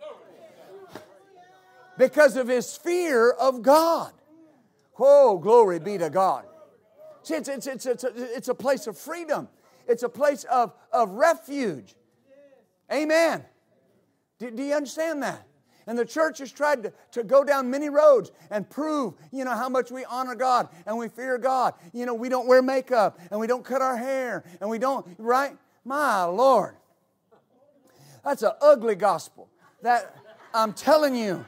Because 1.98 2.36
of 2.36 2.48
his 2.48 2.76
fear 2.76 3.30
of 3.30 3.62
God. 3.62 4.12
Oh, 4.98 5.38
glory 5.38 5.78
be 5.78 5.98
to 5.98 6.10
God. 6.10 6.44
See, 7.22 7.34
it's, 7.34 7.48
it's, 7.48 7.66
it's, 7.66 7.86
it's, 7.86 8.04
a, 8.04 8.12
it's 8.36 8.48
a 8.48 8.54
place 8.54 8.86
of 8.86 8.96
freedom, 8.98 9.48
it's 9.86 10.02
a 10.02 10.08
place 10.08 10.44
of, 10.44 10.72
of 10.92 11.10
refuge. 11.10 11.94
Amen. 12.92 13.44
Do, 14.38 14.50
do 14.50 14.62
you 14.62 14.74
understand 14.74 15.22
that? 15.22 15.46
And 15.86 15.98
the 15.98 16.04
church 16.04 16.38
has 16.38 16.52
tried 16.52 16.84
to, 16.84 16.92
to 17.12 17.24
go 17.24 17.42
down 17.42 17.70
many 17.70 17.88
roads 17.88 18.30
and 18.50 18.68
prove, 18.68 19.14
you 19.32 19.44
know, 19.44 19.52
how 19.52 19.68
much 19.68 19.90
we 19.90 20.04
honor 20.04 20.34
God 20.34 20.68
and 20.86 20.96
we 20.96 21.08
fear 21.08 21.38
God. 21.38 21.74
You 21.92 22.06
know, 22.06 22.14
we 22.14 22.28
don't 22.28 22.46
wear 22.46 22.62
makeup 22.62 23.18
and 23.30 23.40
we 23.40 23.46
don't 23.46 23.64
cut 23.64 23.82
our 23.82 23.96
hair 23.96 24.44
and 24.60 24.70
we 24.70 24.78
don't, 24.78 25.06
right? 25.18 25.56
My 25.84 26.24
Lord. 26.24 26.76
That's 28.24 28.42
an 28.42 28.52
ugly 28.60 28.94
gospel. 28.94 29.48
That 29.82 30.16
I'm 30.54 30.72
telling 30.72 31.16
you. 31.16 31.44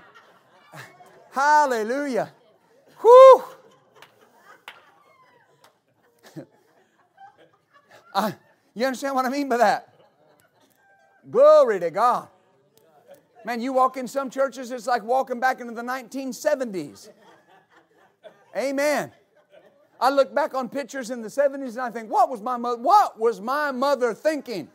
Hallelujah. 1.34 2.30
Whew. 3.00 3.44
I, 6.36 6.44
uh, 8.14 8.32
you 8.72 8.86
understand 8.86 9.16
what 9.16 9.24
I 9.24 9.30
mean 9.30 9.48
by 9.48 9.56
that? 9.56 9.96
Glory 11.28 11.80
to 11.80 11.90
God. 11.90 12.28
Man, 13.44 13.60
you 13.60 13.72
walk 13.72 13.96
in 13.96 14.06
some 14.06 14.30
churches, 14.30 14.70
it's 14.70 14.86
like 14.86 15.02
walking 15.02 15.40
back 15.40 15.60
into 15.60 15.74
the 15.74 15.82
1970s. 15.82 17.08
Amen. 18.56 19.10
I 20.00 20.10
look 20.10 20.32
back 20.32 20.54
on 20.54 20.68
pictures 20.68 21.10
in 21.10 21.20
the 21.20 21.28
70s 21.28 21.70
and 21.70 21.80
I 21.80 21.90
think, 21.90 22.12
what 22.12 22.30
was 22.30 22.42
my 22.42 22.56
mother, 22.56 22.80
what 22.80 23.18
was 23.18 23.40
my 23.40 23.72
mother 23.72 24.14
thinking? 24.14 24.68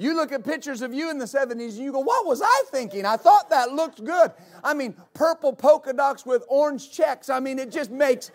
You 0.00 0.16
look 0.16 0.32
at 0.32 0.44
pictures 0.44 0.80
of 0.80 0.94
you 0.94 1.10
in 1.10 1.18
the 1.18 1.26
70s 1.26 1.50
and 1.50 1.72
you 1.74 1.92
go, 1.92 1.98
What 1.98 2.24
was 2.24 2.40
I 2.40 2.62
thinking? 2.70 3.04
I 3.04 3.18
thought 3.18 3.50
that 3.50 3.72
looked 3.72 4.02
good. 4.02 4.32
I 4.64 4.72
mean, 4.72 4.94
purple 5.12 5.52
polka 5.52 5.92
dots 5.92 6.24
with 6.24 6.42
orange 6.48 6.90
checks. 6.90 7.28
I 7.28 7.38
mean, 7.38 7.58
it 7.58 7.70
just 7.70 7.90
makes. 7.90 8.30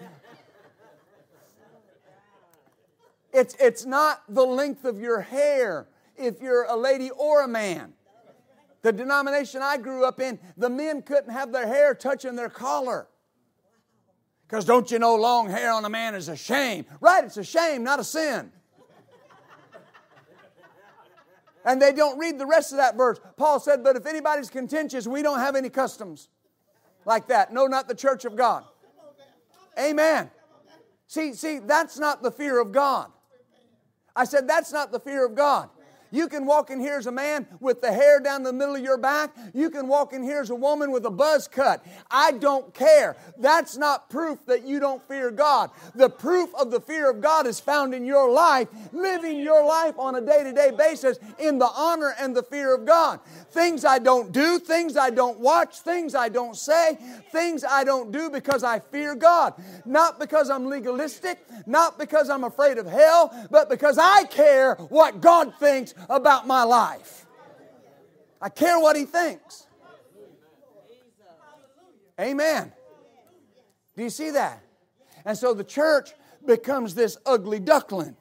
It's, 3.33 3.55
it's 3.59 3.83
not 3.83 4.21
the 4.29 4.45
length 4.45 4.85
of 4.85 4.99
your 4.99 5.21
hair 5.21 5.87
if 6.15 6.39
you're 6.39 6.65
a 6.65 6.75
lady 6.75 7.09
or 7.09 7.43
a 7.43 7.47
man. 7.47 7.93
The 8.83 8.93
denomination 8.93 9.63
I 9.63 9.77
grew 9.77 10.05
up 10.05 10.19
in, 10.19 10.37
the 10.55 10.69
men 10.69 11.01
couldn't 11.01 11.31
have 11.31 11.51
their 11.51 11.65
hair 11.65 11.95
touching 11.95 12.35
their 12.35 12.49
collar. 12.49 13.07
Because 14.47 14.65
don't 14.65 14.91
you 14.91 14.99
know 14.99 15.15
long 15.15 15.49
hair 15.49 15.71
on 15.71 15.83
a 15.83 15.89
man 15.89 16.13
is 16.13 16.29
a 16.29 16.37
shame? 16.37 16.85
Right, 17.01 17.23
it's 17.23 17.37
a 17.37 17.43
shame, 17.43 17.83
not 17.83 17.99
a 17.99 18.03
sin. 18.03 18.51
And 21.65 21.81
they 21.81 21.91
don't 21.91 22.17
read 22.17 22.37
the 22.37 22.45
rest 22.45 22.71
of 22.71 22.77
that 22.77 22.95
verse. 22.95 23.19
Paul 23.37 23.59
said, 23.59 23.83
But 23.83 23.95
if 23.95 24.05
anybody's 24.05 24.49
contentious, 24.49 25.07
we 25.07 25.21
don't 25.21 25.39
have 25.39 25.55
any 25.55 25.69
customs 25.69 26.29
like 27.05 27.27
that. 27.27 27.51
No, 27.51 27.65
not 27.65 27.87
the 27.87 27.95
church 27.95 28.23
of 28.23 28.35
God. 28.35 28.63
Amen. 29.77 30.29
See, 31.07 31.33
see, 31.33 31.59
that's 31.59 31.99
not 31.99 32.23
the 32.23 32.31
fear 32.31 32.59
of 32.59 32.71
God. 32.71 33.11
I 34.15 34.23
said, 34.23 34.47
That's 34.47 34.71
not 34.71 34.91
the 34.91 34.99
fear 34.99 35.25
of 35.25 35.35
God. 35.35 35.69
You 36.15 36.29
can 36.29 36.45
walk 36.45 36.69
in 36.69 36.79
here 36.79 36.95
as 36.95 37.07
a 37.07 37.11
man 37.11 37.45
with 37.59 37.81
the 37.81 37.91
hair 37.91 38.21
down 38.21 38.43
the 38.43 38.53
middle 38.53 38.75
of 38.75 38.81
your 38.81 38.97
back. 38.97 39.35
You 39.53 39.69
can 39.69 39.89
walk 39.89 40.13
in 40.13 40.23
here 40.23 40.39
as 40.39 40.49
a 40.49 40.55
woman 40.55 40.91
with 40.91 41.05
a 41.05 41.11
buzz 41.11 41.45
cut. 41.49 41.85
I 42.09 42.31
don't 42.31 42.73
care. 42.73 43.17
That's 43.37 43.75
not 43.75 44.09
proof 44.09 44.45
that 44.45 44.65
you 44.65 44.79
don't 44.79 45.05
fear 45.09 45.29
God. 45.29 45.71
The 45.93 46.09
proof 46.09 46.55
of 46.55 46.71
the 46.71 46.79
fear 46.79 47.09
of 47.09 47.19
God 47.19 47.47
is 47.47 47.59
found 47.59 47.93
in 47.93 48.05
your 48.05 48.31
life, 48.31 48.69
living 48.93 49.39
your 49.39 49.65
life 49.65 49.95
on 49.99 50.15
a 50.15 50.21
day 50.21 50.43
to 50.45 50.53
day 50.53 50.71
basis 50.71 51.19
in 51.37 51.59
the 51.59 51.69
honor 51.75 52.15
and 52.17 52.33
the 52.33 52.43
fear 52.43 52.73
of 52.73 52.85
God. 52.85 53.19
Things 53.51 53.83
I 53.83 53.99
don't 53.99 54.31
do, 54.31 54.57
things 54.57 54.95
I 54.95 55.09
don't 55.09 55.39
watch, 55.39 55.79
things 55.79 56.15
I 56.15 56.29
don't 56.29 56.55
say, 56.55 56.97
things 57.33 57.65
I 57.65 57.83
don't 57.83 58.13
do 58.13 58.29
because 58.29 58.63
I 58.63 58.79
fear 58.79 59.15
God. 59.15 59.53
Not 59.83 60.17
because 60.17 60.49
I'm 60.49 60.67
legalistic, 60.67 61.45
not 61.65 61.97
because 61.99 62.29
I'm 62.29 62.45
afraid 62.45 62.77
of 62.77 62.85
hell, 62.85 63.33
but 63.51 63.69
because 63.69 63.97
I 63.97 64.23
care 64.25 64.75
what 64.75 65.19
God 65.19 65.53
thinks 65.59 65.93
about 66.09 66.47
my 66.47 66.63
life. 66.63 67.25
I 68.41 68.49
care 68.49 68.79
what 68.79 68.95
he 68.95 69.05
thinks. 69.05 69.67
Amen. 72.19 72.71
Do 73.95 74.03
you 74.03 74.09
see 74.09 74.31
that? 74.31 74.61
And 75.25 75.37
so 75.37 75.53
the 75.53 75.63
church 75.63 76.13
becomes 76.45 76.95
this 76.95 77.17
ugly 77.25 77.59
duckling 77.59 78.15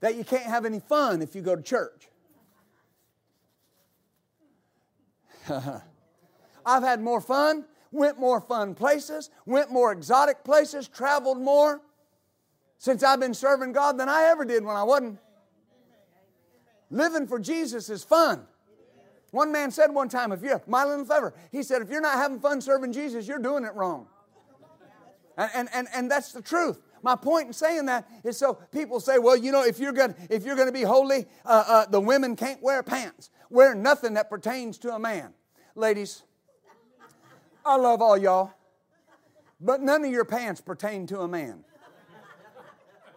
that 0.00 0.16
you 0.16 0.24
can't 0.24 0.44
have 0.44 0.64
any 0.64 0.80
fun 0.80 1.22
if 1.22 1.34
you 1.34 1.42
go 1.42 1.56
to 1.56 1.62
church. 1.62 2.08
I've 6.66 6.82
had 6.82 7.00
more 7.00 7.20
fun, 7.20 7.64
went 7.90 8.18
more 8.18 8.40
fun 8.40 8.74
places, 8.74 9.30
went 9.46 9.70
more 9.70 9.92
exotic 9.92 10.44
places, 10.44 10.88
traveled 10.88 11.38
more 11.38 11.80
since 12.78 13.02
I've 13.02 13.20
been 13.20 13.34
serving 13.34 13.72
God 13.72 13.98
than 13.98 14.08
I 14.08 14.24
ever 14.24 14.44
did 14.44 14.64
when 14.64 14.76
I 14.76 14.82
wasn't. 14.82 15.18
Living 16.94 17.26
for 17.26 17.40
Jesus 17.40 17.90
is 17.90 18.04
fun. 18.04 18.46
One 19.32 19.50
man 19.50 19.72
said 19.72 19.88
one 19.92 20.08
time, 20.08 20.30
if 20.30 20.42
you're 20.42 20.62
smiling 20.64 21.00
and 21.00 21.08
favor, 21.08 21.34
he 21.50 21.64
said, 21.64 21.82
if 21.82 21.90
you're 21.90 22.00
not 22.00 22.18
having 22.18 22.38
fun 22.38 22.60
serving 22.60 22.92
Jesus, 22.92 23.26
you're 23.26 23.40
doing 23.40 23.64
it 23.64 23.74
wrong. 23.74 24.06
And, 25.36 25.50
and, 25.54 25.68
and, 25.74 25.88
and 25.92 26.08
that's 26.08 26.30
the 26.30 26.40
truth. 26.40 26.78
My 27.02 27.16
point 27.16 27.48
in 27.48 27.52
saying 27.52 27.86
that 27.86 28.08
is 28.22 28.36
so 28.36 28.54
people 28.70 29.00
say, 29.00 29.18
well, 29.18 29.36
you 29.36 29.50
know, 29.50 29.64
if 29.64 29.80
you're 29.80 29.92
going 29.92 30.14
if 30.30 30.44
you're 30.44 30.54
going 30.54 30.68
to 30.68 30.72
be 30.72 30.82
holy, 30.82 31.26
uh, 31.44 31.64
uh, 31.66 31.86
the 31.86 32.00
women 32.00 32.36
can't 32.36 32.62
wear 32.62 32.84
pants. 32.84 33.28
Wear 33.50 33.74
nothing 33.74 34.14
that 34.14 34.30
pertains 34.30 34.78
to 34.78 34.94
a 34.94 34.98
man. 34.98 35.34
Ladies, 35.74 36.22
I 37.66 37.74
love 37.74 38.02
all 38.02 38.16
y'all, 38.16 38.52
but 39.60 39.82
none 39.82 40.04
of 40.04 40.12
your 40.12 40.24
pants 40.24 40.60
pertain 40.60 41.08
to 41.08 41.20
a 41.22 41.28
man. 41.28 41.64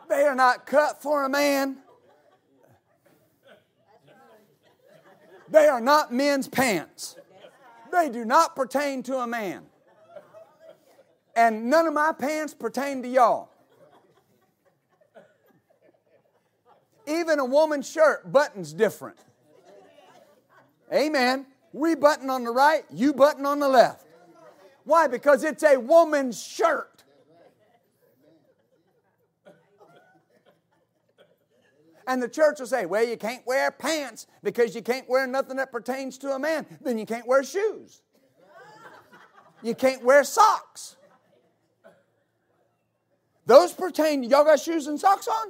They 0.10 0.24
are 0.24 0.36
not 0.36 0.66
cut 0.66 1.04
for 1.04 1.24
a 1.24 1.30
man. 1.30 1.78
They 5.50 5.68
are 5.68 5.82
not 5.82 6.14
men's 6.14 6.48
pants. 6.48 7.16
They 7.92 8.10
do 8.10 8.26
not 8.26 8.56
pertain 8.56 9.04
to 9.04 9.18
a 9.18 9.28
man. 9.28 9.64
And 11.36 11.70
none 11.70 11.88
of 11.88 11.94
my 11.94 12.12
pants 12.12 12.54
pertain 12.54 13.02
to 13.04 13.08
y'all. 13.08 13.50
Even 17.06 17.40
a 17.40 17.46
woman's 17.46 17.90
shirt, 17.90 18.30
buttons 18.32 18.74
different. 18.74 19.18
Amen. 20.92 21.46
We 21.72 21.96
button 21.96 22.30
on 22.30 22.44
the 22.44 22.52
right, 22.52 22.84
you 22.92 23.14
button 23.14 23.46
on 23.46 23.60
the 23.60 23.70
left. 23.70 24.06
Why? 24.84 25.08
Because 25.08 25.44
it's 25.44 25.64
a 25.64 25.78
woman's 25.78 26.42
shirt. 26.42 26.97
And 32.08 32.24
the 32.24 32.30
church 32.30 32.60
will 32.60 32.68
say, 32.68 32.86
well, 32.86 33.06
you 33.06 33.18
can't 33.18 33.46
wear 33.46 33.70
pants 33.70 34.28
because 34.42 34.74
you 34.74 34.82
can't 34.82 35.08
wear 35.10 35.28
nothing 35.28 35.58
that 35.58 35.74
pertains 35.74 36.18
to 36.20 36.32
a 36.32 36.40
man. 36.40 36.66
Then 36.82 36.98
you 36.98 37.06
can't 37.06 37.28
wear 37.28 37.44
shoes. 37.44 38.02
You 39.62 39.76
can't 39.76 40.02
wear 40.04 40.24
socks. 40.24 40.96
Those 43.46 43.74
pertain, 43.74 44.24
y'all 44.24 44.46
got 44.46 44.60
shoes 44.62 44.88
and 44.88 44.98
socks 44.98 45.28
on? 45.28 45.48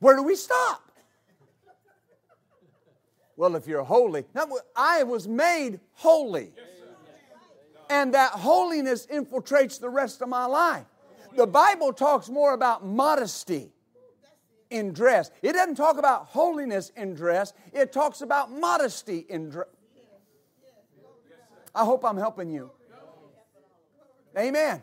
Where 0.00 0.16
do 0.16 0.24
we 0.24 0.34
stop? 0.34 0.82
Well, 3.36 3.54
if 3.54 3.68
you're 3.68 3.84
holy, 3.84 4.24
I 4.74 5.04
was 5.04 5.28
made 5.28 5.78
holy. 5.92 6.52
And 7.88 8.14
that 8.14 8.32
holiness 8.32 9.06
infiltrates 9.06 9.78
the 9.78 9.88
rest 9.88 10.20
of 10.20 10.28
my 10.28 10.46
life. 10.46 10.86
The 11.36 11.46
Bible 11.46 11.92
talks 11.92 12.28
more 12.28 12.54
about 12.54 12.84
modesty 12.84 13.70
in 14.70 14.92
dress. 14.92 15.30
It 15.42 15.52
doesn't 15.52 15.76
talk 15.76 15.98
about 15.98 16.26
holiness 16.26 16.90
in 16.96 17.14
dress, 17.14 17.52
it 17.72 17.92
talks 17.92 18.20
about 18.20 18.52
modesty 18.52 19.26
in 19.28 19.50
dress. 19.50 19.68
I 21.74 21.84
hope 21.84 22.04
I'm 22.04 22.16
helping 22.16 22.50
you. 22.50 22.70
Amen. 24.38 24.82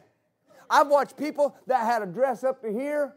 I've 0.70 0.88
watched 0.88 1.18
people 1.18 1.56
that 1.68 1.86
had 1.86 2.02
a 2.02 2.06
dress 2.06 2.44
up 2.44 2.62
to 2.62 2.72
here 2.72 3.16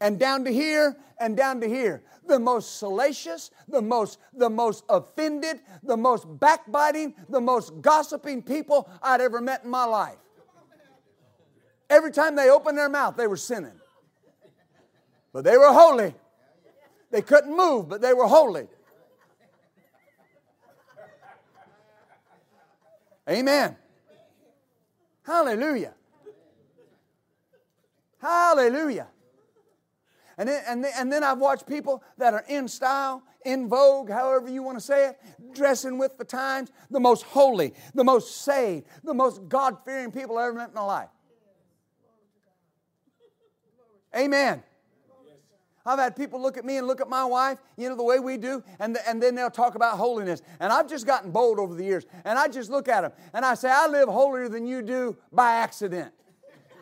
and 0.00 0.18
down 0.18 0.44
to 0.44 0.52
here 0.52 0.96
and 1.18 1.36
down 1.36 1.60
to 1.60 1.68
here. 1.68 2.02
The 2.26 2.38
most 2.38 2.78
salacious, 2.78 3.50
the 3.68 3.82
most, 3.82 4.18
the 4.32 4.50
most 4.50 4.84
offended, 4.88 5.60
the 5.82 5.96
most 5.96 6.26
backbiting, 6.40 7.14
the 7.28 7.40
most 7.40 7.80
gossiping 7.80 8.42
people 8.42 8.88
I'd 9.02 9.20
ever 9.20 9.40
met 9.40 9.64
in 9.64 9.70
my 9.70 9.84
life. 9.84 10.16
Every 11.90 12.10
time 12.10 12.34
they 12.34 12.50
opened 12.50 12.78
their 12.78 12.88
mouth, 12.88 13.16
they 13.16 13.26
were 13.26 13.36
sinning. 13.36 13.78
But 15.34 15.42
they 15.42 15.58
were 15.58 15.72
holy. 15.72 16.14
They 17.10 17.20
couldn't 17.20 17.54
move, 17.54 17.88
but 17.88 18.00
they 18.00 18.14
were 18.14 18.26
holy. 18.26 18.68
Amen. 23.28 23.76
Hallelujah. 25.24 25.94
Hallelujah. 28.20 29.08
And 30.38 30.48
then, 30.48 30.62
and, 30.68 30.84
then, 30.84 30.92
and 30.96 31.12
then 31.12 31.24
I've 31.24 31.38
watched 31.38 31.66
people 31.66 32.04
that 32.18 32.32
are 32.32 32.44
in 32.48 32.68
style, 32.68 33.22
in 33.44 33.68
vogue, 33.68 34.10
however 34.10 34.48
you 34.48 34.62
want 34.62 34.78
to 34.78 34.84
say 34.84 35.08
it, 35.08 35.20
dressing 35.52 35.98
with 35.98 36.16
the 36.16 36.24
times, 36.24 36.70
the 36.90 37.00
most 37.00 37.24
holy, 37.24 37.74
the 37.92 38.04
most 38.04 38.42
saved, 38.42 38.86
the 39.02 39.14
most 39.14 39.48
God 39.48 39.78
fearing 39.84 40.12
people 40.12 40.38
I 40.38 40.44
ever 40.44 40.54
met 40.54 40.68
in 40.68 40.74
my 40.74 40.84
life. 40.84 41.08
Amen. 44.16 44.62
I've 45.86 45.98
had 45.98 46.16
people 46.16 46.40
look 46.40 46.56
at 46.56 46.64
me 46.64 46.78
and 46.78 46.86
look 46.86 47.00
at 47.02 47.08
my 47.08 47.24
wife, 47.24 47.58
you 47.76 47.88
know, 47.88 47.96
the 47.96 48.04
way 48.04 48.18
we 48.18 48.38
do, 48.38 48.62
and, 48.78 48.96
the, 48.96 49.08
and 49.08 49.22
then 49.22 49.34
they'll 49.34 49.50
talk 49.50 49.74
about 49.74 49.98
holiness. 49.98 50.40
And 50.58 50.72
I've 50.72 50.88
just 50.88 51.06
gotten 51.06 51.30
bold 51.30 51.58
over 51.58 51.74
the 51.74 51.84
years. 51.84 52.06
And 52.24 52.38
I 52.38 52.48
just 52.48 52.70
look 52.70 52.88
at 52.88 53.02
them 53.02 53.12
and 53.34 53.44
I 53.44 53.54
say, 53.54 53.70
I 53.70 53.86
live 53.86 54.08
holier 54.08 54.48
than 54.48 54.66
you 54.66 54.80
do 54.80 55.16
by 55.30 55.52
accident. 55.56 56.12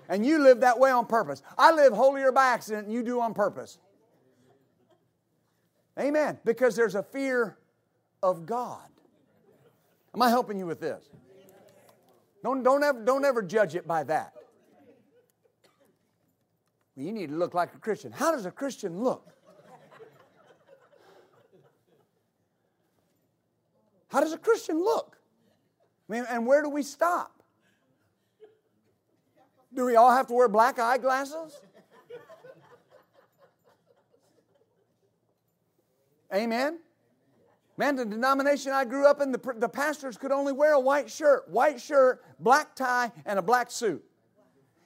And 0.09 0.25
you 0.25 0.39
live 0.39 0.61
that 0.61 0.79
way 0.79 0.91
on 0.91 1.07
purpose. 1.07 1.43
I 1.59 1.73
live 1.73 1.93
holier 1.93 2.31
by 2.31 2.47
accident 2.47 2.87
than 2.87 2.95
you 2.95 3.03
do 3.03 3.21
on 3.21 3.35
purpose. 3.35 3.79
Amen. 5.99 6.39
Because 6.45 6.77
there's 6.77 6.95
a 6.95 7.03
fear 7.03 7.59
of 8.23 8.47
God. 8.47 8.87
Am 10.15 10.23
I 10.23 10.29
helping 10.29 10.59
you 10.59 10.67
with 10.67 10.81
this? 10.81 11.09
Don't, 12.45 12.63
don't, 12.63 12.83
ever, 12.83 13.03
don't 13.03 13.25
ever 13.25 13.43
judge 13.43 13.75
it 13.75 13.87
by 13.87 14.05
that. 14.05 14.33
Well, 16.97 17.07
you 17.07 17.13
need 17.13 17.31
to 17.31 17.37
look 17.37 17.55
like 17.55 17.75
a 17.75 17.79
Christian. 17.79 18.13
How 18.13 18.33
does 18.33 18.47
a 18.47 18.51
Christian 18.51 19.03
look? 19.03 19.29
How 24.09 24.21
does 24.21 24.33
a 24.33 24.39
Christian 24.39 24.79
look? 24.79 25.17
I 26.09 26.13
mean, 26.13 26.27
and 26.29 26.47
where 26.47 26.63
do 26.63 26.69
we 26.69 26.83
stop? 26.83 27.43
Do 29.73 29.87
we 29.87 29.97
all 29.97 30.11
have 30.11 30.27
to 30.27 30.35
wear 30.35 30.49
black 30.49 30.79
eyeglasses? 30.79 31.59
Amen. 36.35 36.79
Man, 37.79 37.97
the 37.97 38.05
denomination 38.05 38.73
I 38.73 38.85
grew 38.85 39.07
up 39.07 39.23
in, 39.23 39.33
the, 39.33 39.41
the 39.57 39.69
pastors 39.69 40.19
could 40.19 40.31
only 40.31 40.53
wear 40.53 40.73
a 40.75 40.81
white 40.81 41.11
shirt, 41.11 41.49
white 41.49 41.81
shirt, 41.81 42.23
black 42.39 42.75
tie, 42.75 43.11
and 43.25 43.39
a 43.39 43.43
black 43.43 43.71
suit. 43.71 44.05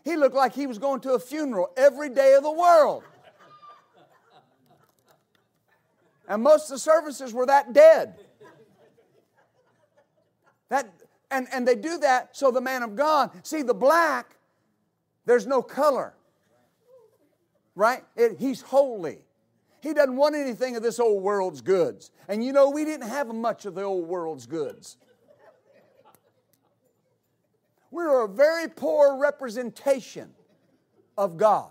He 0.07 0.15
looked 0.15 0.37
like 0.37 0.55
he 0.55 0.69
was 0.69 0.79
going 0.79 1.01
to 1.01 1.15
a 1.15 1.19
funeral 1.19 1.73
every 1.77 2.11
day 2.11 2.35
of 2.35 2.45
the 2.45 2.51
world. 2.51 3.03
And 6.29 6.45
most 6.45 6.71
of 6.71 6.77
the 6.77 6.79
services 6.79 7.35
were 7.35 7.47
that 7.47 7.73
dead. 7.73 8.15
That, 10.69 10.89
and, 11.29 11.49
and 11.53 11.67
they 11.67 11.75
do 11.75 11.99
that 11.99 12.37
so 12.37 12.53
the 12.53 12.61
man 12.61 12.85
of 12.85 12.95
God, 12.95 13.33
see, 13.43 13.63
the 13.63 13.75
black, 13.75 14.37
there's 15.25 15.45
no 15.45 15.61
color, 15.61 16.15
right? 17.75 18.05
It, 18.15 18.37
he's 18.39 18.63
holy. 18.63 19.19
He 19.83 19.93
doesn't 19.93 20.17
want 20.17 20.37
anything 20.37 20.77
of 20.77 20.85
this 20.85 21.01
old 21.01 21.21
world's 21.21 21.63
goods. 21.63 22.13
And 22.29 22.45
you 22.45 22.53
know, 22.53 22.71
we 22.71 22.85
didn't 22.85 23.09
have 23.09 23.27
much 23.35 23.67
of 23.67 23.75
the 23.75 23.83
old 23.83 24.07
world's 24.07 24.47
goods. 24.47 24.99
We're 27.91 28.25
a 28.25 28.29
very 28.29 28.69
poor 28.69 29.17
representation 29.19 30.31
of 31.17 31.37
God. 31.37 31.71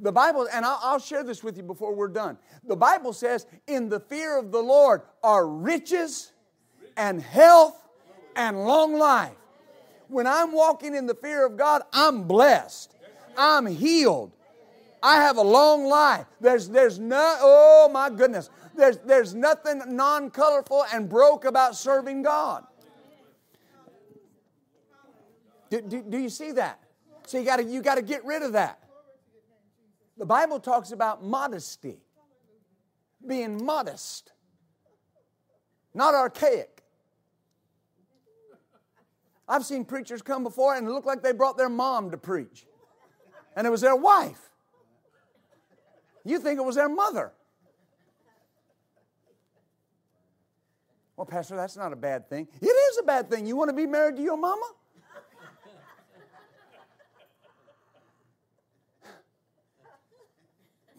The 0.00 0.12
Bible, 0.12 0.48
and 0.52 0.64
I'll, 0.64 0.98
share 0.98 1.22
this 1.22 1.44
with 1.44 1.56
you 1.56 1.62
before 1.62 1.94
we're 1.94 2.08
done. 2.08 2.36
The 2.66 2.74
Bible 2.74 3.12
says, 3.12 3.46
in 3.68 3.88
the 3.88 4.00
fear 4.00 4.36
of 4.36 4.50
the 4.50 4.60
Lord 4.60 5.02
are 5.22 5.46
riches 5.46 6.32
and 6.96 7.22
health 7.22 7.76
and 8.34 8.64
long 8.64 8.98
life. 8.98 9.36
When 10.08 10.26
I'm 10.26 10.52
walking 10.52 10.94
in 10.94 11.06
the 11.06 11.14
fear 11.14 11.46
of 11.46 11.56
God, 11.56 11.82
I'm 11.92 12.24
blessed, 12.24 12.96
I'm 13.38 13.64
healed, 13.66 14.32
I 15.02 15.16
have 15.16 15.36
a 15.36 15.42
long 15.42 15.86
life. 15.86 16.26
There's, 16.40 16.68
there's 16.68 16.98
no, 16.98 17.36
oh 17.40 17.90
my 17.92 18.10
goodness. 18.10 18.50
There's, 18.74 18.98
there's 18.98 19.34
nothing 19.34 19.82
non 19.88 20.30
colorful 20.30 20.84
and 20.92 21.08
broke 21.08 21.44
about 21.44 21.76
serving 21.76 22.22
God. 22.22 22.64
Do, 25.72 25.80
do, 25.80 26.02
do 26.02 26.18
you 26.18 26.28
see 26.28 26.52
that? 26.52 26.80
So 27.24 27.38
you 27.38 27.46
got 27.46 27.56
to 27.56 27.64
you 27.64 27.80
got 27.80 27.94
to 27.94 28.02
get 28.02 28.26
rid 28.26 28.42
of 28.42 28.52
that. 28.52 28.78
The 30.18 30.26
Bible 30.26 30.60
talks 30.60 30.92
about 30.92 31.24
modesty, 31.24 31.96
being 33.26 33.64
modest, 33.64 34.32
not 35.94 36.12
archaic. 36.12 36.82
I've 39.48 39.64
seen 39.64 39.86
preachers 39.86 40.20
come 40.20 40.42
before 40.44 40.76
and 40.76 40.86
it 40.86 40.90
looked 40.90 41.06
like 41.06 41.22
they 41.22 41.32
brought 41.32 41.56
their 41.56 41.70
mom 41.70 42.10
to 42.10 42.18
preach, 42.18 42.66
and 43.56 43.66
it 43.66 43.70
was 43.70 43.80
their 43.80 43.96
wife. 43.96 44.50
You 46.22 46.38
think 46.38 46.60
it 46.60 46.64
was 46.64 46.76
their 46.76 46.90
mother. 46.90 47.32
Well, 51.16 51.24
Pastor, 51.24 51.56
that's 51.56 51.78
not 51.78 51.94
a 51.94 51.96
bad 51.96 52.28
thing. 52.28 52.46
It 52.60 52.66
is 52.66 52.98
a 52.98 53.04
bad 53.04 53.30
thing. 53.30 53.46
You 53.46 53.56
want 53.56 53.70
to 53.70 53.76
be 53.76 53.86
married 53.86 54.16
to 54.16 54.22
your 54.22 54.36
mama? 54.36 54.66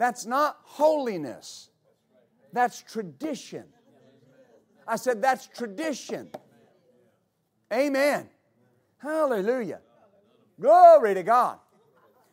That's 0.04 0.26
not 0.26 0.58
holiness. 0.64 1.70
That's 2.52 2.82
tradition. 2.82 3.64
I 4.86 4.98
said, 4.98 5.22
that's 5.22 5.48
tradition. 5.48 6.28
Amen. 7.72 8.28
Hallelujah. 8.98 9.80
Glory 10.60 11.14
to 11.14 11.24
God. 11.24 11.58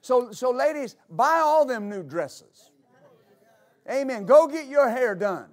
So, 0.00 0.32
so 0.32 0.50
ladies, 0.50 0.96
buy 1.08 1.42
all 1.44 1.64
them 1.64 1.88
new 1.88 2.02
dresses. 2.02 2.72
Amen. 3.88 4.26
Go 4.26 4.48
get 4.48 4.66
your 4.66 4.90
hair 4.90 5.14
done. 5.14 5.50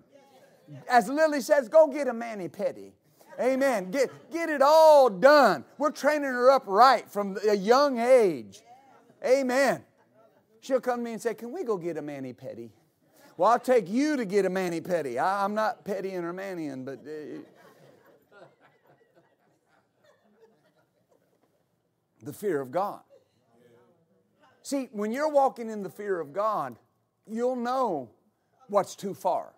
As 0.90 1.08
Lily 1.10 1.42
says, 1.42 1.70
go 1.70 1.86
get 1.86 2.08
a 2.08 2.14
mani 2.14 2.50
pedi. 2.50 2.94
Amen. 3.40 3.92
Get, 3.92 4.10
get 4.32 4.50
it 4.50 4.64
all 4.64 5.12
done. 5.12 5.66
We're 5.78 5.92
training 5.92 6.24
her 6.24 6.50
up 6.50 6.64
right 6.66 7.08
from 7.08 7.38
a 7.48 7.56
young 7.56 8.00
age. 8.00 8.62
Amen. 9.24 9.84
She'll 10.62 10.82
come 10.82 11.00
to 11.00 11.04
me 11.04 11.14
and 11.14 11.22
say, 11.22 11.34
Can 11.34 11.52
we 11.52 11.64
go 11.64 11.78
get 11.78 11.98
a 11.98 12.02
mani 12.02 12.34
pedi? 12.34 12.70
Well, 13.38 13.52
I'll 13.52 13.60
take 13.60 13.88
you 13.88 14.18
to 14.18 14.26
get 14.26 14.46
a 14.46 14.50
mani 14.50 14.82
pedi. 14.82 15.18
I, 15.18 15.46
am 15.46 15.54
not 15.54 15.86
pettying 15.86 16.24
or 16.24 16.34
mannying, 16.34 16.86
but. 16.86 17.00
Uh, 17.06 17.40
the 22.24 22.34
fear 22.34 22.60
of 22.60 22.72
God. 22.72 23.00
See, 24.64 24.90
when 24.92 25.12
you're 25.12 25.32
walking 25.32 25.70
in 25.70 25.82
the 25.82 25.90
fear 25.90 26.20
of 26.20 26.34
God, 26.34 26.76
you'll 27.26 27.56
know 27.56 28.10
what's 28.68 28.96
too 28.96 29.14
far. 29.14 29.54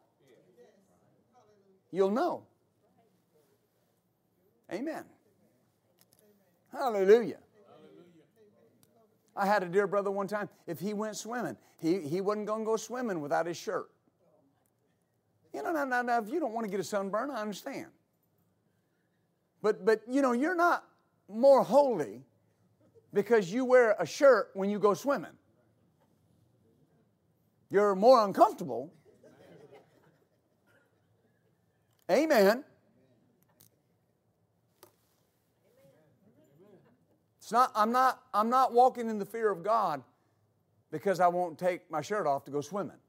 You'll 1.92 2.12
know. 2.12 2.44
Amen. 4.72 5.04
Hallelujah. 6.72 7.40
I 9.40 9.46
had 9.46 9.64
a 9.64 9.68
dear 9.68 9.88
brother 9.88 10.12
one 10.12 10.28
time, 10.28 10.50
if 10.68 10.80
he 10.80 10.94
went 10.94 11.16
swimming, 11.16 11.58
he, 11.78 12.02
he 12.02 12.22
wasn't 12.22 12.48
going 12.48 12.60
to 12.60 12.66
go 12.66 12.76
swimming 12.76 13.22
without 13.22 13.46
his 13.46 13.58
shirt. 13.58 13.90
You 15.54 15.64
know, 15.64 15.72
now, 15.72 15.86
now, 15.86 16.02
now, 16.02 16.20
if 16.20 16.30
you 16.30 16.40
don't 16.40 16.54
want 16.54 16.66
to 16.66 16.72
get 16.72 16.80
a 16.80 16.84
sunburn, 16.84 17.32
I 17.32 17.42
understand. 17.42 17.88
But, 19.62 19.86
but, 19.86 20.02
you 20.08 20.22
know, 20.22 20.34
you're 20.34 20.56
not 20.56 20.84
more 21.28 21.64
holy 21.64 22.22
because 23.14 23.52
you 23.52 23.66
wear 23.66 23.96
a 24.00 24.06
shirt 24.06 24.50
when 24.54 24.70
you 24.70 24.78
go 24.78 24.94
swimming. 24.94 25.32
You're 27.72 27.96
more 27.96 28.26
uncomfortable 28.26 28.92
Amen. 32.10 32.64
It's 37.50 37.54
not, 37.54 37.72
I'm, 37.74 37.92
not, 37.92 38.22
I'm 38.32 38.48
not 38.52 38.74
walking 38.74 39.10
in 39.10 39.18
the 39.18 39.26
fear 39.26 39.50
of 39.50 39.64
God 39.64 40.04
because 40.92 41.20
I 41.20 41.28
won't 41.30 41.58
take 41.58 41.90
my 41.90 42.00
shirt 42.00 42.28
off 42.28 42.46
to 42.46 42.52
go 42.52 42.62
swimming. 42.62 43.00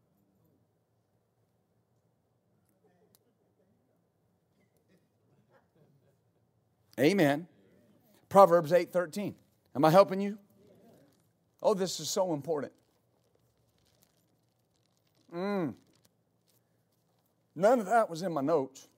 Amen. 6.98 7.46
Proverbs 8.30 8.72
8:13. 8.72 9.34
Am 9.76 9.84
I 9.84 9.90
helping 9.90 10.22
you? 10.22 10.38
Oh, 11.62 11.74
this 11.74 12.00
is 12.00 12.08
so 12.08 12.32
important. 12.32 12.72
Mm. 15.36 15.74
None 17.54 17.78
of 17.78 17.84
that 17.84 18.08
was 18.08 18.22
in 18.22 18.32
my 18.32 18.40
notes. 18.40 18.88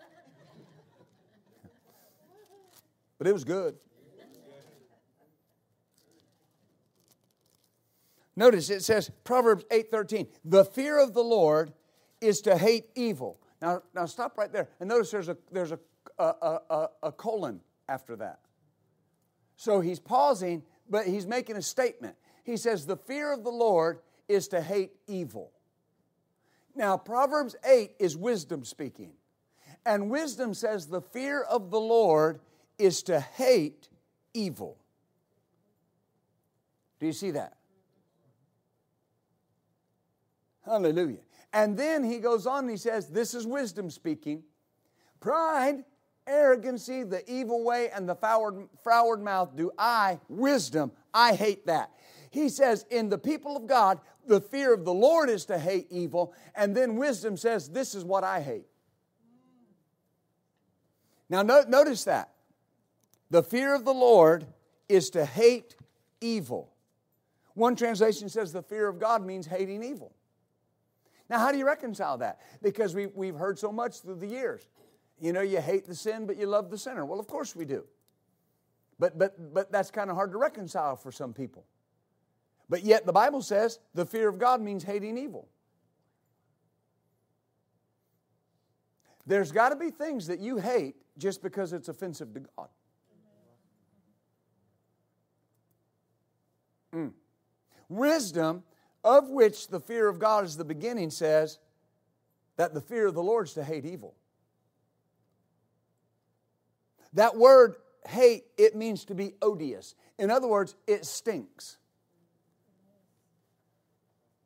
But 3.18 3.26
it 3.26 3.34
was 3.34 3.44
good. 3.44 3.76
Notice 8.36 8.68
it 8.68 8.82
says 8.82 9.10
Proverbs 9.24 9.64
8:13, 9.70 10.28
"The 10.44 10.64
fear 10.64 10.98
of 10.98 11.14
the 11.14 11.24
Lord 11.24 11.72
is 12.20 12.42
to 12.42 12.56
hate 12.56 12.90
evil." 12.94 13.40
Now, 13.62 13.82
now 13.94 14.04
stop 14.04 14.36
right 14.36 14.52
there. 14.52 14.68
And 14.78 14.88
notice 14.88 15.10
there's 15.10 15.28
a 15.28 15.36
there's 15.50 15.72
a 15.72 15.80
a, 16.18 16.60
a, 16.70 16.88
a 17.04 17.12
colon 17.12 17.60
after 17.88 18.16
that. 18.16 18.40
So 19.56 19.80
he's 19.80 20.00
pausing, 20.00 20.62
but 20.88 21.06
he's 21.06 21.26
making 21.26 21.56
a 21.56 21.62
statement. 21.62 22.16
He 22.44 22.56
says, 22.56 22.86
"The 22.86 22.96
fear 22.96 23.32
of 23.32 23.42
the 23.42 23.50
Lord 23.50 24.00
is 24.28 24.48
to 24.48 24.60
hate 24.60 24.92
evil." 25.06 25.52
Now, 26.74 26.98
Proverbs 26.98 27.56
8 27.64 27.96
is 27.98 28.18
wisdom 28.18 28.62
speaking. 28.64 29.14
And 29.86 30.10
wisdom 30.10 30.52
says 30.52 30.86
the 30.86 31.00
fear 31.00 31.42
of 31.42 31.70
the 31.70 31.80
Lord 31.80 32.40
is 32.78 33.02
to 33.04 33.18
hate 33.20 33.88
evil. 34.34 34.76
Do 37.00 37.06
you 37.06 37.12
see 37.12 37.30
that? 37.30 37.55
Hallelujah. 40.66 41.18
And 41.52 41.76
then 41.76 42.04
he 42.04 42.18
goes 42.18 42.46
on 42.46 42.64
and 42.64 42.70
he 42.70 42.76
says, 42.76 43.08
This 43.08 43.32
is 43.32 43.46
wisdom 43.46 43.88
speaking. 43.88 44.42
Pride, 45.20 45.84
arrogancy, 46.26 47.04
the 47.04 47.28
evil 47.30 47.64
way, 47.64 47.88
and 47.90 48.08
the 48.08 48.14
froward, 48.14 48.68
froward 48.82 49.22
mouth 49.22 49.56
do 49.56 49.70
I, 49.78 50.20
wisdom, 50.28 50.92
I 51.14 51.34
hate 51.34 51.66
that. 51.66 51.90
He 52.30 52.48
says, 52.48 52.84
In 52.90 53.08
the 53.08 53.18
people 53.18 53.56
of 53.56 53.66
God, 53.66 54.00
the 54.26 54.40
fear 54.40 54.74
of 54.74 54.84
the 54.84 54.92
Lord 54.92 55.30
is 55.30 55.46
to 55.46 55.58
hate 55.58 55.86
evil. 55.90 56.34
And 56.54 56.76
then 56.76 56.96
wisdom 56.96 57.36
says, 57.36 57.68
This 57.68 57.94
is 57.94 58.04
what 58.04 58.24
I 58.24 58.40
hate. 58.40 58.66
Now, 61.28 61.42
no, 61.42 61.62
notice 61.66 62.04
that. 62.04 62.32
The 63.30 63.42
fear 63.42 63.74
of 63.74 63.84
the 63.84 63.94
Lord 63.94 64.46
is 64.88 65.10
to 65.10 65.24
hate 65.24 65.76
evil. 66.20 66.72
One 67.54 67.74
translation 67.74 68.28
says 68.28 68.52
the 68.52 68.62
fear 68.62 68.86
of 68.86 69.00
God 69.00 69.24
means 69.24 69.46
hating 69.46 69.82
evil. 69.82 70.12
Now, 71.28 71.38
how 71.38 71.50
do 71.50 71.58
you 71.58 71.66
reconcile 71.66 72.18
that? 72.18 72.40
Because 72.62 72.94
we, 72.94 73.06
we've 73.06 73.34
heard 73.34 73.58
so 73.58 73.72
much 73.72 74.00
through 74.00 74.16
the 74.16 74.26
years. 74.26 74.66
You 75.18 75.32
know, 75.32 75.40
you 75.40 75.60
hate 75.60 75.86
the 75.86 75.94
sin, 75.94 76.26
but 76.26 76.36
you 76.36 76.46
love 76.46 76.70
the 76.70 76.78
sinner. 76.78 77.04
Well, 77.04 77.18
of 77.18 77.26
course 77.26 77.56
we 77.56 77.64
do. 77.64 77.84
But, 78.98 79.18
but, 79.18 79.52
but 79.52 79.72
that's 79.72 79.90
kind 79.90 80.10
of 80.10 80.16
hard 80.16 80.32
to 80.32 80.38
reconcile 80.38 80.96
for 80.96 81.10
some 81.10 81.32
people. 81.32 81.66
But 82.68 82.84
yet, 82.84 83.06
the 83.06 83.12
Bible 83.12 83.42
says 83.42 83.78
the 83.94 84.06
fear 84.06 84.28
of 84.28 84.38
God 84.38 84.60
means 84.60 84.84
hating 84.84 85.18
evil. 85.18 85.48
There's 89.26 89.52
got 89.52 89.70
to 89.70 89.76
be 89.76 89.90
things 89.90 90.26
that 90.28 90.38
you 90.38 90.58
hate 90.58 90.94
just 91.18 91.42
because 91.42 91.72
it's 91.72 91.88
offensive 91.88 92.32
to 92.34 92.40
God. 92.40 92.68
Mm. 96.94 97.12
Wisdom, 97.88 98.62
of 99.06 99.30
which 99.30 99.68
the 99.68 99.78
fear 99.78 100.08
of 100.08 100.18
God 100.18 100.44
is 100.44 100.56
the 100.56 100.64
beginning, 100.64 101.10
says 101.10 101.60
that 102.56 102.74
the 102.74 102.80
fear 102.80 103.06
of 103.06 103.14
the 103.14 103.22
Lord 103.22 103.46
is 103.46 103.54
to 103.54 103.62
hate 103.62 103.86
evil. 103.86 104.16
That 107.12 107.36
word 107.36 107.76
hate, 108.08 108.46
it 108.58 108.74
means 108.74 109.04
to 109.04 109.14
be 109.14 109.34
odious. 109.40 109.94
In 110.18 110.28
other 110.30 110.48
words, 110.48 110.74
it 110.88 111.06
stinks. 111.06 111.76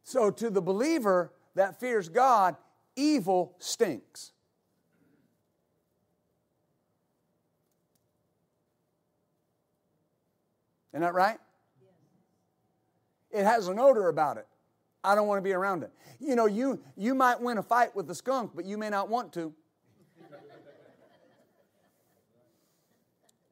So, 0.04 0.30
to 0.30 0.50
the 0.50 0.60
believer 0.60 1.32
that 1.54 1.80
fears 1.80 2.10
God, 2.10 2.54
evil 2.96 3.56
stinks. 3.60 4.32
Isn't 10.92 11.00
that 11.00 11.14
right? 11.14 11.38
It 13.30 13.44
has 13.44 13.68
an 13.68 13.78
odor 13.78 14.08
about 14.08 14.36
it. 14.36 14.46
I 15.02 15.14
don't 15.14 15.26
want 15.26 15.38
to 15.38 15.42
be 15.42 15.52
around 15.52 15.82
it. 15.82 15.90
You 16.18 16.36
know, 16.36 16.46
you, 16.46 16.80
you 16.96 17.14
might 17.14 17.40
win 17.40 17.58
a 17.58 17.62
fight 17.62 17.94
with 17.96 18.06
the 18.06 18.14
skunk, 18.14 18.52
but 18.54 18.64
you 18.64 18.76
may 18.76 18.90
not 18.90 19.08
want 19.08 19.32
to. 19.34 19.54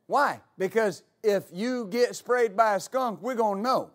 Why? 0.06 0.40
Because 0.56 1.02
if 1.22 1.44
you 1.52 1.86
get 1.86 2.16
sprayed 2.16 2.56
by 2.56 2.76
a 2.76 2.80
skunk, 2.80 3.20
we're 3.20 3.34
going 3.34 3.58
to 3.58 3.62
know. 3.62 3.90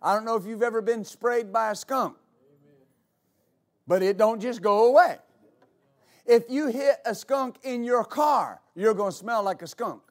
I 0.00 0.14
don't 0.14 0.24
know 0.24 0.36
if 0.36 0.46
you've 0.46 0.62
ever 0.62 0.80
been 0.80 1.04
sprayed 1.04 1.52
by 1.52 1.72
a 1.72 1.74
skunk, 1.74 2.16
but 3.86 4.02
it 4.02 4.16
don't 4.16 4.40
just 4.40 4.62
go 4.62 4.86
away. 4.86 5.16
If 6.26 6.44
you 6.48 6.68
hit 6.68 6.96
a 7.04 7.14
skunk 7.14 7.56
in 7.62 7.82
your 7.82 8.04
car, 8.04 8.60
you're 8.74 8.94
going 8.94 9.12
to 9.12 9.16
smell 9.16 9.42
like 9.42 9.62
a 9.62 9.66
skunk. 9.66 10.02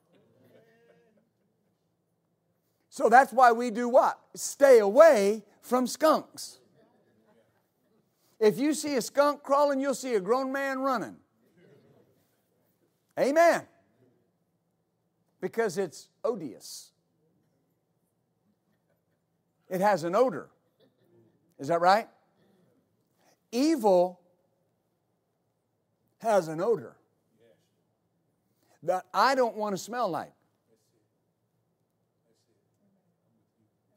So 2.96 3.10
that's 3.10 3.34
why 3.34 3.52
we 3.52 3.72
do 3.72 3.90
what? 3.90 4.18
Stay 4.36 4.80
away 4.80 5.44
from 5.62 5.86
skunks. 5.86 6.60
If 8.40 8.58
you 8.58 8.74
see 8.74 8.96
a 8.96 9.02
skunk 9.02 9.44
crawling, 9.44 9.82
you'll 9.82 9.94
see 9.96 10.16
a 10.16 10.22
grown 10.22 10.54
man 10.54 10.80
running. 10.80 11.18
Amen. 13.20 13.64
Because 15.42 15.78
it's 15.78 16.08
odious. 16.24 16.92
It 19.68 19.82
has 19.82 20.06
an 20.06 20.16
odor. 20.16 20.48
Is 21.60 21.68
that 21.68 21.82
right? 21.82 22.08
Evil 23.52 24.22
has 26.20 26.48
an 26.48 26.62
odor 26.62 26.96
that 28.84 29.06
I 29.14 29.36
don't 29.36 29.58
want 29.58 29.76
to 29.76 29.78
smell 29.78 30.08
like. 30.08 30.32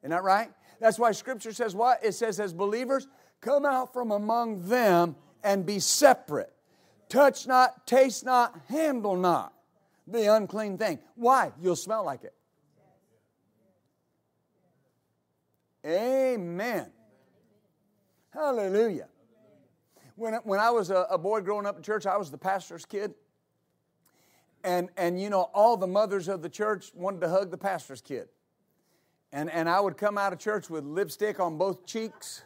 Isn't 0.08 0.16
that 0.16 0.24
right? 0.24 0.50
That's 0.80 0.98
why 0.98 1.12
Scripture 1.12 1.52
says 1.52 1.74
what? 1.74 2.02
It 2.02 2.12
says, 2.12 2.40
as 2.40 2.54
believers, 2.54 3.06
come 3.42 3.66
out 3.66 3.92
from 3.92 4.10
among 4.10 4.66
them 4.66 5.16
and 5.44 5.66
be 5.66 5.80
separate. 5.80 6.50
Touch 7.10 7.46
not, 7.46 7.86
taste 7.86 8.24
not, 8.24 8.58
handle 8.70 9.16
not 9.16 9.52
the 10.06 10.34
unclean 10.34 10.78
thing. 10.78 10.98
Why? 11.14 11.52
You'll 11.60 11.76
smell 11.76 12.04
like 12.04 12.24
it. 12.24 12.32
Amen. 15.84 16.86
Hallelujah. 18.32 19.08
When, 20.16 20.32
when 20.36 20.58
I 20.58 20.70
was 20.70 20.88
a, 20.88 21.06
a 21.10 21.18
boy 21.18 21.42
growing 21.42 21.66
up 21.66 21.76
in 21.76 21.82
church, 21.82 22.06
I 22.06 22.16
was 22.16 22.30
the 22.30 22.38
pastor's 22.38 22.86
kid. 22.86 23.12
And, 24.64 24.88
and 24.96 25.20
you 25.20 25.28
know, 25.28 25.50
all 25.52 25.76
the 25.76 25.86
mothers 25.86 26.28
of 26.28 26.40
the 26.40 26.48
church 26.48 26.92
wanted 26.94 27.20
to 27.20 27.28
hug 27.28 27.50
the 27.50 27.58
pastor's 27.58 28.00
kid. 28.00 28.28
And, 29.32 29.50
and 29.50 29.68
I 29.68 29.80
would 29.80 29.96
come 29.96 30.16
out 30.16 30.32
of 30.32 30.38
church 30.38 30.70
with 30.70 30.84
lipstick 30.84 31.38
on 31.38 31.58
both 31.58 31.84
cheeks, 31.84 32.44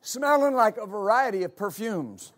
smelling 0.00 0.54
like 0.54 0.78
a 0.78 0.86
variety 0.86 1.42
of 1.42 1.54
perfumes. 1.54 2.32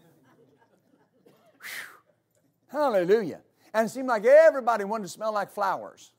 Whew. 1.60 2.78
Hallelujah. 2.78 3.40
And 3.72 3.86
it 3.86 3.90
seemed 3.90 4.08
like 4.08 4.24
everybody 4.24 4.84
wanted 4.84 5.04
to 5.04 5.08
smell 5.10 5.32
like 5.32 5.50
flowers. 5.50 6.12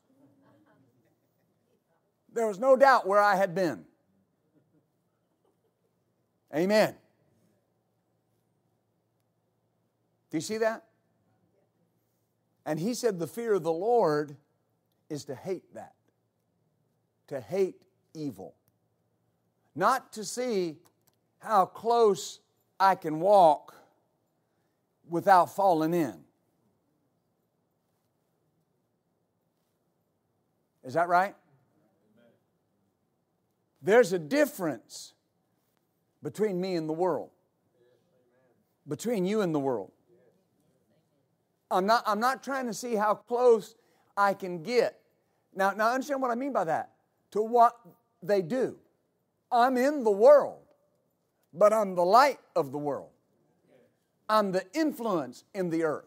There 2.31 2.47
was 2.47 2.59
no 2.59 2.75
doubt 2.75 3.07
where 3.07 3.19
I 3.19 3.35
had 3.35 3.53
been. 3.53 3.85
Amen. 6.55 6.95
Do 10.31 10.37
you 10.37 10.41
see 10.41 10.57
that? 10.57 10.85
And 12.65 12.79
he 12.79 12.93
said 12.93 13.19
the 13.19 13.27
fear 13.27 13.55
of 13.55 13.63
the 13.63 13.71
Lord 13.71 14.37
is 15.09 15.25
to 15.25 15.35
hate 15.35 15.73
that 15.73 15.93
to 17.29 17.39
hate 17.39 17.75
evil, 18.13 18.55
not 19.75 20.11
to 20.13 20.25
see 20.25 20.77
how 21.37 21.65
close 21.65 22.39
I 22.79 22.95
can 22.95 23.19
walk 23.19 23.75
without 25.07 25.55
falling 25.55 25.93
in. 25.93 26.15
Is 30.83 30.95
that 30.95 31.07
right? 31.07 31.35
There's 33.81 34.11
a 34.11 34.19
difference 34.19 35.13
between 36.23 36.59
me 36.59 36.75
and 36.75 36.89
the 36.89 36.93
world, 36.93 37.29
between 38.87 39.25
you 39.25 39.41
and 39.41 39.53
the 39.53 39.59
world. 39.59 39.91
I'm 41.69 41.85
not, 41.85 42.03
I'm 42.07 42.19
not 42.19 42.43
trying 42.43 42.65
to 42.65 42.73
see 42.73 42.95
how 42.95 43.13
close 43.13 43.75
I 44.17 44.33
can 44.33 44.63
get. 44.63 44.99
Now, 45.55 45.71
now 45.71 45.93
understand 45.93 46.23
what 46.23 46.31
I 46.31 46.35
mean 46.35 46.51
by 46.51 46.63
that 46.63 46.89
to 47.31 47.41
what 47.41 47.77
they 48.21 48.41
do. 48.41 48.77
I'm 49.51 49.77
in 49.77 50.03
the 50.03 50.11
world, 50.11 50.61
but 51.53 51.73
I'm 51.73 51.95
the 51.95 52.05
light 52.05 52.39
of 52.55 52.71
the 52.71 52.77
world. 52.77 53.09
I'm 54.27 54.51
the 54.51 54.65
influence 54.73 55.43
in 55.53 55.69
the 55.69 55.83
earth. 55.83 56.05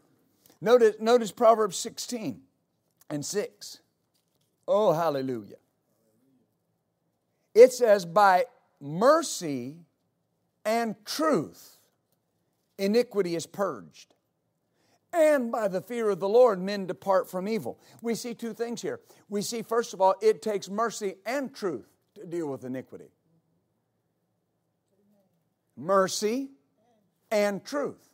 Notice, 0.60 0.96
notice 1.00 1.32
Proverbs 1.32 1.76
16 1.76 2.40
and 3.10 3.24
6. 3.24 3.80
Oh, 4.68 4.92
hallelujah. 4.92 5.56
It 7.54 7.72
says, 7.72 8.04
By 8.04 8.44
mercy 8.80 9.78
and 10.64 10.94
truth, 11.04 11.78
iniquity 12.78 13.34
is 13.34 13.46
purged 13.46 14.14
and 15.12 15.52
by 15.52 15.68
the 15.68 15.80
fear 15.80 16.10
of 16.10 16.20
the 16.20 16.28
Lord, 16.28 16.60
men 16.60 16.86
depart 16.86 17.30
from 17.30 17.46
evil. 17.46 17.78
We 18.00 18.14
see 18.14 18.34
two 18.34 18.54
things 18.54 18.80
here. 18.80 19.00
We 19.28 19.42
see, 19.42 19.62
first 19.62 19.94
of 19.94 20.00
all, 20.00 20.14
it 20.22 20.42
takes 20.42 20.68
mercy 20.68 21.16
and 21.26 21.54
truth 21.54 21.88
to 22.14 22.24
deal 22.24 22.48
with 22.48 22.64
iniquity. 22.64 23.10
Mercy 25.76 26.50
and 27.30 27.64
truth. 27.64 28.08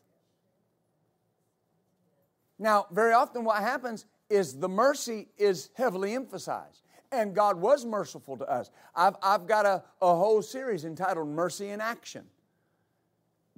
Now, 2.58 2.86
very 2.90 3.12
often 3.12 3.44
what 3.44 3.62
happens 3.62 4.06
is 4.28 4.58
the 4.58 4.68
mercy 4.68 5.28
is 5.36 5.70
heavily 5.74 6.14
emphasized. 6.14 6.82
And 7.10 7.34
God 7.34 7.58
was 7.58 7.86
merciful 7.86 8.36
to 8.36 8.44
us. 8.44 8.70
I've, 8.94 9.16
I've 9.22 9.46
got 9.46 9.64
a, 9.64 9.82
a 10.02 10.14
whole 10.14 10.42
series 10.42 10.84
entitled 10.84 11.28
Mercy 11.28 11.70
in 11.70 11.80
Action. 11.80 12.26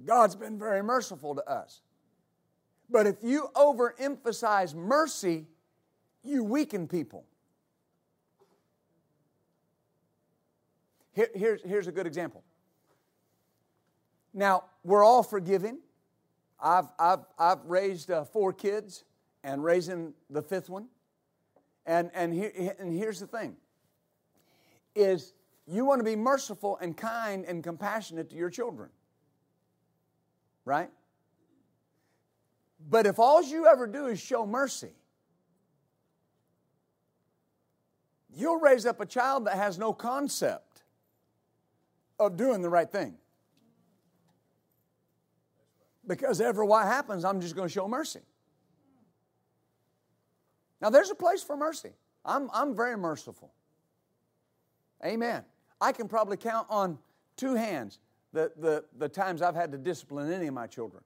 God's 0.05 0.35
been 0.35 0.57
very 0.57 0.81
merciful 0.81 1.35
to 1.35 1.49
us. 1.49 1.81
But 2.91 3.07
if 3.07 3.23
you 3.23 3.47
overemphasize 3.55 4.75
mercy, 4.75 5.45
you 6.23 6.43
weaken 6.43 6.87
people. 6.87 7.25
Here, 11.13 11.29
here's, 11.33 11.61
here's 11.63 11.87
a 11.87 11.91
good 11.91 12.05
example. 12.05 12.43
Now, 14.33 14.65
we're 14.83 15.03
all 15.03 15.23
forgiving. 15.23 15.79
I've, 16.59 16.89
I've, 16.99 17.25
I've 17.37 17.65
raised 17.65 18.11
uh, 18.11 18.23
four 18.25 18.53
kids 18.53 19.03
and 19.43 19.63
raising 19.63 20.13
the 20.29 20.41
fifth 20.41 20.69
one. 20.69 20.87
And, 21.85 22.11
and, 22.13 22.33
here, 22.33 22.75
and 22.77 22.93
here's 22.93 23.19
the 23.19 23.27
thing 23.27 23.55
is 24.93 25.33
you 25.65 25.85
want 25.85 25.99
to 25.99 26.03
be 26.03 26.15
merciful 26.17 26.77
and 26.81 26.95
kind 26.95 27.45
and 27.45 27.63
compassionate 27.63 28.29
to 28.29 28.35
your 28.35 28.49
children. 28.49 28.89
Right? 30.65 30.89
But 32.89 33.05
if 33.05 33.19
all 33.19 33.41
you 33.43 33.67
ever 33.67 33.87
do 33.87 34.07
is 34.07 34.19
show 34.19 34.45
mercy, 34.45 34.91
you'll 38.33 38.59
raise 38.59 38.85
up 38.85 38.99
a 38.99 39.05
child 39.05 39.45
that 39.45 39.55
has 39.55 39.77
no 39.77 39.93
concept 39.93 40.83
of 42.19 42.37
doing 42.37 42.61
the 42.61 42.69
right 42.69 42.89
thing. 42.89 43.15
Because 46.07 46.41
ever 46.41 46.65
what 46.65 46.85
happens, 46.85 47.23
I'm 47.23 47.41
just 47.41 47.55
going 47.55 47.67
to 47.67 47.73
show 47.73 47.87
mercy. 47.87 48.21
Now, 50.81 50.89
there's 50.89 51.11
a 51.11 51.15
place 51.15 51.43
for 51.43 51.55
mercy. 51.55 51.91
I'm, 52.25 52.49
I'm 52.53 52.75
very 52.75 52.97
merciful. 52.97 53.53
Amen. 55.05 55.43
I 55.79 55.91
can 55.91 56.07
probably 56.07 56.37
count 56.37 56.67
on 56.69 56.97
two 57.37 57.55
hands 57.55 57.99
the, 58.33 58.51
the, 58.57 58.83
the 58.97 59.09
times 59.09 59.41
I've 59.41 59.55
had 59.55 59.71
to 59.71 59.77
discipline 59.77 60.31
any 60.31 60.47
of 60.47 60.53
my 60.53 60.67
children. 60.67 61.03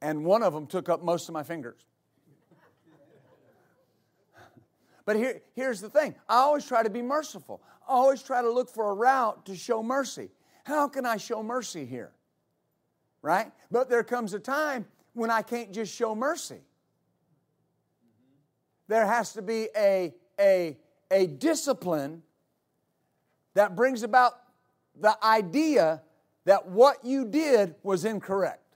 And 0.00 0.24
one 0.24 0.42
of 0.42 0.52
them 0.52 0.66
took 0.66 0.88
up 0.88 1.02
most 1.02 1.28
of 1.28 1.32
my 1.32 1.42
fingers. 1.42 1.84
But 5.04 5.16
here, 5.16 5.40
here's 5.54 5.80
the 5.80 5.88
thing 5.88 6.14
I 6.28 6.36
always 6.36 6.66
try 6.66 6.82
to 6.82 6.90
be 6.90 7.00
merciful. 7.00 7.62
I 7.88 7.92
always 7.92 8.22
try 8.22 8.42
to 8.42 8.50
look 8.50 8.68
for 8.68 8.90
a 8.90 8.94
route 8.94 9.46
to 9.46 9.56
show 9.56 9.82
mercy. 9.82 10.28
How 10.64 10.86
can 10.86 11.06
I 11.06 11.16
show 11.16 11.42
mercy 11.42 11.86
here? 11.86 12.12
Right? 13.22 13.50
But 13.70 13.88
there 13.88 14.04
comes 14.04 14.34
a 14.34 14.38
time 14.38 14.84
when 15.14 15.30
I 15.30 15.40
can't 15.40 15.72
just 15.72 15.94
show 15.94 16.14
mercy. 16.14 16.60
There 18.86 19.06
has 19.06 19.32
to 19.32 19.40
be 19.40 19.68
a, 19.74 20.14
a, 20.38 20.76
a 21.10 21.26
discipline 21.26 22.22
that 23.54 23.74
brings 23.74 24.02
about 24.02 24.38
the 24.94 25.16
idea 25.24 26.02
that 26.44 26.68
what 26.68 27.02
you 27.02 27.24
did 27.24 27.74
was 27.82 28.04
incorrect. 28.04 28.67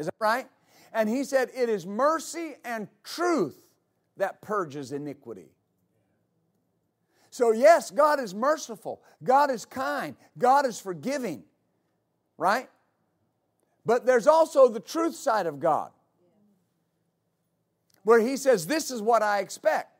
Is 0.00 0.06
that 0.06 0.14
right? 0.18 0.48
And 0.94 1.08
he 1.08 1.24
said, 1.24 1.50
It 1.54 1.68
is 1.68 1.86
mercy 1.86 2.54
and 2.64 2.88
truth 3.04 3.66
that 4.16 4.40
purges 4.40 4.92
iniquity. 4.92 5.50
So, 7.28 7.52
yes, 7.52 7.90
God 7.90 8.18
is 8.18 8.34
merciful, 8.34 9.02
God 9.22 9.50
is 9.50 9.66
kind, 9.66 10.16
God 10.38 10.66
is 10.66 10.80
forgiving, 10.80 11.44
right? 12.38 12.68
But 13.84 14.06
there's 14.06 14.26
also 14.26 14.68
the 14.68 14.80
truth 14.80 15.14
side 15.14 15.46
of 15.46 15.60
God, 15.60 15.90
where 18.02 18.20
He 18.20 18.38
says, 18.38 18.66
This 18.66 18.90
is 18.90 19.02
what 19.02 19.22
I 19.22 19.40
expect, 19.40 19.92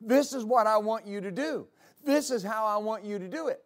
this 0.00 0.32
is 0.32 0.42
what 0.42 0.66
I 0.66 0.78
want 0.78 1.06
you 1.06 1.20
to 1.20 1.30
do. 1.30 1.68
This 2.02 2.30
is 2.30 2.42
how 2.42 2.66
I 2.66 2.76
want 2.78 3.04
you 3.04 3.18
to 3.18 3.28
do 3.28 3.48
it. 3.48 3.63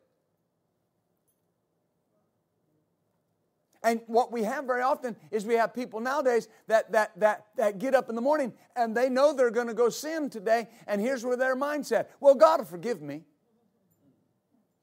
And 3.88 4.02
what 4.06 4.30
we 4.30 4.42
have 4.42 4.66
very 4.66 4.82
often 4.82 5.16
is 5.30 5.46
we 5.46 5.54
have 5.54 5.72
people 5.72 5.98
nowadays 5.98 6.46
that, 6.66 6.92
that, 6.92 7.18
that, 7.20 7.46
that 7.56 7.78
get 7.78 7.94
up 7.94 8.10
in 8.10 8.16
the 8.16 8.20
morning 8.20 8.52
and 8.76 8.94
they 8.94 9.08
know 9.08 9.32
they're 9.32 9.50
going 9.50 9.66
to 9.66 9.72
go 9.72 9.88
sin 9.88 10.28
today, 10.28 10.68
and 10.86 11.00
here's 11.00 11.24
where 11.24 11.38
their 11.38 11.56
mindset 11.56 12.08
well, 12.20 12.34
God 12.34 12.60
will 12.60 12.66
forgive 12.66 13.00
me 13.00 13.22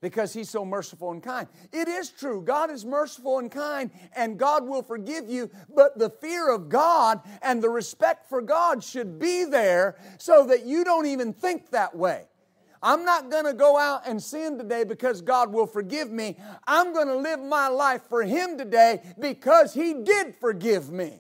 because 0.02 0.34
He's 0.34 0.50
so 0.50 0.66
merciful 0.66 1.12
and 1.12 1.22
kind. 1.22 1.48
It 1.72 1.88
is 1.88 2.10
true, 2.10 2.42
God 2.42 2.72
is 2.72 2.84
merciful 2.84 3.38
and 3.38 3.52
kind, 3.52 3.92
and 4.16 4.40
God 4.40 4.66
will 4.66 4.82
forgive 4.82 5.30
you, 5.30 5.52
but 5.76 6.00
the 6.00 6.10
fear 6.10 6.50
of 6.50 6.68
God 6.68 7.22
and 7.44 7.62
the 7.62 7.70
respect 7.70 8.28
for 8.28 8.42
God 8.42 8.84
should 8.84 9.20
be 9.20 9.46
there 9.46 9.98
so 10.18 10.48
that 10.48 10.66
you 10.66 10.84
don't 10.84 11.06
even 11.06 11.32
think 11.32 11.70
that 11.70 11.96
way. 11.96 12.26
I'm 12.86 13.04
not 13.04 13.32
going 13.32 13.46
to 13.46 13.54
go 13.54 13.80
out 13.80 14.04
and 14.06 14.22
sin 14.22 14.60
today 14.60 14.84
because 14.84 15.20
God 15.20 15.52
will 15.52 15.66
forgive 15.66 16.12
me. 16.12 16.38
I'm 16.68 16.94
going 16.94 17.08
to 17.08 17.16
live 17.16 17.40
my 17.40 17.68
life 17.68 18.04
for 18.08 18.22
Him 18.22 18.60
today 18.60 19.02
because 19.20 19.74
He 19.74 19.96
did 20.04 20.36
forgive 20.36 20.92
me. 20.92 21.14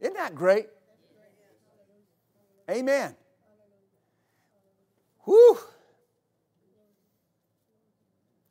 Isn't 0.00 0.14
that 0.14 0.34
great? 0.34 0.68
Amen. 2.70 3.14
Whew. 5.26 5.58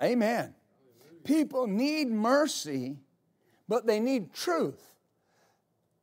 Amen. 0.04 0.54
People 1.24 1.66
need 1.66 2.12
mercy, 2.12 2.98
but 3.68 3.88
they 3.88 4.00
need 4.00 4.34
truth. 4.36 4.94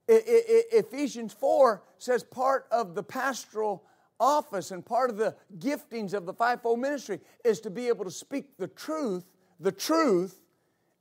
Ephesians 0.09 1.34
4 1.34 1.82
says 1.98 2.24
part 2.24 2.66
of 2.70 2.94
the 2.94 3.02
pastoral 3.02 3.84
office 4.18 4.70
and 4.70 4.84
part 4.84 5.11
of 5.11 5.16
the 5.16 5.36
giftings 5.59 6.14
of 6.14 6.26
the 6.26 6.32
fivefold 6.32 6.80
ministry 6.80 7.20
is 7.44 7.61
to 7.61 7.70
be 7.70 7.88
able 7.88 8.04
to 8.04 8.11
speak 8.11 8.56
the 8.56 8.68
truth, 8.68 9.24
the 9.61 9.70
truth 9.72 10.40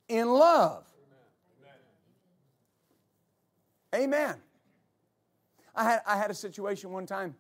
in 0.10 0.28
love. 0.28 0.86
Amen. 3.93 4.03
Amen. 4.03 4.36
I 5.76 5.84
had, 5.84 6.01
I 6.05 6.18
had 6.18 6.32
a 6.32 6.36
situation 6.36 6.91
one 6.91 7.05
time, 7.05 7.36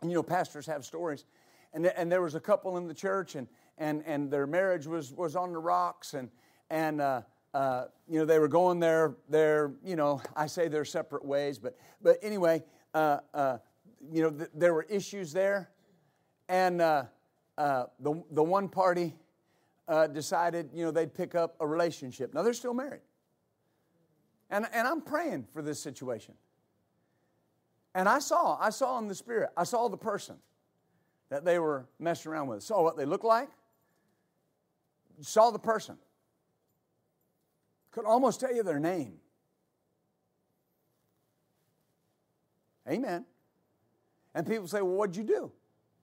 and 0.00 0.10
you 0.10 0.16
know, 0.16 0.22
pastors 0.22 0.66
have 0.66 0.84
stories, 0.84 1.24
and, 1.72 1.86
and 1.86 2.10
there 2.10 2.22
was 2.22 2.34
a 2.34 2.40
couple 2.40 2.76
in 2.78 2.88
the 2.88 2.94
church, 2.94 3.34
and, 3.34 3.46
and, 3.78 4.02
and 4.06 4.30
their 4.30 4.46
marriage 4.46 4.86
was, 4.86 5.12
was 5.12 5.36
on 5.36 5.52
the 5.52 5.58
rocks, 5.58 6.14
and, 6.14 6.30
and 6.70 7.00
uh, 7.00 7.22
uh, 7.56 7.86
you 8.06 8.18
know, 8.18 8.26
they 8.26 8.38
were 8.38 8.48
going 8.48 8.80
their, 8.80 9.16
their, 9.30 9.72
you 9.82 9.96
know, 9.96 10.20
I 10.36 10.46
say 10.46 10.68
their 10.68 10.84
separate 10.84 11.24
ways, 11.24 11.58
but, 11.58 11.74
but 12.02 12.18
anyway, 12.20 12.62
uh, 12.92 13.20
uh, 13.32 13.58
you 14.12 14.22
know, 14.22 14.30
th- 14.30 14.50
there 14.54 14.74
were 14.74 14.82
issues 14.90 15.32
there. 15.32 15.70
And 16.50 16.82
uh, 16.82 17.04
uh, 17.56 17.84
the, 17.98 18.22
the 18.30 18.42
one 18.42 18.68
party 18.68 19.14
decided, 20.12 20.68
you 20.74 20.84
know, 20.84 20.90
they'd 20.90 21.14
pick 21.14 21.34
up 21.34 21.56
a 21.58 21.66
relationship. 21.66 22.34
Now, 22.34 22.42
they're 22.42 22.52
still 22.52 22.74
married. 22.74 23.00
And, 24.50 24.66
and 24.74 24.86
I'm 24.86 25.00
praying 25.00 25.46
for 25.54 25.62
this 25.62 25.80
situation. 25.80 26.34
And 27.94 28.06
I 28.06 28.18
saw, 28.18 28.58
I 28.60 28.68
saw 28.68 28.98
in 28.98 29.08
the 29.08 29.14
spirit, 29.14 29.48
I 29.56 29.64
saw 29.64 29.88
the 29.88 29.96
person 29.96 30.36
that 31.30 31.46
they 31.46 31.58
were 31.58 31.86
messing 31.98 32.32
around 32.32 32.48
with. 32.48 32.62
Saw 32.62 32.82
what 32.82 32.98
they 32.98 33.06
looked 33.06 33.24
like. 33.24 33.48
Saw 35.22 35.50
the 35.50 35.58
person 35.58 35.96
could 37.96 38.04
almost 38.04 38.40
tell 38.40 38.54
you 38.54 38.62
their 38.62 38.78
name. 38.78 39.14
Amen. 42.86 43.24
And 44.34 44.46
people 44.46 44.68
say, 44.68 44.82
Well, 44.82 44.92
what'd 44.92 45.16
you 45.16 45.24
do? 45.24 45.50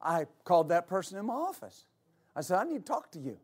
I 0.01 0.25
called 0.43 0.69
that 0.69 0.87
person 0.87 1.19
in 1.19 1.27
my 1.27 1.35
office. 1.35 1.85
I 2.35 2.41
said, 2.41 2.57
I 2.57 2.63
need 2.63 2.83
to 2.83 2.91
talk 2.91 3.11
to 3.11 3.19
you. 3.19 3.37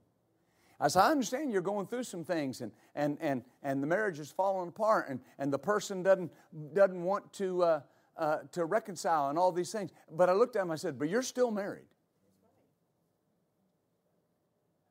I 0.79 0.87
said, 0.87 1.01
I 1.01 1.11
understand 1.11 1.51
you're 1.51 1.61
going 1.61 1.85
through 1.85 2.05
some 2.05 2.23
things 2.23 2.61
and, 2.61 2.71
and, 2.95 3.19
and, 3.21 3.43
and 3.61 3.83
the 3.83 3.87
marriage 3.87 4.17
is 4.17 4.31
falling 4.31 4.69
apart 4.69 5.09
and, 5.09 5.19
and 5.37 5.53
the 5.53 5.59
person 5.59 6.01
doesn't, 6.01 6.31
doesn't 6.73 7.03
want 7.03 7.31
to, 7.33 7.61
uh, 7.61 7.81
uh, 8.17 8.37
to 8.53 8.65
reconcile 8.65 9.29
and 9.29 9.37
all 9.37 9.51
these 9.51 9.71
things. 9.71 9.91
But 10.11 10.27
I 10.27 10.33
looked 10.33 10.55
at 10.55 10.63
him, 10.63 10.71
I 10.71 10.75
said, 10.75 10.97
But 10.97 11.07
you're 11.09 11.21
still 11.21 11.51
married. 11.51 11.85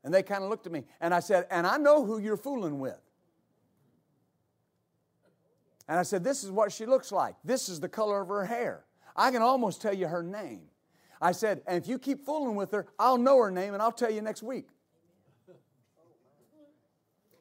And 0.05 0.15
they 0.15 0.23
kind 0.23 0.45
of 0.45 0.49
looked 0.49 0.67
at 0.67 0.73
me 0.73 0.85
and 1.01 1.13
I 1.13 1.19
said, 1.19 1.49
And 1.51 1.67
I 1.67 1.77
know 1.77 2.05
who 2.05 2.21
you're 2.21 2.37
fooling 2.37 2.79
with. 2.79 3.01
And 5.89 5.99
I 5.99 6.03
said, 6.03 6.23
This 6.23 6.45
is 6.45 6.51
what 6.51 6.71
she 6.71 6.87
looks 6.87 7.11
like. 7.11 7.35
This 7.45 7.69
is 7.69 7.81
the 7.81 7.89
color 7.89 8.21
of 8.21 8.29
her 8.29 8.45
hair. 8.45 8.85
I 9.17 9.31
can 9.31 9.43
almost 9.43 9.81
tell 9.81 9.95
you 9.95 10.07
her 10.07 10.23
name. 10.23 10.63
I 11.21 11.33
said, 11.33 11.63
And 11.67 11.83
if 11.83 11.89
you 11.89 11.99
keep 11.99 12.25
fooling 12.25 12.55
with 12.55 12.71
her, 12.73 12.87
I'll 12.99 13.19
know 13.19 13.39
her 13.39 13.51
name 13.51 13.75
and 13.75 13.83
I'll 13.83 13.91
tell 13.91 14.11
you 14.11 14.21
next 14.21 14.43
week. 14.43 14.69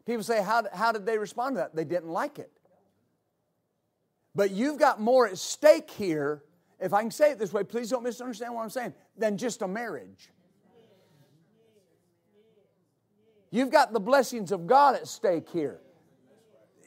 People 0.05 0.23
say, 0.23 0.41
How, 0.41 0.63
how 0.73 0.93
did 0.93 1.05
they 1.05 1.17
respond 1.17 1.55
to 1.55 1.59
that? 1.59 1.75
They 1.75 1.83
didn't 1.83 2.09
like 2.09 2.39
it. 2.39 2.51
But 4.33 4.51
you've 4.51 4.79
got 4.79 5.01
more 5.01 5.27
at 5.27 5.37
stake 5.37 5.89
here, 5.91 6.43
if 6.79 6.93
I 6.93 7.01
can 7.01 7.11
say 7.11 7.31
it 7.31 7.39
this 7.39 7.51
way, 7.51 7.63
please 7.63 7.89
don't 7.89 8.03
misunderstand 8.03 8.53
what 8.53 8.61
I'm 8.61 8.69
saying, 8.69 8.93
than 9.17 9.35
just 9.35 9.61
a 9.63 9.67
marriage. 9.67 10.29
You've 13.49 13.71
got 13.71 13.93
the 13.93 13.99
blessings 13.99 14.51
of 14.51 14.67
God 14.67 14.95
at 14.95 15.07
stake 15.07 15.49
here 15.49 15.79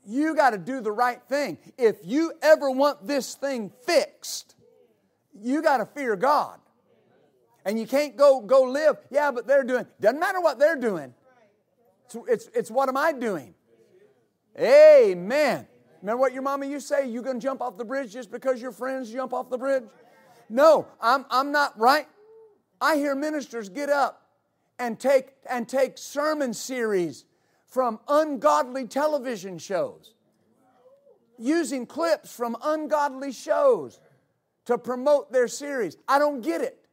you 0.07 0.35
got 0.35 0.51
to 0.51 0.59
do 0.59 0.81
the 0.81 0.93
right 0.93 1.21
thing. 1.29 1.59
If 1.79 1.97
you 2.05 2.33
ever 2.43 2.71
want 2.71 3.07
this 3.07 3.35
thing 3.35 3.71
fixed, 3.85 4.55
you 5.35 5.63
got 5.63 5.79
to 5.79 5.87
fear 5.87 6.17
God. 6.17 6.59
And 7.65 7.79
you 7.79 7.87
can't 7.87 8.17
go, 8.17 8.41
go 8.41 8.63
live, 8.63 8.97
yeah, 9.11 9.31
but 9.31 9.47
they're 9.47 9.65
doing, 9.65 9.87
doesn't 10.01 10.19
matter 10.19 10.41
what 10.41 10.59
they're 10.59 10.77
doing. 10.77 11.13
It's, 12.07 12.17
it's, 12.27 12.51
it's 12.55 12.71
what 12.71 12.89
am 12.89 12.97
I 12.97 13.13
doing? 13.13 13.55
Amen. 14.59 15.67
Remember 16.01 16.21
what 16.21 16.33
your 16.33 16.43
mama 16.43 16.67
used 16.67 16.89
to 16.89 16.95
say? 16.95 17.09
You 17.09 17.23
gonna 17.23 17.39
jump 17.39 17.61
off 17.61 17.77
the 17.77 17.85
bridge 17.85 18.13
just 18.13 18.31
because 18.31 18.61
your 18.61 18.73
friends 18.73 19.13
jump 19.13 19.33
off 19.33 19.51
the 19.51 19.59
bridge? 19.59 19.85
No, 20.49 20.89
I'm, 21.01 21.27
I'm 21.31 21.53
not 21.53 21.79
right. 21.79 22.09
I 22.81 22.97
hear 22.97 23.15
ministers 23.15 23.69
get 23.69 23.91
up 23.91 24.23
and 24.79 24.99
take, 24.99 25.33
and 25.49 25.69
take 25.69 25.99
sermon 25.99 26.55
series 26.55 27.27
from 27.71 28.01
ungodly 28.09 28.87
television 28.87 29.59
shows, 29.59 30.15
using 31.39 31.87
clips 31.87 32.33
from 32.33 32.57
ungodly 32.63 33.33
shows 33.33 34.01
to 34.67 34.77
promote 34.77 35.33
their 35.33 35.49
series. 35.49 35.97
I 36.07 36.19
don't 36.19 36.43
get 36.43 36.61
it. 36.61 36.85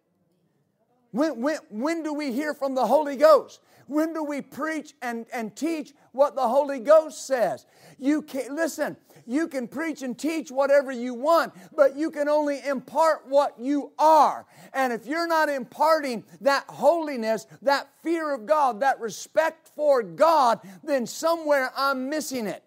When, 1.11 1.41
when, 1.41 1.57
when 1.69 2.03
do 2.03 2.13
we 2.13 2.31
hear 2.31 2.53
from 2.53 2.75
the 2.75 2.85
Holy 2.85 3.15
Ghost? 3.15 3.59
When 3.87 4.13
do 4.13 4.23
we 4.23 4.41
preach 4.41 4.93
and, 5.01 5.25
and 5.33 5.55
teach 5.55 5.93
what 6.11 6.35
the 6.35 6.47
Holy 6.47 6.79
Ghost 6.79 7.25
says? 7.25 7.65
You 7.97 8.21
can't 8.21 8.53
listen, 8.53 8.97
you 9.27 9.47
can 9.47 9.67
preach 9.67 10.01
and 10.01 10.17
teach 10.17 10.49
whatever 10.49 10.91
you 10.91 11.13
want, 11.13 11.53
but 11.75 11.95
you 11.95 12.09
can 12.09 12.29
only 12.29 12.65
impart 12.65 13.27
what 13.27 13.59
you 13.59 13.91
are. 13.99 14.45
And 14.73 14.93
if 14.93 15.05
you're 15.05 15.27
not 15.27 15.49
imparting 15.49 16.23
that 16.41 16.63
holiness, 16.69 17.45
that 17.61 17.89
fear 18.01 18.33
of 18.33 18.45
God, 18.45 18.79
that 18.79 18.99
respect 18.99 19.69
for 19.75 20.01
God, 20.01 20.61
then 20.83 21.05
somewhere 21.05 21.71
I'm 21.75 22.09
missing 22.09 22.47
it. 22.47 22.63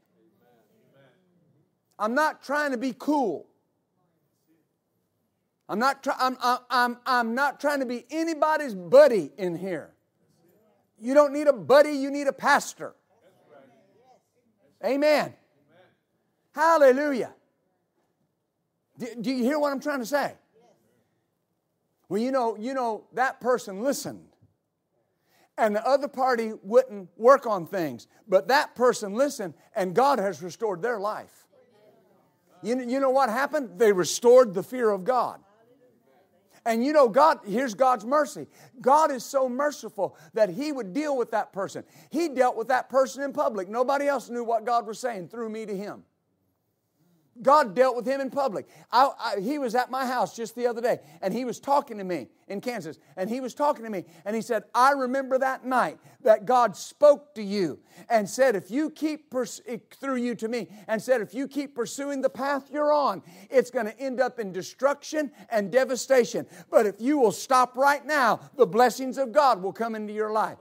I'm 1.99 2.15
not 2.15 2.43
trying 2.43 2.73
to 2.73 2.79
be 2.79 2.95
cool. 2.97 3.47
I'm 5.69 5.79
not, 5.79 6.03
try, 6.03 6.15
I'm, 6.19 6.37
I'm, 6.69 6.99
I'm 7.07 7.35
not 7.35 7.61
trying 7.61 7.81
to 7.81 7.87
be 7.87 8.05
anybody's 8.11 8.75
buddy 8.75 9.31
in 9.39 9.57
here. 9.57 9.95
You 10.99 11.15
don't 11.15 11.33
need 11.33 11.47
a 11.47 11.53
buddy, 11.53 11.93
you 11.93 12.11
need 12.11 12.27
a 12.27 12.33
pastor. 12.33 12.95
Amen. 14.85 15.35
Hallelujah. 16.53 17.35
Do, 18.99 19.07
do, 19.21 19.31
you 19.31 19.45
hear 19.45 19.59
what 19.59 19.73
I'm 19.73 19.81
trying 19.81 20.01
to 20.01 20.07
say? 20.07 20.35
Well, 22.09 22.21
you 22.21 22.33
know, 22.33 22.57
you 22.57 22.75
know, 22.75 23.05
that 23.15 23.41
person 23.41 23.83
listened. 23.83 24.27
And 25.57 25.77
the 25.77 25.87
other 25.87 26.09
party 26.09 26.53
wouldn't 26.63 27.09
work 27.17 27.47
on 27.47 27.67
things. 27.67 28.07
But 28.27 28.49
that 28.49 28.75
person 28.75 29.15
listened, 29.15 29.55
and 29.77 29.95
God 29.95 30.19
has 30.19 30.43
restored 30.43 30.83
their 30.83 30.99
life. 30.99 31.47
You, 32.63 32.81
you 32.81 33.01
know 33.01 33.11
what 33.11 33.31
happened? 33.31 33.79
They 33.79 33.93
restored 33.93 34.55
the 34.55 34.63
fear 34.63 34.91
of 34.91 35.05
God. 35.05 35.41
And 36.67 36.85
you 36.85 36.93
know, 36.93 37.09
God, 37.09 37.39
here's 37.47 37.75
God's 37.75 38.05
mercy. 38.05 38.47
God 38.81 39.11
is 39.11 39.25
so 39.25 39.49
merciful 39.49 40.17
that 40.35 40.51
He 40.51 40.73
would 40.73 40.93
deal 40.93 41.17
with 41.17 41.31
that 41.31 41.53
person. 41.53 41.85
He 42.11 42.29
dealt 42.29 42.57
with 42.57 42.69
that 42.69 42.91
person 42.91 43.23
in 43.23 43.33
public. 43.33 43.69
Nobody 43.69 44.07
else 44.07 44.29
knew 44.29 44.45
what 44.45 44.67
God 44.67 44.87
was 44.87 44.99
saying 44.99 45.29
through 45.29 45.49
me 45.49 45.65
to 45.65 45.75
him. 45.75 46.05
God 47.43 47.75
dealt 47.75 47.97
with 47.97 48.07
him 48.07 48.21
in 48.21 48.31
public. 48.31 48.67
I, 48.93 49.11
I, 49.19 49.41
he 49.41 49.59
was 49.59 49.75
at 49.75 49.91
my 49.91 50.07
house 50.07 50.37
just 50.37 50.55
the 50.55 50.67
other 50.67 50.81
day, 50.81 51.01
and 51.23 51.33
he 51.33 51.45
was 51.45 51.61
talking 51.61 51.99
to 51.99 52.05
me 52.05 52.29
in 52.49 52.61
Kansas, 52.61 52.99
and 53.17 53.31
he 53.31 53.41
was 53.41 53.55
talking 53.55 53.85
to 53.85 53.91
me, 53.91 54.05
and 54.25 54.35
he 54.35 54.43
said, 54.43 54.65
I 54.75 54.93
remember 54.93 55.39
that 55.39 55.65
night 55.65 55.99
that 56.23 56.45
God 56.45 56.77
spoke 56.77 57.35
to 57.37 57.43
you 57.43 57.79
and 58.09 58.29
said, 58.29 58.57
if 58.57 58.71
you 58.71 58.91
keep, 58.91 59.31
pers- 59.31 59.63
eh, 59.67 59.79
through 59.93 60.17
you 60.17 60.35
to 60.37 60.49
me, 60.49 60.69
and 60.89 61.01
said, 61.01 61.21
if 61.21 61.33
you 61.33 61.47
keep 61.49 61.75
pursuing 61.75 62.21
the 62.21 62.31
path 62.31 62.71
you're 62.71 62.93
on, 62.93 63.23
it's 63.51 63.71
going 63.71 63.87
to 63.87 63.99
end 64.01 64.21
up 64.21 64.39
in 64.39 64.53
destruction 64.53 65.31
and 65.51 65.71
devastation. 65.71 66.47
But 66.71 66.87
if 66.87 66.97
you 67.01 67.19
will 67.19 67.33
stop 67.33 67.77
right 67.77 68.05
now, 68.05 68.41
the 68.57 68.67
blessings 68.67 69.17
of 69.19 69.33
God 69.33 69.63
will 69.63 69.73
come 69.73 69.95
into 69.95 70.13
your 70.13 70.33
life. 70.33 70.59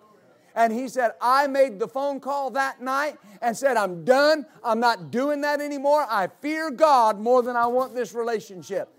And 0.60 0.74
he 0.74 0.90
said, 0.90 1.12
I 1.22 1.48
made 1.48 1.80
the 1.80 1.88
phone 1.88 2.20
call 2.20 2.52
that 2.52 2.82
night 2.82 3.18
and 3.42 3.56
said, 3.56 3.78
I'm 3.78 4.04
done. 4.04 4.46
I'm 4.62 4.82
not 4.82 5.10
doing 5.10 5.40
that 5.40 5.62
anymore. 5.62 6.06
I 6.10 6.28
fear 6.42 6.70
God 6.70 7.18
more 7.18 7.42
than 7.42 7.56
I 7.56 7.66
want 7.68 7.96
this 7.96 8.14
relationship. 8.14 8.90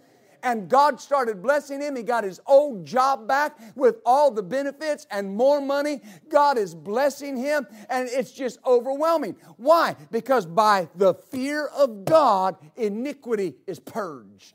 And 0.42 0.70
God 0.70 1.02
started 1.02 1.42
blessing 1.42 1.82
him. 1.82 1.96
He 1.96 2.02
got 2.02 2.24
his 2.24 2.40
old 2.46 2.86
job 2.86 3.28
back 3.28 3.58
with 3.76 3.96
all 4.06 4.30
the 4.30 4.42
benefits 4.42 5.06
and 5.10 5.36
more 5.36 5.60
money. 5.60 6.00
God 6.30 6.56
is 6.56 6.74
blessing 6.74 7.36
him, 7.36 7.66
and 7.90 8.08
it's 8.10 8.32
just 8.32 8.58
overwhelming. 8.64 9.36
Why? 9.58 9.96
Because 10.10 10.46
by 10.46 10.88
the 10.94 11.12
fear 11.12 11.66
of 11.66 12.06
God, 12.06 12.56
iniquity 12.76 13.56
is 13.66 13.78
purged. 13.78 14.54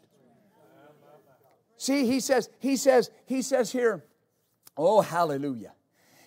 See, 1.78 2.08
he 2.08 2.20
says, 2.20 2.50
he 2.58 2.76
says, 2.78 3.12
he 3.28 3.44
says 3.44 3.72
here, 3.72 4.04
oh, 4.76 5.02
hallelujah. 5.02 5.74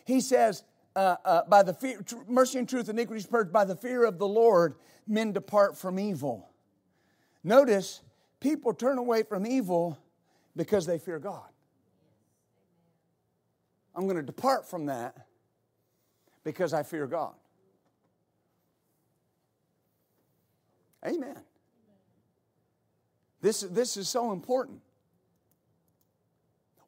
He 0.05 0.21
says, 0.23 0.63
uh, 0.99 1.17
uh, 1.25 1.43
by 1.49 1.63
the 1.63 1.73
fear, 1.73 2.03
tr- 2.03 2.17
mercy 2.27 2.59
and 2.59 2.69
truth, 2.69 2.89
iniquity 2.89 3.21
is 3.21 3.27
purged 3.27 3.53
by 3.53 3.65
the 3.65 3.77
fear 3.77 4.05
of 4.05 4.19
the 4.19 4.27
Lord, 4.27 4.75
men 5.07 5.33
depart 5.33 5.79
from 5.79 5.97
evil. 5.97 6.51
Notice, 7.45 8.03
people 8.41 8.75
turn 8.75 8.99
away 8.99 9.23
from 9.23 9.47
evil 9.47 9.97
because 10.57 10.87
they 10.87 10.99
fear 10.99 11.21
God. 11.21 11.47
I'm 13.95 14.05
going 14.05 14.17
to 14.17 14.25
depart 14.25 14.69
from 14.69 14.87
that 14.87 15.29
because 16.43 16.73
I 16.73 16.83
fear 16.83 17.07
God. 17.07 17.35
Amen. 21.07 21.39
This, 23.41 23.61
this 23.61 23.97
is 23.97 24.09
so 24.09 24.33
important. 24.33 24.81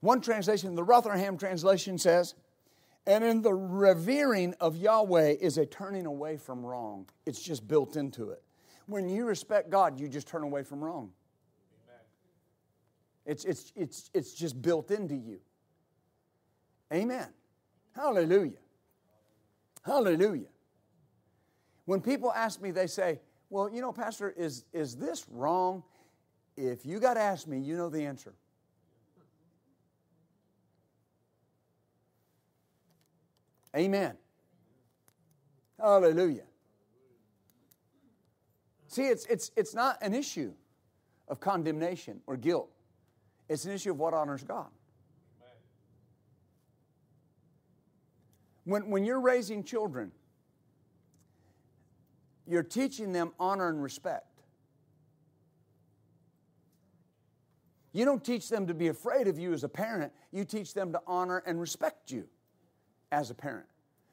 One 0.01 0.21
translation, 0.21 0.75
the 0.75 0.83
Rotherham 0.83 1.39
translation 1.39 1.97
says, 1.97 2.35
and 3.07 3.25
in 3.25 3.43
the 3.43 3.53
revering 3.53 4.55
of 4.61 4.77
Yahweh 4.77 5.37
is 5.41 5.59
a 5.59 5.67
turning 5.67 6.07
away 6.07 6.37
from 6.37 6.65
wrong. 6.65 7.07
It's 7.27 7.41
just 7.41 7.67
built 7.67 7.97
into 7.97 8.31
it. 8.31 8.43
When 8.87 9.09
you 9.09 9.25
respect 9.25 9.71
God, 9.71 9.99
you 9.99 10.09
just 10.09 10.29
turn 10.29 10.43
away 10.43 10.63
from 10.63 10.83
wrong. 10.83 11.13
It's, 13.27 13.45
it's, 13.45 13.73
it's, 13.77 14.11
it's 14.13 14.33
just 14.33 14.61
built 14.61 14.91
into 14.91 15.15
you. 15.15 15.41
Amen. 16.93 17.29
Hallelujah. 17.95 18.59
Hallelujah. 19.83 20.49
When 21.85 22.01
people 22.01 22.33
ask 22.33 22.61
me, 22.61 22.71
they 22.71 22.87
say, 22.87 23.21
Well, 23.49 23.71
you 23.71 23.81
know, 23.81 23.93
Pastor, 23.93 24.31
is, 24.37 24.65
is 24.73 24.97
this 24.97 25.27
wrong? 25.31 25.83
If 26.57 26.85
you 26.85 27.01
got 27.01 27.15
to 27.15 27.21
ask 27.21 27.47
me, 27.47 27.59
you 27.59 27.77
know 27.77 27.89
the 27.89 28.05
answer. 28.05 28.35
Amen. 33.77 34.17
Hallelujah. 35.79 36.45
See, 38.89 39.05
it's, 39.05 39.25
it's, 39.27 39.53
it's 39.57 39.75
not 39.75 39.99
an 40.03 40.15
issue 40.15 40.53
of 41.29 41.39
condemnation 41.39 42.21
or 42.27 42.37
guilt, 42.37 42.71
it's 43.49 43.65
an 43.65 43.73
issue 43.73 43.93
of 43.93 43.99
what 43.99 44.15
honors 44.15 44.43
God. 44.43 44.67
When, 48.65 48.91
when 48.91 49.05
you're 49.05 49.21
raising 49.21 49.65
children, 49.65 50.13
you're 52.47 52.63
teaching 52.63 53.13
them 53.13 53.33
honor 53.39 53.69
and 53.69 53.83
respect. 53.83 54.27
You 57.93 58.05
don't 58.05 58.25
teach 58.25 58.49
them 58.49 58.67
to 58.67 58.75
be 58.75 58.89
afraid 58.89 59.29
of 59.29 59.39
you 59.39 59.53
as 59.53 59.65
a 59.65 59.69
parent, 59.69 60.13
you 60.31 60.45
teach 60.45 60.75
them 60.75 60.93
to 60.93 61.01
honor 61.07 61.43
and 61.47 61.61
respect 61.61 62.11
you 62.11 62.29
as 63.13 63.31
a 63.31 63.35
parent. 63.35 63.67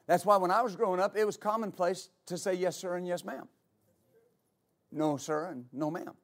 That's 0.06 0.24
why 0.24 0.36
when 0.36 0.50
I 0.50 0.62
was 0.62 0.74
growing 0.74 1.00
up, 1.00 1.16
it 1.16 1.24
was 1.24 1.36
commonplace 1.36 2.10
to 2.26 2.38
say 2.38 2.54
yes, 2.54 2.76
sir, 2.76 2.96
and 2.96 3.06
yes, 3.06 3.24
ma'am. 3.24 3.48
No, 4.90 5.16
sir, 5.16 5.46
and 5.46 5.66
no, 5.72 5.90
ma'am. 5.90 6.14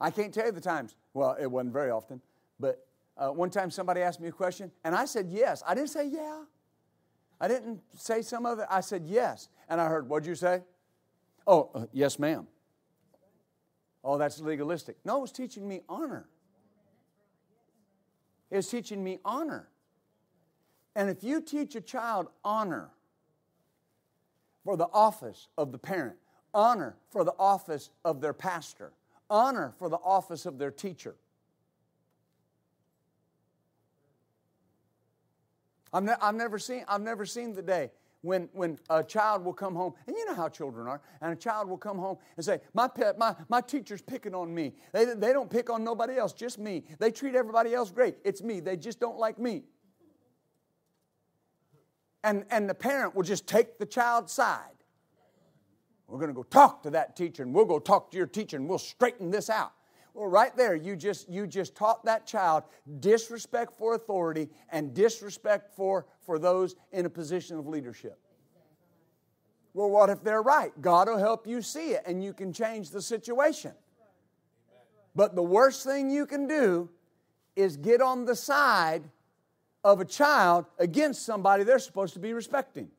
I 0.00 0.10
can't 0.10 0.32
tell 0.32 0.46
you 0.46 0.52
the 0.52 0.60
times. 0.60 0.94
Well, 1.14 1.36
it 1.40 1.50
wasn't 1.50 1.72
very 1.72 1.90
often, 1.90 2.20
but 2.60 2.86
uh, 3.16 3.30
one 3.30 3.50
time 3.50 3.70
somebody 3.70 4.00
asked 4.00 4.20
me 4.20 4.28
a 4.28 4.32
question, 4.32 4.70
and 4.84 4.94
I 4.94 5.04
said 5.04 5.26
yes. 5.28 5.62
I 5.66 5.74
didn't 5.74 5.90
say 5.90 6.06
yeah. 6.06 6.42
I 7.40 7.48
didn't 7.48 7.80
say 7.96 8.22
some 8.22 8.46
it. 8.46 8.58
I 8.70 8.80
said 8.80 9.04
yes. 9.06 9.48
And 9.68 9.80
I 9.80 9.88
heard, 9.88 10.08
what'd 10.08 10.26
you 10.26 10.34
say? 10.34 10.62
Oh, 11.46 11.70
uh, 11.74 11.86
yes, 11.92 12.18
ma'am. 12.18 12.46
Oh, 14.02 14.18
that's 14.18 14.40
legalistic. 14.40 14.96
No, 15.04 15.18
it 15.18 15.20
was 15.22 15.32
teaching 15.32 15.66
me 15.66 15.82
honor. 15.88 16.28
It 18.50 18.56
was 18.56 18.68
teaching 18.68 19.02
me 19.02 19.18
honor. 19.24 19.68
And 20.98 21.08
if 21.08 21.22
you 21.22 21.40
teach 21.40 21.76
a 21.76 21.80
child 21.80 22.26
honor 22.44 22.90
for 24.64 24.76
the 24.76 24.88
office 24.92 25.46
of 25.56 25.70
the 25.70 25.78
parent, 25.78 26.16
honor 26.52 26.96
for 27.12 27.22
the 27.22 27.34
office 27.38 27.90
of 28.04 28.20
their 28.20 28.32
pastor, 28.32 28.92
honor 29.30 29.72
for 29.78 29.88
the 29.88 29.98
office 29.98 30.44
of 30.44 30.58
their 30.58 30.72
teacher, 30.72 31.14
I've, 35.92 36.02
ne- 36.02 36.16
I've, 36.20 36.34
never 36.34 36.58
seen, 36.58 36.84
I've 36.88 37.00
never 37.00 37.24
seen 37.24 37.54
the 37.54 37.62
day 37.62 37.92
when, 38.22 38.48
when 38.52 38.76
a 38.90 39.04
child 39.04 39.44
will 39.44 39.52
come 39.52 39.76
home, 39.76 39.94
and 40.08 40.16
you 40.16 40.26
know 40.26 40.34
how 40.34 40.48
children 40.48 40.88
are, 40.88 41.00
and 41.20 41.32
a 41.32 41.36
child 41.36 41.68
will 41.68 41.78
come 41.78 41.96
home 41.96 42.16
and 42.34 42.44
say, 42.44 42.58
My 42.74 42.88
pet, 42.88 43.16
my, 43.16 43.36
my 43.48 43.60
teacher's 43.60 44.02
picking 44.02 44.34
on 44.34 44.52
me. 44.52 44.74
They, 44.92 45.04
they 45.04 45.32
don't 45.32 45.48
pick 45.48 45.70
on 45.70 45.84
nobody 45.84 46.16
else, 46.16 46.32
just 46.32 46.58
me. 46.58 46.82
They 46.98 47.12
treat 47.12 47.36
everybody 47.36 47.72
else 47.72 47.92
great. 47.92 48.16
It's 48.24 48.42
me. 48.42 48.58
They 48.58 48.76
just 48.76 48.98
don't 48.98 49.16
like 49.16 49.38
me 49.38 49.62
and, 52.28 52.44
and 52.50 52.68
the 52.68 52.74
parent 52.74 53.14
will 53.14 53.22
just 53.22 53.46
take 53.46 53.78
the 53.78 53.86
child's 53.86 54.32
side. 54.32 54.76
We're 56.06 56.18
going 56.18 56.28
to 56.28 56.34
go 56.34 56.42
talk 56.42 56.82
to 56.82 56.90
that 56.90 57.16
teacher 57.16 57.42
and 57.42 57.54
we'll 57.54 57.64
go 57.64 57.78
talk 57.78 58.10
to 58.10 58.18
your 58.18 58.26
teacher 58.26 58.58
and 58.58 58.68
we'll 58.68 58.78
straighten 58.78 59.30
this 59.30 59.48
out. 59.48 59.72
Well, 60.12 60.26
right 60.26 60.54
there, 60.56 60.74
you 60.74 60.96
just 60.96 61.28
you 61.28 61.46
just 61.46 61.74
taught 61.74 62.04
that 62.04 62.26
child 62.26 62.64
disrespect 63.00 63.72
for 63.72 63.94
authority 63.94 64.48
and 64.70 64.92
disrespect 64.92 65.74
for 65.74 66.06
for 66.20 66.38
those 66.38 66.76
in 66.92 67.06
a 67.06 67.10
position 67.10 67.58
of 67.58 67.66
leadership. 67.66 68.18
Well, 69.74 69.90
what 69.90 70.10
if 70.10 70.22
they're 70.22 70.42
right? 70.42 70.72
God 70.80 71.08
will 71.08 71.18
help 71.18 71.46
you 71.46 71.62
see 71.62 71.90
it 71.90 72.02
and 72.04 72.22
you 72.22 72.32
can 72.32 72.52
change 72.52 72.90
the 72.90 73.02
situation. 73.02 73.72
But 75.14 75.34
the 75.34 75.42
worst 75.42 75.84
thing 75.84 76.10
you 76.10 76.26
can 76.26 76.46
do 76.46 76.90
is 77.54 77.76
get 77.76 78.00
on 78.02 78.24
the 78.24 78.36
side 78.36 79.08
of 79.84 80.00
a 80.00 80.04
child 80.04 80.66
against 80.78 81.24
somebody 81.24 81.64
they're 81.64 81.78
supposed 81.78 82.14
to 82.14 82.20
be 82.20 82.32
respecting. 82.32 82.90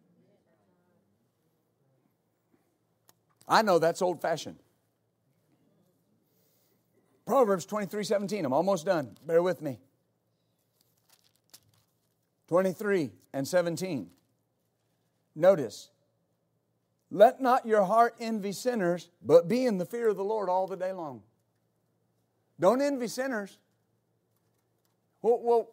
I 3.47 3.61
know 3.61 3.79
that's 3.79 4.01
old 4.01 4.21
fashioned. 4.21 4.59
Proverbs 7.25 7.65
23 7.65 8.03
17. 8.03 8.45
I'm 8.45 8.53
almost 8.53 8.85
done. 8.85 9.17
Bear 9.25 9.41
with 9.41 9.61
me. 9.61 9.79
23 12.47 13.11
and 13.33 13.47
17. 13.47 14.09
Notice, 15.35 15.89
let 17.11 17.39
not 17.39 17.65
your 17.65 17.83
heart 17.83 18.15
envy 18.19 18.51
sinners, 18.51 19.09
but 19.23 19.47
be 19.47 19.65
in 19.65 19.77
the 19.77 19.85
fear 19.85 20.09
of 20.09 20.17
the 20.17 20.23
Lord 20.23 20.49
all 20.49 20.67
the 20.67 20.75
day 20.75 20.91
long. 20.91 21.21
Don't 22.59 22.81
envy 22.81 23.07
sinners. 23.07 23.57
Well, 25.21 25.39
well, 25.41 25.71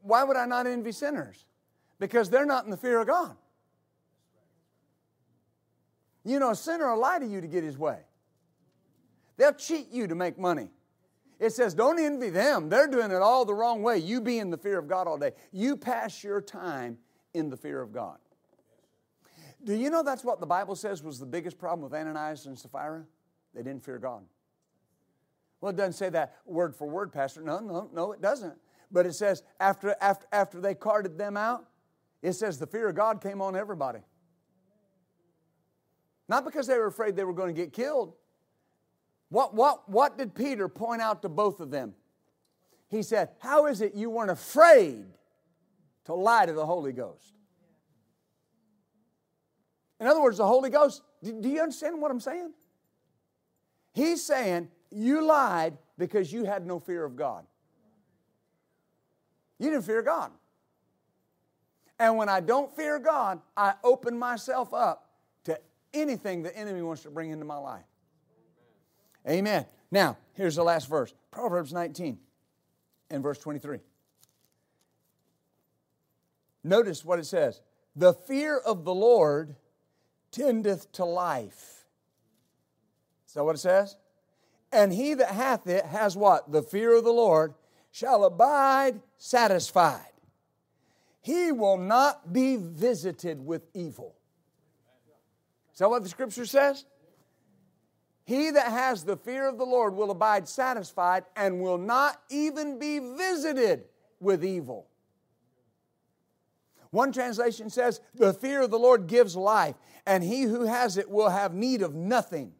why 0.00 0.24
would 0.24 0.36
I 0.36 0.46
not 0.46 0.66
envy 0.66 0.92
sinners? 0.92 1.44
Because 1.98 2.30
they're 2.30 2.46
not 2.46 2.64
in 2.64 2.70
the 2.70 2.76
fear 2.76 3.00
of 3.00 3.06
God. 3.06 3.36
You 6.24 6.38
know, 6.38 6.50
a 6.50 6.56
sinner 6.56 6.90
will 6.90 7.00
lie 7.00 7.18
to 7.18 7.26
you 7.26 7.40
to 7.40 7.46
get 7.46 7.64
his 7.64 7.76
way. 7.76 7.98
They'll 9.36 9.54
cheat 9.54 9.88
you 9.90 10.06
to 10.06 10.14
make 10.14 10.38
money. 10.38 10.70
It 11.40 11.50
says, 11.50 11.74
don't 11.74 11.98
envy 11.98 12.30
them. 12.30 12.68
They're 12.68 12.86
doing 12.86 13.10
it 13.10 13.20
all 13.20 13.44
the 13.44 13.54
wrong 13.54 13.82
way. 13.82 13.98
You 13.98 14.20
be 14.20 14.38
in 14.38 14.50
the 14.50 14.56
fear 14.56 14.78
of 14.78 14.86
God 14.86 15.08
all 15.08 15.18
day. 15.18 15.32
You 15.50 15.76
pass 15.76 16.22
your 16.22 16.40
time 16.40 16.98
in 17.34 17.50
the 17.50 17.56
fear 17.56 17.82
of 17.82 17.92
God. 17.92 18.18
Do 19.64 19.74
you 19.74 19.90
know 19.90 20.02
that's 20.02 20.22
what 20.22 20.38
the 20.38 20.46
Bible 20.46 20.76
says 20.76 21.02
was 21.02 21.18
the 21.18 21.26
biggest 21.26 21.58
problem 21.58 21.82
with 21.82 21.98
Ananias 21.98 22.46
and 22.46 22.56
Sapphira? 22.56 23.04
They 23.54 23.62
didn't 23.62 23.84
fear 23.84 23.98
God. 23.98 24.22
Well, 25.60 25.70
it 25.70 25.76
doesn't 25.76 25.94
say 25.94 26.08
that 26.10 26.36
word 26.44 26.74
for 26.74 26.88
word, 26.88 27.12
Pastor. 27.12 27.42
No, 27.42 27.58
no, 27.60 27.88
no, 27.92 28.12
it 28.12 28.20
doesn't. 28.20 28.54
But 28.92 29.06
it 29.06 29.14
says 29.14 29.42
after, 29.58 29.96
after, 30.00 30.26
after 30.30 30.60
they 30.60 30.74
carted 30.74 31.16
them 31.16 31.36
out, 31.36 31.64
it 32.20 32.34
says 32.34 32.58
the 32.58 32.66
fear 32.66 32.90
of 32.90 32.94
God 32.94 33.20
came 33.20 33.40
on 33.40 33.56
everybody. 33.56 34.00
Not 36.28 36.44
because 36.44 36.66
they 36.66 36.78
were 36.78 36.86
afraid 36.86 37.16
they 37.16 37.24
were 37.24 37.32
going 37.32 37.54
to 37.54 37.60
get 37.60 37.72
killed. 37.72 38.14
What, 39.30 39.54
what, 39.54 39.88
what 39.88 40.18
did 40.18 40.34
Peter 40.34 40.68
point 40.68 41.02
out 41.02 41.22
to 41.22 41.28
both 41.28 41.60
of 41.60 41.70
them? 41.70 41.94
He 42.88 43.02
said, 43.02 43.30
How 43.38 43.66
is 43.66 43.80
it 43.80 43.94
you 43.94 44.10
weren't 44.10 44.30
afraid 44.30 45.06
to 46.04 46.14
lie 46.14 46.46
to 46.46 46.52
the 46.52 46.66
Holy 46.66 46.92
Ghost? 46.92 47.34
In 49.98 50.06
other 50.06 50.20
words, 50.20 50.36
the 50.36 50.46
Holy 50.46 50.68
Ghost, 50.68 51.02
do 51.22 51.48
you 51.48 51.60
understand 51.60 52.00
what 52.00 52.10
I'm 52.10 52.20
saying? 52.20 52.52
He's 53.92 54.22
saying, 54.22 54.68
You 54.90 55.24
lied 55.24 55.78
because 55.96 56.32
you 56.32 56.44
had 56.44 56.66
no 56.66 56.78
fear 56.78 57.04
of 57.04 57.16
God. 57.16 57.46
You 59.62 59.70
didn't 59.70 59.84
fear 59.84 60.02
God. 60.02 60.32
And 61.96 62.16
when 62.16 62.28
I 62.28 62.40
don't 62.40 62.74
fear 62.74 62.98
God, 62.98 63.40
I 63.56 63.74
open 63.84 64.18
myself 64.18 64.74
up 64.74 65.08
to 65.44 65.56
anything 65.94 66.42
the 66.42 66.54
enemy 66.56 66.82
wants 66.82 67.04
to 67.04 67.10
bring 67.10 67.30
into 67.30 67.44
my 67.44 67.58
life. 67.58 67.84
Amen. 69.28 69.64
Now, 69.92 70.18
here's 70.32 70.56
the 70.56 70.64
last 70.64 70.88
verse 70.88 71.14
Proverbs 71.30 71.72
19 71.72 72.18
and 73.08 73.22
verse 73.22 73.38
23. 73.38 73.78
Notice 76.64 77.04
what 77.04 77.20
it 77.20 77.26
says 77.26 77.60
The 77.94 78.14
fear 78.14 78.58
of 78.58 78.84
the 78.84 78.94
Lord 78.94 79.54
tendeth 80.32 80.90
to 80.92 81.04
life. 81.04 81.84
Is 83.28 83.34
that 83.34 83.44
what 83.44 83.54
it 83.54 83.58
says? 83.58 83.96
And 84.72 84.92
he 84.92 85.14
that 85.14 85.28
hath 85.28 85.68
it 85.68 85.84
has 85.84 86.16
what? 86.16 86.50
The 86.50 86.62
fear 86.62 86.96
of 86.96 87.04
the 87.04 87.12
Lord 87.12 87.54
shall 87.92 88.24
abide 88.24 89.00
satisfied. 89.18 90.00
He 91.20 91.52
will 91.52 91.76
not 91.76 92.32
be 92.32 92.56
visited 92.56 93.44
with 93.46 93.68
evil. 93.74 94.16
Is 95.72 95.78
that 95.78 95.88
what 95.88 96.02
the 96.02 96.08
scripture 96.08 96.46
says? 96.46 96.84
He 98.24 98.50
that 98.50 98.72
has 98.72 99.04
the 99.04 99.16
fear 99.16 99.48
of 99.48 99.58
the 99.58 99.66
Lord 99.66 99.94
will 99.94 100.10
abide 100.10 100.48
satisfied 100.48 101.24
and 101.36 101.60
will 101.60 101.78
not 101.78 102.20
even 102.30 102.78
be 102.78 102.98
visited 102.98 103.84
with 104.20 104.44
evil. 104.44 104.88
One 106.90 107.12
translation 107.12 107.70
says, 107.70 108.00
The 108.14 108.32
fear 108.32 108.62
of 108.62 108.70
the 108.70 108.78
Lord 108.78 109.06
gives 109.06 109.36
life, 109.36 109.76
and 110.06 110.22
he 110.22 110.42
who 110.42 110.64
has 110.64 110.96
it 110.96 111.10
will 111.10 111.30
have 111.30 111.54
need 111.54 111.82
of 111.82 111.94
nothing. 111.94 112.52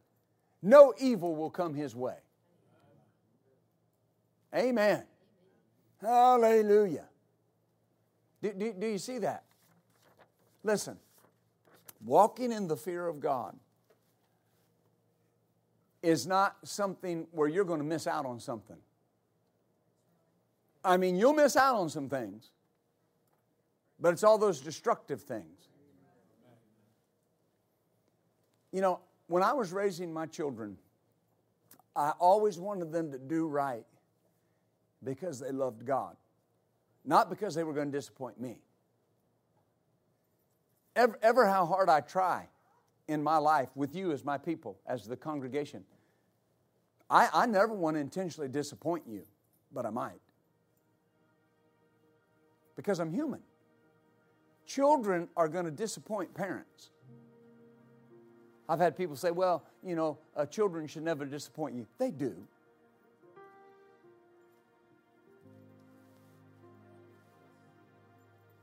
No 0.62 0.95
evil 0.99 1.35
will 1.35 1.51
come 1.51 1.74
his 1.74 1.95
way. 1.95 2.16
Amen. 4.55 5.05
Hallelujah. 6.03 7.05
Do, 8.42 8.53
do, 8.53 8.72
do, 8.72 8.86
you 8.88 8.98
see 8.98 9.18
that? 9.18 9.44
Listen, 10.64 10.96
walking 12.05 12.50
in 12.50 12.66
the 12.66 12.76
fear 12.76 13.07
of 13.07 13.20
God 13.20 13.57
is 16.03 16.26
not 16.26 16.57
something 16.64 17.28
where 17.30 17.48
you're 17.48 17.64
going 17.64 17.78
to 17.78 17.86
miss 17.86 18.09
out 18.09 18.26
on 18.26 18.40
something. 18.40 18.76
I 20.84 20.96
mean, 20.96 21.14
you'll 21.14 21.34
miss 21.34 21.57
out 21.57 21.76
on 21.76 21.88
some 21.88 22.09
things, 22.09 22.50
but 24.00 24.12
it's 24.12 24.24
all 24.24 24.38
those 24.38 24.61
destructive 24.61 25.22
things. 25.22 25.68
You 28.72 28.80
know, 28.80 28.98
when 29.28 29.44
I 29.44 29.53
was 29.53 29.72
raising 29.72 30.12
my 30.12 30.26
children, 30.26 30.76
I 31.94 32.11
always 32.18 32.59
wanted 32.59 32.90
them 32.90 33.12
to 33.12 33.18
do 33.18 33.46
right 33.46 33.84
because 35.05 35.40
they 35.40 35.50
loved 35.50 35.84
God, 35.84 36.16
not 37.05 37.30
because 37.30 37.55
they 37.55 37.64
were 37.64 37.72
going 37.72 37.90
to 37.90 37.98
disappoint 37.98 38.40
me. 38.40 38.59
Ever, 40.94 41.18
ever 41.22 41.46
how 41.46 41.66
hard 41.66 41.88
I 41.88 42.00
try 42.00 42.48
in 43.09 43.22
my 43.22 43.38
life 43.38 43.68
with 43.74 43.94
you 43.94 44.12
as 44.12 44.24
my 44.24 44.38
people, 44.38 44.78
as 44.86 45.07
the 45.07 45.16
congregation, 45.16 45.84
I, 47.09 47.28
I 47.32 47.46
never 47.46 47.74
want 47.74 47.96
to 47.96 48.00
intentionally 48.00 48.48
disappoint 48.48 49.05
you, 49.07 49.22
but 49.72 49.84
I 49.84 49.90
might. 49.90 50.20
Because 52.76 53.00
I'm 53.00 53.11
human. 53.11 53.40
Children 54.66 55.28
are 55.36 55.48
going 55.48 55.64
to 55.64 55.70
disappoint 55.70 56.32
parents. 56.34 56.90
I've 58.68 58.78
had 58.78 58.96
people 58.96 59.16
say, 59.16 59.30
well, 59.30 59.64
you 59.84 59.94
know, 59.94 60.18
uh, 60.36 60.46
children 60.46 60.86
should 60.86 61.03
never 61.03 61.26
disappoint 61.26 61.74
you. 61.74 61.86
They 61.98 62.11
do. 62.11 62.34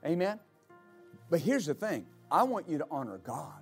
Amen? 0.09 0.39
But 1.29 1.39
here's 1.39 1.67
the 1.67 1.75
thing 1.75 2.05
I 2.31 2.43
want 2.43 2.67
you 2.67 2.79
to 2.79 2.87
honor 2.89 3.19
God. 3.19 3.61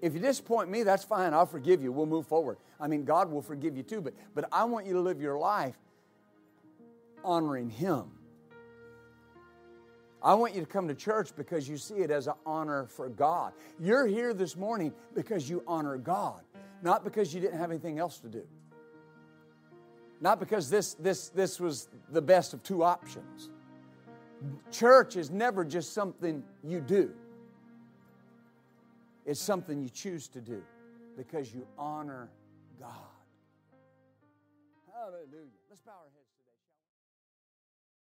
If 0.00 0.14
you 0.14 0.20
disappoint 0.20 0.70
me, 0.70 0.82
that's 0.82 1.04
fine. 1.04 1.34
I'll 1.34 1.46
forgive 1.46 1.82
you. 1.82 1.92
We'll 1.92 2.06
move 2.06 2.26
forward. 2.26 2.58
I 2.80 2.86
mean, 2.86 3.04
God 3.04 3.30
will 3.30 3.42
forgive 3.42 3.76
you 3.76 3.82
too, 3.82 4.00
but, 4.00 4.14
but 4.34 4.48
I 4.52 4.64
want 4.64 4.86
you 4.86 4.94
to 4.94 5.00
live 5.00 5.20
your 5.20 5.38
life 5.38 5.76
honoring 7.24 7.68
Him. 7.68 8.04
I 10.22 10.34
want 10.34 10.54
you 10.54 10.60
to 10.60 10.66
come 10.66 10.88
to 10.88 10.94
church 10.94 11.30
because 11.36 11.68
you 11.68 11.76
see 11.76 11.96
it 11.96 12.10
as 12.10 12.26
an 12.28 12.34
honor 12.46 12.86
for 12.86 13.08
God. 13.08 13.52
You're 13.78 14.06
here 14.06 14.32
this 14.34 14.56
morning 14.56 14.92
because 15.14 15.50
you 15.50 15.62
honor 15.66 15.96
God, 15.96 16.40
not 16.82 17.04
because 17.04 17.34
you 17.34 17.40
didn't 17.40 17.58
have 17.58 17.70
anything 17.70 17.98
else 17.98 18.18
to 18.20 18.28
do. 18.28 18.44
Not 20.20 20.40
because 20.40 20.70
this, 20.70 20.94
this, 20.94 21.28
this 21.28 21.60
was 21.60 21.88
the 22.10 22.22
best 22.22 22.54
of 22.54 22.62
two 22.62 22.82
options. 22.82 23.50
Church 24.70 25.16
is 25.16 25.30
never 25.30 25.64
just 25.64 25.92
something 25.92 26.42
you 26.62 26.80
do, 26.80 27.12
it's 29.26 29.40
something 29.40 29.80
you 29.82 29.88
choose 29.88 30.28
to 30.28 30.40
do 30.40 30.62
because 31.16 31.52
you 31.52 31.66
honor 31.76 32.30
God. 32.78 32.92
Hallelujah. 34.92 35.50
Let's 35.68 35.82
bow 35.82 35.92
our 35.92 36.10
heads. 36.14 36.17